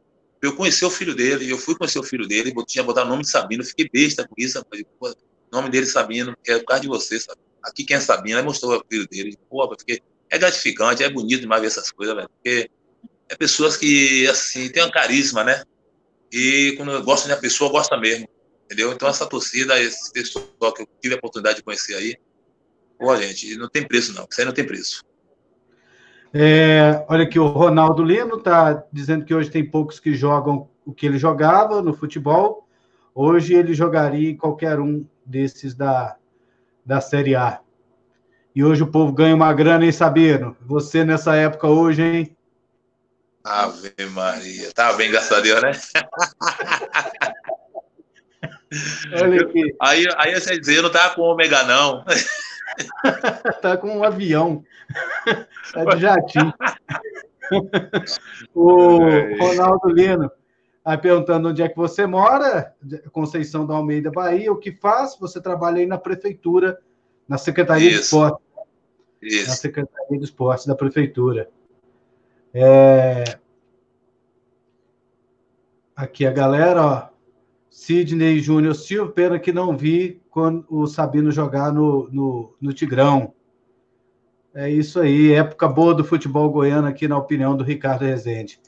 eu 0.42 0.56
conheci 0.56 0.84
o 0.84 0.90
filho 0.90 1.14
dele, 1.14 1.50
eu 1.50 1.58
fui 1.58 1.76
conhecer 1.76 2.00
o 2.00 2.04
filho 2.04 2.28
dele, 2.28 2.52
tinha 2.66 2.84
botado 2.84 3.06
o 3.06 3.10
nome 3.10 3.22
de 3.22 3.30
Sabino, 3.30 3.64
fiquei 3.64 3.88
besta 3.88 4.28
com 4.28 4.34
isso, 4.38 4.58
rapaz. 4.58 4.82
o 5.00 5.16
nome 5.52 5.70
dele 5.70 5.86
Sabino, 5.86 6.36
é 6.48 6.58
por 6.58 6.66
causa 6.66 6.82
de 6.82 6.88
você, 6.88 7.20
sabe? 7.20 7.40
Aqui 7.64 7.84
quem 7.84 7.96
é 7.96 8.00
Sabino, 8.00 8.40
aí 8.40 8.44
mostrou 8.44 8.76
o 8.76 8.84
filho 8.90 9.08
dele. 9.08 9.38
Pô, 9.48 9.68
porque 9.68 10.02
é 10.32 10.38
gratificante, 10.40 11.04
é 11.04 11.10
bonito 11.10 11.42
demais 11.42 11.62
ver 11.62 11.68
essas 11.68 11.92
coisas, 11.92 12.16
velho. 12.16 12.28
Porque 12.30 12.72
é 13.32 13.36
pessoas 13.36 13.78
que, 13.78 14.28
assim, 14.28 14.70
tem 14.70 14.84
um 14.84 14.92
carisma, 14.92 15.42
né? 15.44 15.64
E 16.32 16.74
quando 16.76 17.02
gosta 17.02 17.28
de 17.28 17.34
uma 17.34 17.40
pessoa, 17.40 17.72
gosta 17.72 17.98
mesmo. 17.98 18.28
Entendeu? 18.66 18.92
Então 18.92 19.08
essa 19.08 19.26
torcida, 19.26 19.80
esse 19.80 20.12
pessoal 20.12 20.74
que 20.74 20.82
eu 20.82 20.88
tive 21.02 21.16
a 21.16 21.18
oportunidade 21.18 21.58
de 21.58 21.64
conhecer 21.64 21.96
aí, 21.96 22.18
pô, 23.00 23.16
gente, 23.16 23.56
não 23.56 23.70
tem 23.70 23.88
preço 23.88 24.14
não. 24.14 24.28
Isso 24.30 24.40
aí 24.40 24.46
não 24.46 24.54
tem 24.54 24.66
preço. 24.66 25.04
É, 26.34 27.06
olha 27.10 27.24
aqui, 27.24 27.40
o 27.40 27.48
Ronaldo 27.48 28.04
Lino 28.04 28.38
está 28.38 28.84
dizendo 28.92 29.26
que 29.26 29.34
hoje 29.34 29.50
tem 29.50 29.70
poucos 29.70 30.00
que 30.00 30.14
jogam 30.14 30.70
o 30.86 30.94
que 30.94 31.06
ele 31.06 31.18
jogava 31.18 31.82
no 31.82 31.94
futebol. 31.94 32.68
Hoje 33.16 33.54
ele 33.54 33.74
jogaria 33.74 34.30
em 34.30 34.38
qualquer 34.38 34.80
um 34.80 35.06
desses 35.26 35.74
da, 35.74 36.18
da 36.86 37.00
Série 37.00 37.36
A. 37.36 37.62
E 38.54 38.64
hoje 38.64 38.84
o 38.84 38.88
povo 38.88 39.14
ganha 39.14 39.36
uma 39.36 39.54
grana, 39.54 39.86
hein, 39.86 39.92
Sabino? 39.92 40.56
Você 40.62 41.06
nessa 41.06 41.36
época 41.36 41.68
hoje, 41.68 42.02
hein? 42.02 42.38
Ave 43.44 43.94
Maria. 44.12 44.72
Tá 44.74 44.94
bem, 44.94 45.12
graças 45.12 45.32
a 45.32 45.42
Deus, 45.42 45.62
né? 45.62 45.72
Olha 49.22 49.42
aqui. 49.42 49.76
Aí, 49.82 50.08
aí 50.18 50.40
você 50.40 50.60
dizer, 50.60 50.82
não 50.82 50.92
tá 50.92 51.10
com 51.10 51.22
ômega, 51.22 51.64
não. 51.64 52.06
tá 53.62 53.76
com 53.78 53.98
um 53.98 54.04
avião. 54.04 54.64
tá 55.74 55.84
de 55.96 56.02
jatinho. 56.02 56.54
o 58.56 59.00
Ronaldo 59.38 59.90
Lino 59.90 60.32
aí 60.84 60.98
perguntando 60.98 61.50
onde 61.50 61.62
é 61.62 61.70
que 61.70 61.76
você 61.76 62.06
mora, 62.06 62.74
Conceição 63.12 63.66
da 63.66 63.76
Almeida, 63.76 64.12
Bahia, 64.12 64.52
o 64.52 64.58
que 64.58 64.72
faz? 64.72 65.16
Você 65.20 65.40
trabalha 65.40 65.78
aí 65.78 65.86
na 65.86 65.98
prefeitura, 65.98 66.80
na 67.28 67.38
Secretaria 67.38 67.90
Isso. 67.90 67.98
de 67.98 68.04
Esporte. 68.04 68.42
Isso. 69.22 69.50
Na 69.50 69.56
Secretaria 69.56 70.18
de 70.18 70.24
Esporte 70.24 70.68
da 70.68 70.76
prefeitura. 70.76 71.50
É... 72.54 73.24
Aqui 75.96 76.26
a 76.26 76.32
galera, 76.32 76.86
ó. 76.86 77.12
Sidney 77.70 78.40
Júnior 78.40 78.76
Silva, 78.76 79.12
pena 79.12 79.40
que 79.40 79.54
não 79.54 79.76
vi 79.76 80.22
quando 80.30 80.66
o 80.70 80.86
Sabino 80.86 81.32
jogar 81.32 81.72
no, 81.72 82.10
no, 82.12 82.56
no 82.60 82.74
Tigrão. 82.74 83.34
É 84.54 84.70
isso 84.70 85.00
aí, 85.00 85.32
época 85.32 85.68
boa 85.70 85.96
do 85.96 86.04
futebol 86.04 86.50
goiano 86.50 86.88
aqui, 86.88 87.08
na 87.08 87.18
opinião 87.18 87.56
do 87.56 87.64
Ricardo 87.64 88.04
Rezende. 88.04 88.60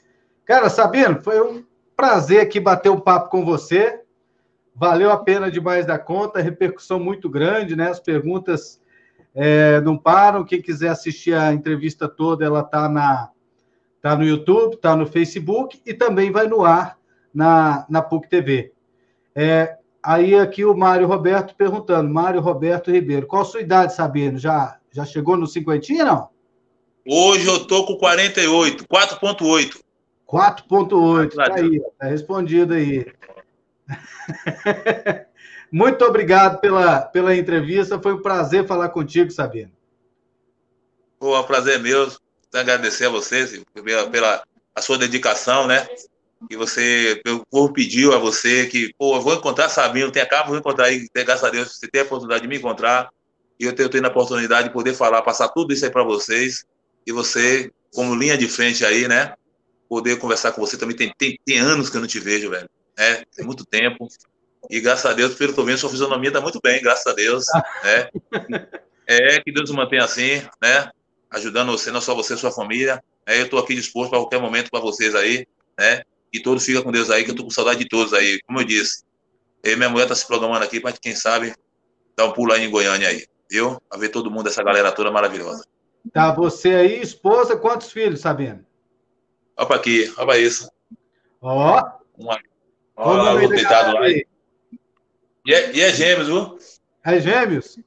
Cara, 0.46 0.70
Sabino, 0.70 1.20
foi 1.22 1.38
um 1.40 1.62
prazer 1.94 2.40
aqui 2.40 2.58
bater 2.58 2.88
um 2.90 3.00
papo 3.00 3.28
com 3.28 3.44
você. 3.44 4.00
valeu 4.74 5.10
a 5.10 5.18
pena 5.18 5.50
demais 5.50 5.84
da 5.84 5.98
conta, 5.98 6.40
repercussão 6.40 6.98
muito 6.98 7.28
grande, 7.28 7.76
né? 7.76 7.90
As 7.90 8.00
perguntas 8.00 8.80
é, 9.34 9.80
não 9.82 9.98
param. 9.98 10.44
Quem 10.44 10.62
quiser 10.62 10.88
assistir 10.88 11.34
a 11.34 11.52
entrevista 11.52 12.08
toda, 12.08 12.44
ela 12.44 12.60
está 12.60 12.88
na 12.88 13.30
tá 14.04 14.14
no 14.14 14.22
YouTube, 14.22 14.74
está 14.74 14.94
no 14.94 15.06
Facebook 15.06 15.80
e 15.86 15.94
também 15.94 16.30
vai 16.30 16.46
no 16.46 16.62
ar 16.62 16.98
na, 17.32 17.86
na 17.88 18.02
PUC 18.02 18.28
TV. 18.28 18.70
É, 19.34 19.78
aí 20.02 20.34
aqui 20.34 20.62
o 20.62 20.76
Mário 20.76 21.06
Roberto 21.06 21.54
perguntando, 21.56 22.12
Mário 22.12 22.42
Roberto 22.42 22.90
Ribeiro, 22.90 23.26
qual 23.26 23.40
a 23.40 23.46
sua 23.46 23.62
idade, 23.62 23.94
Sabino? 23.94 24.38
Já, 24.38 24.76
já 24.92 25.06
chegou 25.06 25.38
no 25.38 25.46
cinquentinha, 25.46 26.04
não? 26.04 26.28
Hoje 27.08 27.46
eu 27.46 27.66
tô 27.66 27.86
com 27.86 27.96
48, 27.96 28.84
4.8. 28.86 29.80
4.8, 30.30 31.34
tá 31.34 31.54
aí, 31.54 31.80
tá 31.98 32.06
respondido 32.06 32.74
aí. 32.74 33.06
Muito 35.72 36.04
obrigado 36.04 36.60
pela, 36.60 37.00
pela 37.00 37.34
entrevista. 37.34 37.98
Foi 37.98 38.12
um 38.12 38.20
prazer 38.20 38.66
falar 38.66 38.90
contigo, 38.90 39.30
Sabino. 39.30 39.72
Pô, 41.18 41.34
é 41.34 41.40
um 41.40 41.44
prazer 41.44 41.78
meu. 41.80 42.06
Agradecer 42.54 43.06
a 43.06 43.10
vocês 43.10 43.60
pela, 43.72 44.08
pela 44.10 44.44
a 44.74 44.80
sua 44.80 44.98
dedicação, 44.98 45.66
né? 45.66 45.86
Que 46.48 46.56
você, 46.56 47.22
o 47.26 47.44
povo 47.46 47.72
pediu 47.72 48.12
a 48.12 48.18
você 48.18 48.66
que, 48.66 48.92
pô, 48.98 49.16
eu 49.16 49.20
vou 49.20 49.34
encontrar 49.34 49.68
Sabino, 49.68 50.10
tem 50.10 50.22
acabo, 50.22 50.50
vou 50.50 50.58
encontrar 50.58 50.86
aí, 50.86 51.08
graças 51.14 51.44
a 51.44 51.50
Deus, 51.50 51.76
você 51.76 51.88
tem 51.88 52.02
a 52.02 52.04
oportunidade 52.04 52.42
de 52.42 52.48
me 52.48 52.56
encontrar. 52.56 53.08
E 53.58 53.64
eu 53.64 53.72
tenho, 53.72 53.88
tendo 53.88 54.06
a 54.06 54.10
oportunidade 54.10 54.68
de 54.68 54.74
poder 54.74 54.94
falar, 54.94 55.22
passar 55.22 55.48
tudo 55.48 55.72
isso 55.72 55.84
aí 55.84 55.90
para 55.90 56.02
vocês. 56.02 56.64
E 57.06 57.12
você, 57.12 57.70
como 57.94 58.14
linha 58.14 58.36
de 58.36 58.48
frente 58.48 58.84
aí, 58.84 59.06
né? 59.06 59.34
Poder 59.88 60.18
conversar 60.18 60.52
com 60.52 60.60
você 60.60 60.76
também. 60.76 60.96
Tem, 60.96 61.12
tem, 61.16 61.38
tem 61.44 61.58
anos 61.58 61.88
que 61.88 61.96
eu 61.96 62.00
não 62.00 62.08
te 62.08 62.18
vejo, 62.18 62.50
velho. 62.50 62.68
É, 62.96 63.24
tem 63.34 63.44
muito 63.44 63.64
tempo. 63.64 64.08
E 64.68 64.80
graças 64.80 65.06
a 65.06 65.14
Deus, 65.14 65.34
pelo 65.34 65.52
que 65.52 65.60
eu 65.60 65.64
vendo, 65.64 65.78
sua 65.78 65.90
fisionomia 65.90 66.28
está 66.28 66.40
muito 66.40 66.58
bem, 66.62 66.82
graças 66.82 67.06
a 67.06 67.14
Deus. 67.14 67.46
né? 67.82 68.08
É, 69.06 69.38
que 69.42 69.52
Deus 69.52 69.70
mantenha 69.70 70.02
assim, 70.02 70.42
né? 70.62 70.90
Ajudando 71.34 71.72
você, 71.72 71.90
não 71.90 72.00
só 72.00 72.14
você, 72.14 72.36
sua 72.36 72.52
família. 72.52 73.02
É, 73.26 73.40
eu 73.40 73.44
estou 73.44 73.58
aqui 73.58 73.74
disposto 73.74 74.10
para 74.10 74.20
qualquer 74.20 74.40
momento 74.40 74.70
para 74.70 74.78
vocês 74.78 75.16
aí, 75.16 75.44
né? 75.76 76.02
E 76.32 76.40
todos 76.40 76.64
ficam 76.64 76.82
com 76.84 76.92
Deus 76.92 77.10
aí, 77.10 77.24
que 77.24 77.30
eu 77.30 77.32
estou 77.32 77.44
com 77.44 77.50
saudade 77.50 77.80
de 77.80 77.88
todos 77.88 78.14
aí. 78.14 78.40
Como 78.46 78.60
eu 78.60 78.64
disse, 78.64 79.02
eu 79.62 79.72
e 79.72 79.76
minha 79.76 79.88
mulher 79.88 80.04
está 80.04 80.14
se 80.14 80.26
programando 80.26 80.64
aqui 80.64 80.78
para 80.78 80.92
quem 80.92 81.14
sabe 81.14 81.52
dar 82.16 82.26
um 82.26 82.32
pulo 82.32 82.52
aí 82.52 82.62
em 82.62 82.70
Goiânia 82.70 83.08
aí, 83.08 83.26
viu? 83.50 83.80
Para 83.88 83.98
ver 83.98 84.10
todo 84.10 84.30
mundo, 84.30 84.48
essa 84.48 84.62
galera 84.62 84.92
toda 84.92 85.10
maravilhosa. 85.10 85.64
Tá, 86.12 86.32
você 86.32 86.74
aí, 86.74 87.00
esposa, 87.02 87.56
quantos 87.56 87.90
filhos, 87.90 88.20
Sabino? 88.20 88.64
Olha 89.56 89.74
aqui, 89.74 90.12
olha 90.16 90.38
isso. 90.38 90.70
Ó. 91.40 91.82
Uma... 92.16 92.38
Olha, 92.94 93.48
deitado 93.48 93.94
lá. 93.94 94.04
Aí. 94.04 94.24
E 95.44 95.52
é, 95.52 95.72
e 95.74 95.80
é 95.80 95.92
gêmeos, 95.92 96.28
viu? 96.28 96.58
É 97.04 97.20
gêmeos? 97.20 97.78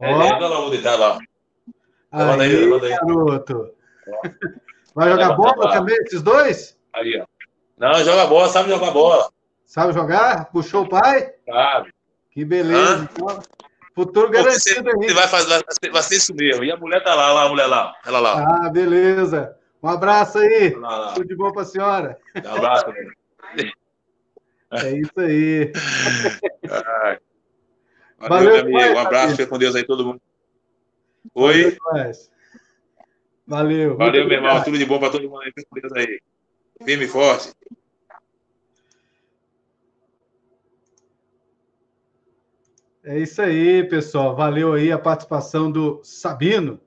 É 0.00 0.08
gêmeos, 0.08 0.32
olha 0.32 0.48
lá, 0.48 0.60
vou 0.60 0.70
deitar 0.70 0.98
lá. 0.98 1.18
Aí, 2.10 2.40
aí, 2.40 2.72
aí. 2.72 2.88
garoto. 2.88 3.74
Vai 4.94 5.10
jogar 5.10 5.32
bola 5.34 5.70
também, 5.72 5.96
esses 6.02 6.22
dois? 6.22 6.76
Aí, 6.94 7.20
ó. 7.20 7.26
Não, 7.78 8.04
joga 8.04 8.26
bola, 8.26 8.48
sabe 8.48 8.70
jogar 8.70 8.90
bola. 8.90 9.30
Sabe 9.64 9.92
jogar? 9.92 10.46
Puxou 10.46 10.84
o 10.84 10.88
pai? 10.88 11.32
Sabe. 11.46 11.92
Que 12.32 12.44
beleza. 12.44 13.08
Então, 13.12 13.40
futuro 13.94 14.30
garantido 14.30 14.90
você, 14.90 15.06
aí. 15.08 15.14
Vai, 15.14 15.28
fazer, 15.28 15.64
vai, 15.92 16.02
ser 16.02 16.16
isso 16.16 16.34
mesmo. 16.34 16.64
E 16.64 16.72
a 16.72 16.76
mulher 16.76 17.04
tá 17.04 17.14
lá, 17.14 17.32
lá 17.32 17.44
a 17.44 17.48
mulher 17.48 17.66
lá. 17.66 17.94
Ela 18.04 18.18
lá. 18.18 18.66
Ah, 18.66 18.70
beleza. 18.70 19.56
Um 19.82 19.88
abraço 19.88 20.38
aí. 20.38 20.70
Lá, 20.70 20.96
lá. 20.96 21.12
Tudo 21.12 21.28
de 21.28 21.36
bom 21.36 21.52
pra 21.52 21.64
senhora. 21.64 22.18
Um 22.34 22.54
abraço. 22.56 22.86
É 24.72 24.90
isso 24.90 25.20
aí. 25.20 25.72
Valeu, 28.18 28.28
Valeu, 28.28 28.60
amigo. 28.60 28.78
Pai, 28.78 28.94
um 28.94 28.98
abraço, 28.98 29.36
fica 29.36 29.46
com 29.46 29.58
Deus 29.58 29.74
aí, 29.74 29.84
todo 29.84 30.04
mundo. 30.04 30.20
Oi. 31.34 31.76
Valeu. 33.46 33.96
Valeu, 33.96 34.26
meu 34.26 34.36
irmão. 34.36 34.62
Tudo 34.62 34.78
de 34.78 34.84
bom 34.84 34.98
para 34.98 35.10
todo 35.10 35.28
mundo 35.28 35.42
aí. 35.42 35.52
Deus 35.80 35.92
aí. 35.92 36.20
Firme 36.84 37.04
e 37.04 37.08
forte. 37.08 37.52
É 43.04 43.18
isso 43.18 43.40
aí, 43.40 43.84
pessoal. 43.84 44.36
Valeu 44.36 44.74
aí 44.74 44.92
a 44.92 44.98
participação 44.98 45.70
do 45.70 46.00
Sabino. 46.02 46.78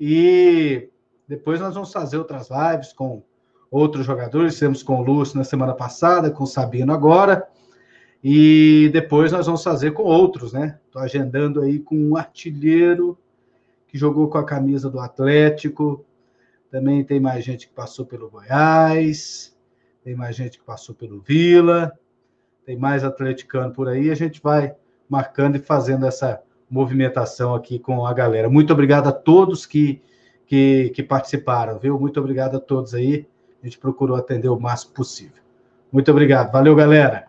E 0.00 0.88
depois 1.26 1.60
nós 1.60 1.74
vamos 1.74 1.92
fazer 1.92 2.16
outras 2.16 2.48
lives 2.48 2.92
com 2.92 3.22
outros 3.70 4.06
jogadores. 4.06 4.54
Fizemos 4.54 4.82
com 4.82 5.00
o 5.00 5.02
Lúcio 5.02 5.36
na 5.36 5.44
semana 5.44 5.74
passada, 5.74 6.30
com 6.30 6.44
o 6.44 6.46
Sabino 6.46 6.92
agora. 6.92 7.46
E 8.24 8.88
depois 8.92 9.30
nós 9.30 9.46
vamos 9.46 9.62
fazer 9.62 9.92
com 9.92 10.04
outros, 10.04 10.52
né? 10.52 10.78
Estou 10.86 11.02
agendando 11.02 11.60
aí 11.60 11.78
com 11.78 11.96
um 11.96 12.16
artilheiro 12.16 13.18
que 13.88 13.98
jogou 13.98 14.28
com 14.28 14.38
a 14.38 14.44
camisa 14.44 14.88
do 14.88 15.00
Atlético. 15.00 16.04
Também 16.70 17.02
tem 17.02 17.18
mais 17.18 17.44
gente 17.44 17.66
que 17.66 17.74
passou 17.74 18.04
pelo 18.04 18.30
Goiás. 18.30 19.56
Tem 20.04 20.14
mais 20.14 20.36
gente 20.36 20.58
que 20.58 20.64
passou 20.64 20.94
pelo 20.94 21.20
Vila. 21.20 21.92
Tem 22.64 22.76
mais 22.76 23.02
atleticano 23.02 23.72
por 23.72 23.88
aí. 23.88 24.10
A 24.10 24.14
gente 24.14 24.40
vai 24.42 24.74
marcando 25.08 25.56
e 25.56 25.60
fazendo 25.60 26.06
essa 26.06 26.40
movimentação 26.70 27.54
aqui 27.54 27.78
com 27.78 28.06
a 28.06 28.12
galera. 28.12 28.48
Muito 28.50 28.72
obrigado 28.72 29.08
a 29.08 29.12
todos 29.12 29.64
que, 29.64 30.02
que, 30.46 30.90
que 30.90 31.02
participaram, 31.02 31.78
viu? 31.78 31.98
Muito 31.98 32.20
obrigado 32.20 32.58
a 32.58 32.60
todos 32.60 32.94
aí. 32.94 33.26
A 33.62 33.66
gente 33.66 33.78
procurou 33.78 34.16
atender 34.16 34.48
o 34.48 34.60
máximo 34.60 34.92
possível. 34.92 35.42
Muito 35.90 36.10
obrigado. 36.10 36.52
Valeu, 36.52 36.76
galera. 36.76 37.27